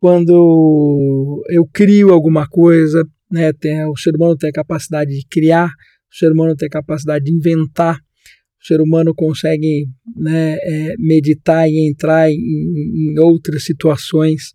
quando 0.00 1.42
eu 1.50 1.66
crio 1.72 2.12
alguma 2.12 2.48
coisa, 2.48 3.04
né, 3.30 3.52
tem, 3.52 3.84
o 3.86 3.96
ser 3.96 4.14
humano 4.14 4.36
tem 4.36 4.50
a 4.50 4.52
capacidade 4.52 5.10
de 5.10 5.26
criar, 5.28 5.68
o 6.10 6.16
ser 6.16 6.32
humano 6.32 6.54
tem 6.56 6.66
a 6.66 6.70
capacidade 6.70 7.24
de 7.24 7.32
inventar, 7.32 7.96
o 7.96 8.66
ser 8.66 8.80
humano 8.80 9.14
consegue 9.14 9.86
né, 10.16 10.56
é, 10.60 10.94
meditar 10.98 11.68
e 11.68 11.88
entrar 11.88 12.30
em, 12.30 12.36
em, 12.36 13.18
outras 13.18 13.64
situações. 13.64 14.54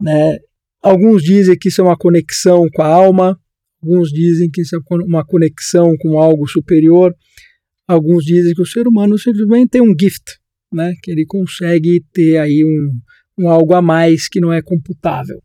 Né. 0.00 0.38
Alguns 0.80 1.22
dizem 1.22 1.56
que 1.58 1.68
isso 1.68 1.80
é 1.80 1.84
uma 1.84 1.96
conexão 1.96 2.66
com 2.72 2.82
a 2.82 2.86
alma, 2.86 3.38
alguns 3.82 4.10
dizem 4.10 4.50
que 4.50 4.62
isso 4.62 4.76
é 4.76 4.78
uma 4.90 5.24
conexão 5.24 5.94
com 6.00 6.18
algo 6.18 6.48
superior, 6.48 7.14
alguns 7.86 8.24
dizem 8.24 8.54
que 8.54 8.62
o 8.62 8.66
ser 8.66 8.86
humano 8.86 9.18
simplesmente 9.18 9.70
tem 9.70 9.80
um 9.80 9.94
gift, 9.98 10.38
né, 10.72 10.94
que 11.02 11.10
ele 11.10 11.24
consegue 11.24 12.04
ter 12.12 12.38
aí 12.38 12.64
um, 12.64 12.90
um 13.38 13.48
algo 13.48 13.74
a 13.74 13.82
mais 13.82 14.28
que 14.28 14.40
não 14.40 14.52
é 14.52 14.62
computável. 14.62 15.42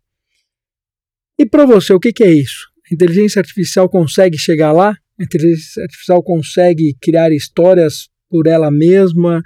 E 1.39 1.45
para 1.45 1.65
você, 1.65 1.93
o 1.93 2.00
que, 2.00 2.12
que 2.12 2.23
é 2.23 2.32
isso? 2.32 2.67
A 2.89 2.93
inteligência 2.93 3.39
artificial 3.39 3.89
consegue 3.89 4.38
chegar 4.38 4.71
lá? 4.71 4.95
A 5.19 5.23
inteligência 5.23 5.84
artificial 5.84 6.23
consegue 6.23 6.95
criar 7.02 7.32
histórias 7.32 8.10
por 8.30 8.47
ela 8.47 8.71
mesma? 8.71 9.41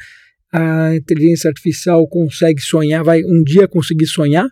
A 0.54 0.96
inteligência 0.96 1.50
artificial 1.50 2.08
consegue 2.08 2.62
sonhar? 2.62 3.04
Vai 3.04 3.22
um 3.24 3.44
dia 3.44 3.68
conseguir 3.68 4.08
sonhar? 4.08 4.48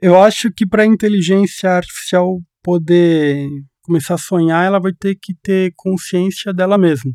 Eu 0.00 0.20
acho 0.20 0.52
que 0.52 0.66
para 0.66 0.82
a 0.82 0.86
inteligência 0.86 1.70
artificial 1.70 2.40
poder 2.62 3.48
começar 3.82 4.14
a 4.14 4.18
sonhar, 4.18 4.66
ela 4.66 4.78
vai 4.78 4.92
ter 4.92 5.16
que 5.16 5.34
ter 5.42 5.72
consciência 5.74 6.52
dela 6.52 6.78
mesma. 6.78 7.10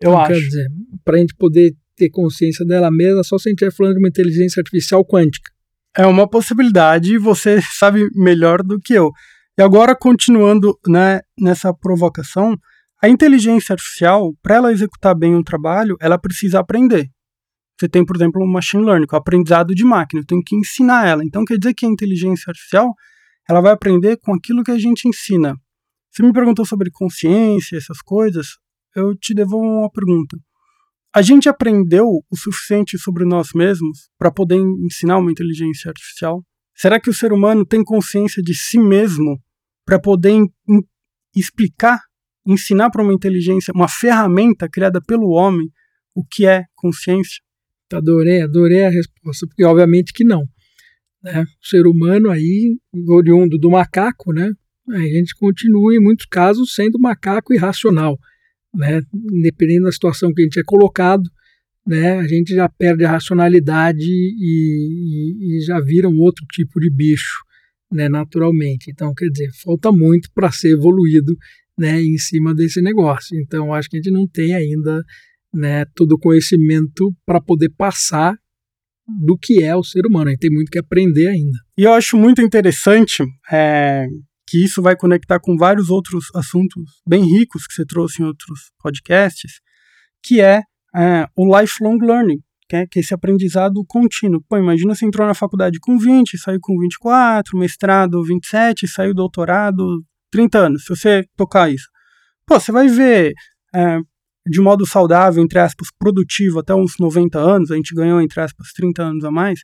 Eu 0.00 0.10
então, 0.10 0.18
acho. 0.18 0.32
Quer 0.32 0.40
dizer, 0.40 0.66
para 1.04 1.16
a 1.16 1.20
gente 1.20 1.34
poder 1.36 1.74
ter 1.96 2.10
consciência 2.10 2.64
dela 2.64 2.90
mesma 2.90 3.22
só 3.22 3.38
se 3.38 3.48
a 3.48 3.50
gente 3.50 3.62
estiver 3.62 3.76
falando 3.76 3.94
de 3.94 4.00
uma 4.00 4.08
inteligência 4.08 4.60
artificial 4.60 5.04
quântica. 5.04 5.50
É 5.96 6.06
uma 6.06 6.28
possibilidade 6.28 7.16
você 7.18 7.60
sabe 7.62 8.08
melhor 8.14 8.62
do 8.62 8.78
que 8.80 8.94
eu. 8.94 9.10
E 9.56 9.62
agora, 9.62 9.94
continuando 9.94 10.76
né, 10.86 11.20
nessa 11.38 11.72
provocação, 11.72 12.56
a 13.00 13.08
inteligência 13.08 13.74
artificial, 13.74 14.32
para 14.42 14.56
ela 14.56 14.72
executar 14.72 15.16
bem 15.16 15.34
um 15.34 15.42
trabalho, 15.42 15.96
ela 16.00 16.18
precisa 16.18 16.58
aprender. 16.58 17.08
Você 17.78 17.88
tem, 17.88 18.04
por 18.04 18.16
exemplo, 18.16 18.42
o 18.42 18.46
machine 18.46 18.84
learning, 18.84 19.06
o 19.12 19.16
aprendizado 19.16 19.74
de 19.74 19.84
máquina, 19.84 20.22
eu 20.22 20.26
tenho 20.26 20.42
que 20.44 20.56
ensinar 20.56 21.06
ela. 21.06 21.24
Então, 21.24 21.44
quer 21.44 21.58
dizer 21.58 21.74
que 21.74 21.86
a 21.86 21.88
inteligência 21.88 22.50
artificial 22.50 22.92
ela 23.48 23.60
vai 23.60 23.72
aprender 23.72 24.16
com 24.16 24.32
aquilo 24.34 24.62
que 24.64 24.70
a 24.70 24.78
gente 24.78 25.06
ensina. 25.06 25.54
Você 26.10 26.22
me 26.22 26.32
perguntou 26.32 26.64
sobre 26.64 26.90
consciência, 26.90 27.76
essas 27.76 28.00
coisas, 28.00 28.56
eu 28.94 29.14
te 29.16 29.34
devolvo 29.34 29.66
uma 29.66 29.90
pergunta. 29.90 30.36
A 31.14 31.22
gente 31.22 31.48
aprendeu 31.48 32.06
o 32.08 32.36
suficiente 32.36 32.98
sobre 32.98 33.24
nós 33.24 33.50
mesmos 33.54 34.10
para 34.18 34.32
poder 34.32 34.58
ensinar 34.84 35.18
uma 35.18 35.30
inteligência 35.30 35.88
artificial? 35.88 36.44
Será 36.74 36.98
que 36.98 37.08
o 37.08 37.14
ser 37.14 37.32
humano 37.32 37.64
tem 37.64 37.84
consciência 37.84 38.42
de 38.42 38.52
si 38.52 38.80
mesmo 38.80 39.40
para 39.86 40.00
poder 40.00 40.42
explicar, 41.36 42.00
ensinar 42.44 42.90
para 42.90 43.00
uma 43.00 43.14
inteligência, 43.14 43.72
uma 43.72 43.86
ferramenta 43.86 44.68
criada 44.68 45.00
pelo 45.00 45.28
homem, 45.28 45.68
o 46.16 46.24
que 46.24 46.46
é 46.46 46.64
consciência? 46.74 47.40
Adorei, 47.92 48.42
adorei 48.42 48.84
a 48.84 48.90
resposta, 48.90 49.46
porque 49.46 49.62
obviamente 49.62 50.12
que 50.12 50.24
não. 50.24 50.42
Né? 51.22 51.42
O 51.42 51.66
ser 51.66 51.86
humano 51.86 52.28
aí, 52.28 52.76
oriundo 53.06 53.56
do 53.56 53.70
macaco, 53.70 54.32
né? 54.32 54.50
a 54.90 54.98
gente 54.98 55.32
continua 55.36 55.94
em 55.94 56.00
muitos 56.00 56.26
casos 56.26 56.74
sendo 56.74 56.98
macaco 56.98 57.54
irracional 57.54 58.18
né? 58.74 59.00
Dependendo 59.42 59.84
da 59.84 59.92
situação 59.92 60.32
que 60.32 60.42
a 60.42 60.44
gente 60.44 60.58
é 60.58 60.64
colocado, 60.64 61.22
né? 61.86 62.18
A 62.18 62.26
gente 62.26 62.54
já 62.54 62.68
perde 62.68 63.04
a 63.04 63.10
racionalidade 63.10 64.04
e, 64.04 64.36
e, 64.40 65.58
e 65.58 65.60
já 65.60 65.80
vira 65.80 66.08
um 66.08 66.18
outro 66.18 66.44
tipo 66.52 66.80
de 66.80 66.90
bicho, 66.90 67.42
né? 67.92 68.08
Naturalmente. 68.08 68.90
Então, 68.90 69.14
quer 69.14 69.28
dizer, 69.28 69.50
falta 69.62 69.92
muito 69.92 70.28
para 70.34 70.50
ser 70.50 70.70
evoluído, 70.70 71.36
né? 71.78 72.02
Em 72.02 72.18
cima 72.18 72.54
desse 72.54 72.80
negócio. 72.80 73.38
Então, 73.38 73.72
acho 73.72 73.88
que 73.88 73.96
a 73.96 74.00
gente 74.00 74.12
não 74.12 74.26
tem 74.26 74.54
ainda, 74.54 75.02
né? 75.52 75.84
Todo 75.94 76.12
o 76.12 76.18
conhecimento 76.18 77.14
para 77.24 77.40
poder 77.40 77.70
passar 77.76 78.34
do 79.06 79.36
que 79.36 79.62
é 79.62 79.76
o 79.76 79.84
ser 79.84 80.06
humano. 80.06 80.28
A 80.28 80.30
gente 80.30 80.40
tem 80.40 80.50
muito 80.50 80.70
que 80.70 80.78
aprender 80.78 81.28
ainda. 81.28 81.58
E 81.76 81.82
eu 81.82 81.92
acho 81.92 82.16
muito 82.16 82.40
interessante 82.40 83.22
é, 83.52 84.06
que 84.54 84.64
isso 84.64 84.80
vai 84.80 84.94
conectar 84.94 85.40
com 85.40 85.56
vários 85.56 85.90
outros 85.90 86.26
assuntos 86.32 87.02
bem 87.04 87.24
ricos 87.24 87.66
que 87.66 87.74
você 87.74 87.84
trouxe 87.84 88.22
em 88.22 88.24
outros 88.24 88.70
podcasts, 88.80 89.54
que 90.22 90.40
é, 90.40 90.62
é 90.94 91.26
o 91.36 91.58
lifelong 91.58 91.98
learning, 91.98 92.38
que 92.68 92.76
é, 92.76 92.86
que 92.86 93.00
é 93.00 93.02
esse 93.02 93.12
aprendizado 93.12 93.84
contínuo. 93.84 94.44
Pô, 94.48 94.56
imagina 94.56 94.94
você 94.94 95.06
entrou 95.06 95.26
na 95.26 95.34
faculdade 95.34 95.80
com 95.80 95.98
20, 95.98 96.38
saiu 96.38 96.60
com 96.62 96.78
24, 96.78 97.58
mestrado 97.58 98.22
27, 98.22 98.86
saiu 98.86 99.12
doutorado 99.12 100.04
30 100.30 100.58
anos, 100.58 100.84
se 100.84 100.88
você 100.94 101.24
tocar 101.36 101.68
isso. 101.68 101.88
Pô, 102.46 102.60
você 102.60 102.70
vai 102.70 102.86
ver 102.86 103.32
é, 103.74 103.98
de 104.46 104.60
modo 104.60 104.86
saudável, 104.86 105.42
entre 105.42 105.58
aspas, 105.58 105.88
produtivo 105.98 106.60
até 106.60 106.72
uns 106.72 106.92
90 107.00 107.40
anos, 107.40 107.72
a 107.72 107.74
gente 107.74 107.92
ganhou, 107.92 108.20
entre 108.20 108.40
aspas, 108.40 108.68
30 108.72 109.02
anos 109.02 109.24
a 109.24 109.32
mais. 109.32 109.62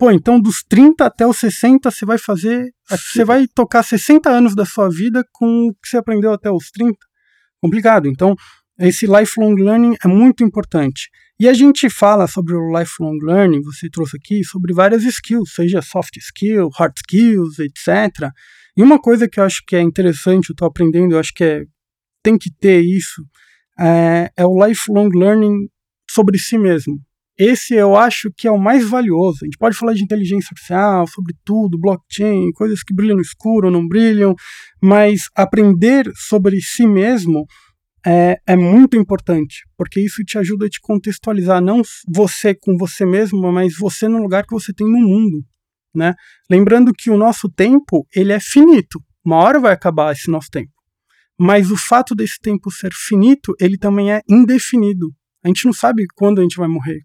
Pô, 0.00 0.10
então 0.10 0.40
dos 0.40 0.64
30 0.66 1.04
até 1.04 1.26
os 1.26 1.36
60 1.36 1.90
você 1.90 2.06
vai 2.06 2.16
fazer. 2.16 2.72
Você 2.88 3.22
vai 3.22 3.46
tocar 3.46 3.82
60 3.82 4.30
anos 4.30 4.54
da 4.54 4.64
sua 4.64 4.88
vida 4.88 5.22
com 5.30 5.66
o 5.66 5.74
que 5.74 5.90
você 5.90 5.98
aprendeu 5.98 6.32
até 6.32 6.50
os 6.50 6.70
30. 6.70 6.96
Complicado. 7.60 8.08
Então, 8.08 8.34
esse 8.78 9.06
lifelong 9.06 9.54
learning 9.56 9.96
é 10.02 10.08
muito 10.08 10.42
importante. 10.42 11.10
E 11.38 11.46
a 11.46 11.52
gente 11.52 11.90
fala 11.90 12.26
sobre 12.26 12.54
o 12.54 12.78
lifelong 12.78 13.18
learning, 13.22 13.60
você 13.60 13.90
trouxe 13.90 14.16
aqui, 14.16 14.42
sobre 14.42 14.72
várias 14.72 15.04
skills, 15.04 15.52
seja 15.54 15.82
soft 15.82 16.16
skill, 16.16 16.70
hard 16.78 16.94
skills, 16.96 17.58
etc. 17.58 18.32
E 18.74 18.82
uma 18.82 18.98
coisa 18.98 19.28
que 19.28 19.38
eu 19.38 19.44
acho 19.44 19.62
que 19.66 19.76
é 19.76 19.82
interessante, 19.82 20.48
eu 20.48 20.54
estou 20.54 20.66
aprendendo, 20.66 21.12
eu 21.12 21.18
acho 21.18 21.34
que 21.34 21.44
é, 21.44 21.64
tem 22.22 22.38
que 22.38 22.50
ter 22.50 22.80
isso, 22.80 23.22
é, 23.78 24.30
é 24.34 24.46
o 24.46 24.66
lifelong 24.66 25.10
learning 25.14 25.68
sobre 26.10 26.38
si 26.38 26.56
mesmo. 26.56 26.98
Esse 27.42 27.72
eu 27.72 27.96
acho 27.96 28.30
que 28.36 28.46
é 28.46 28.50
o 28.50 28.58
mais 28.58 28.86
valioso. 28.86 29.38
A 29.40 29.46
gente 29.46 29.56
pode 29.56 29.74
falar 29.74 29.94
de 29.94 30.02
inteligência 30.02 30.48
artificial, 30.52 31.06
sobre 31.06 31.34
tudo, 31.42 31.80
blockchain, 31.80 32.52
coisas 32.52 32.82
que 32.82 32.92
brilham 32.92 33.16
no 33.16 33.22
escuro 33.22 33.70
não 33.70 33.88
brilham, 33.88 34.34
mas 34.82 35.22
aprender 35.34 36.04
sobre 36.14 36.60
si 36.60 36.86
mesmo 36.86 37.46
é, 38.04 38.36
é, 38.46 38.54
muito 38.54 38.94
importante, 38.94 39.62
porque 39.74 40.00
isso 40.00 40.22
te 40.22 40.36
ajuda 40.36 40.66
a 40.66 40.68
te 40.68 40.78
contextualizar, 40.82 41.62
não 41.62 41.80
você 42.12 42.54
com 42.54 42.76
você 42.76 43.06
mesmo, 43.06 43.50
mas 43.50 43.74
você 43.74 44.06
no 44.06 44.18
lugar 44.18 44.44
que 44.44 44.52
você 44.52 44.70
tem 44.70 44.86
no 44.86 44.98
mundo. 44.98 45.42
Né? 45.94 46.12
Lembrando 46.50 46.92
que 46.92 47.08
o 47.08 47.16
nosso 47.16 47.48
tempo 47.48 48.06
ele 48.14 48.34
é 48.34 48.40
finito, 48.40 49.00
uma 49.24 49.36
hora 49.36 49.58
vai 49.58 49.72
acabar 49.72 50.12
esse 50.12 50.30
nosso 50.30 50.50
tempo. 50.50 50.72
Mas 51.38 51.70
o 51.70 51.76
fato 51.78 52.14
desse 52.14 52.38
tempo 52.38 52.70
ser 52.70 52.92
finito, 52.92 53.54
ele 53.58 53.78
também 53.78 54.12
é 54.12 54.20
indefinido. 54.28 55.10
A 55.42 55.48
gente 55.48 55.64
não 55.64 55.72
sabe 55.72 56.04
quando 56.14 56.40
a 56.40 56.42
gente 56.42 56.58
vai 56.58 56.68
morrer. 56.68 57.00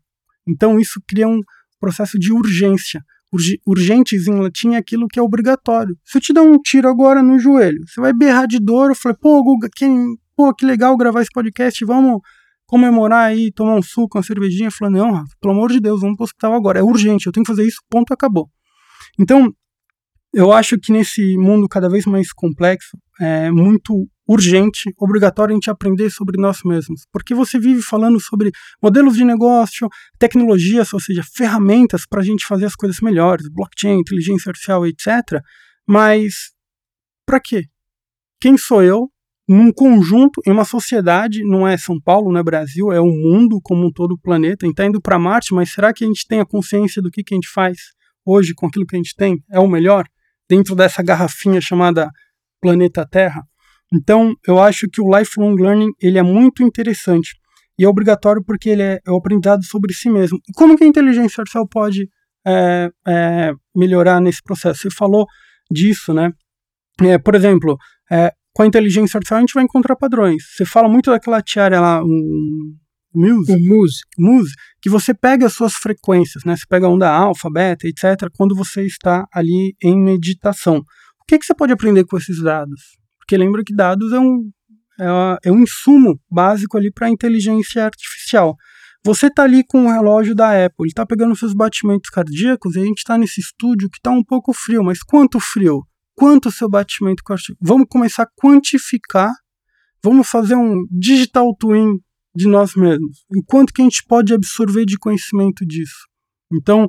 Então 0.48 0.80
isso 0.80 1.02
cria 1.08 1.28
um 1.28 1.40
processo 1.80 2.18
de 2.18 2.32
urgência. 2.32 3.02
Urg 3.34 3.60
urgentes 3.66 4.28
em 4.28 4.36
latim 4.36 4.74
é 4.76 4.78
aquilo 4.78 5.08
que 5.08 5.20
é 5.20 5.22
obrigatório. 5.22 5.96
Se 6.06 6.18
eu 6.18 6.22
te 6.22 6.34
dar 6.34 6.44
um 6.44 6.58
tiro 6.60 6.88
agora 6.88 7.22
no 7.22 7.38
joelho, 7.38 7.80
você 7.88 8.00
vai 8.00 8.14
berrar 8.14 8.48
de 8.48 8.60
dor. 8.60 8.92
Eu 8.92 8.96
falei, 8.96 9.18
pô, 9.20 9.44
Guga, 9.44 9.68
que, 9.76 9.86
pô, 10.36 10.54
que 10.54 10.66
legal 10.66 10.96
gravar 10.96 11.22
esse 11.22 11.32
podcast, 11.34 11.84
vamos 11.84 12.20
comemorar 12.66 13.30
aí, 13.30 13.52
tomar 13.52 13.76
um 13.76 13.82
suco, 13.82 14.18
uma 14.18 14.24
cervejinha. 14.24 14.72
Falei, 14.72 14.94
não, 14.94 15.12
Rafa, 15.12 15.36
pelo 15.42 15.54
amor 15.54 15.72
de 15.72 15.80
Deus, 15.80 16.02
vamos 16.02 16.16
pro 16.16 16.24
hospital 16.24 16.54
agora. 16.54 16.80
É 16.80 16.84
urgente, 16.84 17.26
eu 17.26 17.32
tenho 17.32 17.44
que 17.44 17.52
fazer 17.52 17.68
isso, 17.68 17.82
ponto, 17.90 18.14
acabou. 18.14 18.50
Então, 19.20 19.52
eu 20.34 20.52
acho 20.52 20.78
que 20.78 20.92
nesse 20.92 21.38
mundo 21.38 21.68
cada 21.68 21.90
vez 21.90 22.06
mais 22.06 22.32
complexo, 22.34 22.98
é 23.20 23.50
muito 23.52 24.08
urgente, 24.28 24.92
obrigatório 24.98 25.54
a 25.54 25.56
gente 25.56 25.70
aprender 25.70 26.10
sobre 26.10 26.42
nós 26.42 26.60
mesmos. 26.64 27.06
Porque 27.12 27.34
você 27.34 27.60
vive 27.60 27.82
falando 27.82 28.20
sobre 28.20 28.52
modelos 28.82 29.16
de 29.16 29.24
negócio, 29.24 29.88
tecnologias, 30.18 30.92
ou 30.94 31.00
seja, 31.00 31.24
ferramentas 31.24 32.06
para 32.08 32.22
a 32.22 32.24
gente 32.24 32.46
fazer 32.46 32.66
as 32.66 32.76
coisas 32.76 33.00
melhores, 33.02 33.48
blockchain, 33.50 34.00
inteligência 34.00 34.50
artificial, 34.50 34.86
etc. 34.86 35.42
Mas 35.88 36.52
para 37.26 37.40
quê? 37.40 37.66
Quem 38.40 38.58
sou 38.58 38.84
eu 38.84 39.10
num 39.48 39.72
conjunto, 39.72 40.42
em 40.46 40.52
uma 40.52 40.66
sociedade, 40.66 41.44
não 41.44 41.68
é 41.68 41.78
São 41.78 42.00
Paulo, 42.02 42.32
não 42.32 42.40
é 42.40 42.44
Brasil, 42.44 42.92
é 42.92 43.00
o 43.00 43.06
mundo 43.06 43.60
como 43.62 43.86
um 43.86 43.92
todo, 43.92 44.14
o 44.14 44.20
planeta. 44.20 44.66
A 44.66 44.68
gente 44.68 44.74
está 44.74 44.86
indo 44.86 45.00
para 45.00 45.20
Marte, 45.20 45.54
mas 45.54 45.72
será 45.72 45.94
que 45.94 46.04
a 46.04 46.08
gente 46.08 46.26
tem 46.28 46.40
a 46.40 46.46
consciência 46.46 47.02
do 47.02 47.12
que, 47.12 47.24
que 47.24 47.34
a 47.34 47.38
gente 47.38 47.50
faz 47.50 47.78
hoje 48.26 48.54
com 48.56 48.66
aquilo 48.66 48.86
que 48.88 48.96
a 48.96 49.00
gente 49.00 49.16
tem? 49.16 49.38
É 49.52 49.60
o 49.60 49.68
melhor? 49.68 50.06
Dentro 50.50 50.76
dessa 50.76 51.04
garrafinha 51.04 51.62
chamada 51.62 52.10
planeta 52.60 53.08
Terra? 53.08 53.44
Então, 53.94 54.34
eu 54.48 54.60
acho 54.60 54.88
que 54.92 55.02
o 55.02 55.18
lifelong 55.18 55.56
learning 55.56 55.92
ele 56.02 56.18
é 56.18 56.24
muito 56.24 56.64
interessante 56.64 57.36
e 57.78 57.84
é 57.84 57.88
obrigatório 57.88 58.44
porque 58.44 58.70
ele 58.70 58.82
é, 58.82 59.00
é 59.06 59.12
o 59.12 59.18
aprendizado 59.18 59.64
sobre 59.64 59.94
si 59.94 60.10
mesmo. 60.10 60.38
E 60.48 60.54
como 60.54 60.78
que 60.78 60.84
a 60.84 60.88
inteligência 60.88 61.42
artificial 61.42 61.68
pode 61.68 62.08
é, 62.46 62.90
é, 63.08 63.54
melhorar 63.76 64.20
nesse 64.20 64.42
processo? 64.42 64.82
Você 64.82 64.90
falou 64.90 65.26
disso, 65.70 66.14
né? 66.14 66.32
É, 67.02 67.18
por 67.18 67.36
exemplo, 67.36 67.78
é, 68.12 68.32
com 68.54 68.64
a 68.64 68.68
inteligência 68.68 69.18
artificial 69.18 69.38
a 69.38 69.42
gente 69.42 69.54
vai 69.54 69.64
encontrar 69.64 69.96
padrões. 69.96 70.44
Você 70.56 70.66
fala 70.66 70.88
muito 70.88 71.12
daquela 71.12 71.42
tiara 71.42 71.80
lá, 71.80 72.04
um, 72.04 72.76
Muse, 73.14 73.52
o 73.52 73.60
Muse. 73.60 74.02
Muse, 74.18 74.54
que 74.82 74.90
você 74.90 75.14
pega 75.14 75.46
as 75.46 75.54
suas 75.54 75.74
frequências, 75.74 76.44
né? 76.44 76.56
Você 76.56 76.66
pega 76.68 76.88
a 76.88 76.90
onda 76.90 77.10
alfa, 77.10 77.50
beta, 77.50 77.88
etc., 77.88 78.30
quando 78.36 78.56
você 78.56 78.86
está 78.86 79.26
ali 79.34 79.76
em 79.82 79.98
meditação. 79.98 80.78
O 80.78 81.26
que, 81.28 81.40
que 81.40 81.46
você 81.46 81.54
pode 81.56 81.74
aprender 81.74 82.06
com 82.06 82.18
esses 82.18 82.42
dados? 82.42 82.82
Porque 83.26 83.38
lembra 83.38 83.64
que 83.66 83.76
dados 83.76 84.14
é 84.14 84.20
um, 84.20 84.52
é, 85.00 85.50
é 85.50 85.52
um 85.52 85.62
insumo 85.64 86.20
básico 86.30 86.78
ali 86.78 86.92
para 86.92 87.08
a 87.08 87.10
inteligência 87.10 87.84
artificial. 87.84 88.56
Você 89.04 89.28
está 89.28 89.44
ali 89.44 89.64
com 89.64 89.86
o 89.86 89.92
relógio 89.92 90.36
da 90.36 90.66
Apple, 90.66 90.84
ele 90.84 90.90
está 90.90 91.06
pegando 91.06 91.36
seus 91.36 91.54
batimentos 91.54 92.10
cardíacos 92.10 92.76
e 92.76 92.80
a 92.80 92.84
gente 92.84 93.00
está 93.00 93.18
nesse 93.18 93.42
estúdio 93.42 93.90
que 93.90 93.98
está 93.98 94.12
um 94.12 94.24
pouco 94.24 94.54
frio, 94.54 94.84
mas 94.84 95.04
quanto 95.04 95.40
frio? 95.40 95.84
Quanto 96.16 96.50
o 96.50 96.52
seu 96.52 96.70
batimento 96.70 97.24
cardíaco? 97.24 97.60
Vamos 97.62 97.88
começar 97.90 98.24
a 98.24 98.30
quantificar, 98.40 99.32
vamos 100.04 100.28
fazer 100.28 100.56
um 100.56 100.86
digital 100.92 101.56
twin 101.60 102.00
de 102.36 102.48
nós 102.48 102.76
mesmos. 102.76 103.26
E 103.36 103.44
quanto 103.46 103.74
que 103.74 103.82
a 103.82 103.86
gente 103.86 104.04
pode 104.08 104.34
absorver 104.34 104.86
de 104.86 104.98
conhecimento 104.98 105.66
disso? 105.66 106.08
Então, 106.52 106.88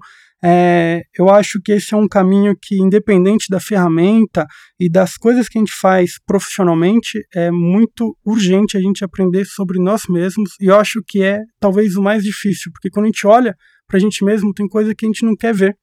é, 0.48 1.02
eu 1.18 1.28
acho 1.28 1.60
que 1.60 1.72
esse 1.72 1.92
é 1.92 1.96
um 1.96 2.06
caminho 2.06 2.56
que, 2.62 2.76
independente 2.80 3.46
da 3.50 3.58
ferramenta 3.58 4.46
e 4.78 4.88
das 4.88 5.16
coisas 5.16 5.48
que 5.48 5.58
a 5.58 5.60
gente 5.60 5.72
faz 5.72 6.20
profissionalmente, 6.24 7.18
é 7.34 7.50
muito 7.50 8.16
urgente 8.24 8.76
a 8.76 8.80
gente 8.80 9.04
aprender 9.04 9.44
sobre 9.44 9.80
nós 9.80 10.02
mesmos. 10.08 10.50
E 10.60 10.66
eu 10.66 10.76
acho 10.76 11.02
que 11.04 11.20
é 11.20 11.40
talvez 11.58 11.96
o 11.96 12.02
mais 12.02 12.22
difícil, 12.22 12.70
porque 12.70 12.88
quando 12.90 13.06
a 13.06 13.08
gente 13.08 13.26
olha 13.26 13.56
para 13.88 13.96
a 13.96 14.00
gente 14.00 14.24
mesmo, 14.24 14.54
tem 14.54 14.68
coisa 14.68 14.94
que 14.94 15.04
a 15.04 15.08
gente 15.08 15.24
não 15.24 15.34
quer 15.34 15.52
ver. 15.52 15.76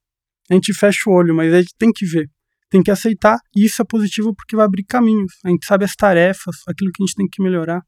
A 0.49 0.53
gente 0.53 0.73
fecha 0.73 1.09
o 1.09 1.13
olho, 1.13 1.35
mas 1.35 1.53
a 1.53 1.59
gente 1.59 1.75
tem 1.77 1.91
que 1.91 2.05
ver, 2.05 2.29
tem 2.69 2.81
que 2.81 2.91
aceitar. 2.91 3.39
E 3.53 3.65
isso 3.65 3.81
é 3.81 3.85
positivo 3.85 4.33
porque 4.33 4.55
vai 4.55 4.63
abrir 4.63 4.85
caminhos. 4.85 5.33
A 5.43 5.49
gente 5.49 5.65
sabe 5.65 5.83
as 5.83 5.93
tarefas, 5.93 6.55
aquilo 6.65 6.89
que 6.93 7.03
a 7.03 7.05
gente 7.05 7.15
tem 7.15 7.27
que 7.29 7.43
melhorar. 7.43 7.81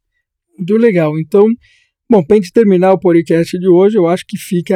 Muito 0.58 0.76
legal. 0.76 1.18
Então, 1.20 1.48
bom, 2.10 2.22
para 2.22 2.36
a 2.36 2.40
gente 2.42 2.52
terminar 2.52 2.92
o 2.92 3.00
podcast 3.00 3.58
de 3.58 3.70
hoje, 3.70 3.98
eu 3.98 4.08
acho 4.08 4.26
que 4.28 4.38
fica 4.38 4.76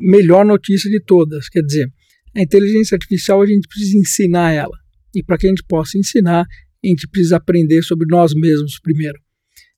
melhor 0.00 0.44
notícia 0.44 0.90
de 0.90 1.00
todas. 1.00 1.48
Quer 1.48 1.62
dizer, 1.62 1.88
a 2.34 2.42
inteligência 2.42 2.94
artificial 2.94 3.42
a 3.42 3.46
gente 3.46 3.66
precisa 3.68 3.96
ensinar 3.96 4.52
ela. 4.52 4.76
E 5.14 5.22
para 5.22 5.38
que 5.38 5.46
a 5.46 5.50
gente 5.50 5.64
possa 5.66 5.96
ensinar, 5.98 6.42
a 6.42 6.86
gente 6.86 7.08
precisa 7.08 7.36
aprender 7.36 7.82
sobre 7.82 8.06
nós 8.08 8.32
mesmos 8.34 8.78
primeiro. 8.80 9.18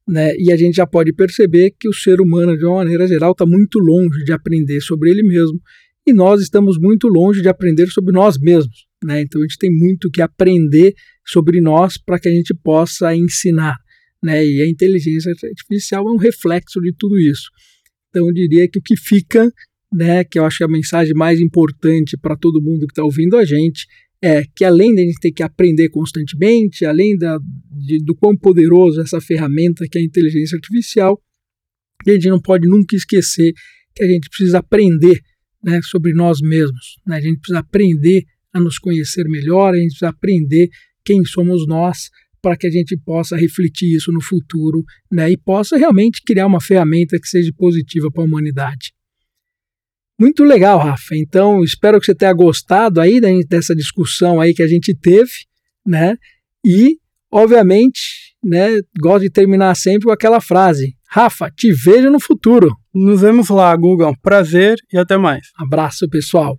Né? 0.08 0.34
E 0.36 0.50
a 0.50 0.56
gente 0.56 0.74
já 0.74 0.86
pode 0.86 1.12
perceber 1.12 1.72
que 1.78 1.88
o 1.88 1.92
ser 1.92 2.20
humano, 2.20 2.56
de 2.56 2.64
uma 2.64 2.76
maneira 2.76 3.06
geral, 3.06 3.32
está 3.32 3.44
muito 3.46 3.78
longe 3.78 4.24
de 4.24 4.32
aprender 4.32 4.80
sobre 4.80 5.10
ele 5.10 5.22
mesmo. 5.22 5.60
E 6.06 6.12
nós 6.12 6.40
estamos 6.40 6.78
muito 6.78 7.06
longe 7.06 7.42
de 7.42 7.48
aprender 7.48 7.86
sobre 7.88 8.12
nós 8.12 8.38
mesmos. 8.38 8.88
Né? 9.04 9.20
Então 9.20 9.40
a 9.40 9.44
gente 9.44 9.58
tem 9.58 9.70
muito 9.70 10.10
que 10.10 10.22
aprender 10.22 10.94
sobre 11.26 11.60
nós 11.60 11.98
para 11.98 12.18
que 12.18 12.28
a 12.28 12.32
gente 12.32 12.54
possa 12.54 13.14
ensinar. 13.14 13.76
Né? 14.22 14.44
E 14.44 14.62
a 14.62 14.68
inteligência 14.68 15.30
artificial 15.30 16.08
é 16.08 16.10
um 16.10 16.16
reflexo 16.16 16.80
de 16.80 16.92
tudo 16.98 17.18
isso. 17.18 17.50
Então 18.08 18.26
eu 18.26 18.32
diria 18.32 18.68
que 18.68 18.78
o 18.78 18.82
que 18.82 18.96
fica 18.96 19.52
né, 19.93 20.24
que 20.24 20.39
eu 20.39 20.45
acho 20.45 20.59
que 20.59 20.64
a 20.64 20.68
mensagem 20.68 21.14
mais 21.14 21.41
importante 21.41 22.16
para 22.16 22.36
todo 22.36 22.62
mundo 22.62 22.86
que 22.86 22.93
está 22.93 23.03
ouvindo 23.03 23.36
a 23.36 23.45
gente 23.45 23.86
é 24.22 24.43
que 24.55 24.64
além 24.64 24.95
de 24.95 25.03
a 25.03 25.05
gente 25.05 25.20
ter 25.20 25.32
que 25.32 25.43
aprender 25.43 25.89
constantemente, 25.89 26.84
além 26.84 27.16
da, 27.16 27.39
de, 27.70 27.99
do 28.05 28.14
quão 28.14 28.36
poderoso 28.36 29.01
essa 29.01 29.20
ferramenta 29.20 29.86
que 29.89 29.97
é 29.97 30.01
a 30.01 30.05
inteligência 30.05 30.57
artificial, 30.57 31.20
a 32.07 32.11
gente 32.11 32.28
não 32.28 32.41
pode 32.41 32.68
nunca 32.68 32.97
esquecer 32.97 33.53
que 33.95 34.03
a 34.03 34.09
gente 34.09 34.28
precisa 34.28 34.59
aprender 34.59 35.20
né, 35.62 35.80
sobre 35.82 36.12
nós 36.12 36.41
mesmos. 36.41 36.97
Né? 37.07 37.16
A 37.16 37.20
gente 37.20 37.39
precisa 37.39 37.61
aprender 37.61 38.24
a 38.53 38.61
nos 38.61 38.78
conhecer 38.78 39.24
melhor, 39.28 39.74
a 39.74 39.76
gente 39.76 39.91
precisa 39.91 40.09
aprender 40.09 40.68
quem 41.05 41.24
somos 41.24 41.66
nós 41.66 42.11
para 42.41 42.57
que 42.57 42.66
a 42.66 42.70
gente 42.70 42.97
possa 43.05 43.36
refletir 43.36 43.95
isso 43.95 44.12
no 44.12 44.20
futuro 44.20 44.84
né, 45.11 45.30
e 45.30 45.36
possa 45.36 45.76
realmente 45.76 46.22
criar 46.24 46.47
uma 46.47 46.61
ferramenta 46.61 47.18
que 47.20 47.28
seja 47.28 47.53
positiva 47.57 48.11
para 48.11 48.22
a 48.22 48.26
humanidade. 48.26 48.93
Muito 50.18 50.42
legal, 50.42 50.78
Rafa. 50.78 51.14
Então, 51.14 51.62
espero 51.62 52.00
que 52.00 52.06
você 52.06 52.14
tenha 52.14 52.32
gostado 52.32 53.00
aí 53.00 53.20
dessa 53.48 53.74
discussão 53.74 54.40
aí 54.40 54.52
que 54.52 54.62
a 54.62 54.66
gente 54.66 54.94
teve, 54.94 55.30
né? 55.86 56.16
E, 56.64 56.96
obviamente, 57.32 58.34
né, 58.42 58.80
gosto 59.00 59.22
de 59.22 59.30
terminar 59.30 59.74
sempre 59.76 60.06
com 60.06 60.12
aquela 60.12 60.40
frase: 60.40 60.96
Rafa, 61.08 61.50
te 61.50 61.72
vejo 61.72 62.10
no 62.10 62.20
futuro. 62.20 62.74
Nos 62.94 63.20
vemos 63.20 63.48
lá, 63.48 63.74
Guga. 63.76 64.12
Prazer 64.20 64.76
e 64.92 64.98
até 64.98 65.16
mais. 65.16 65.46
Abraço, 65.56 66.08
pessoal. 66.08 66.58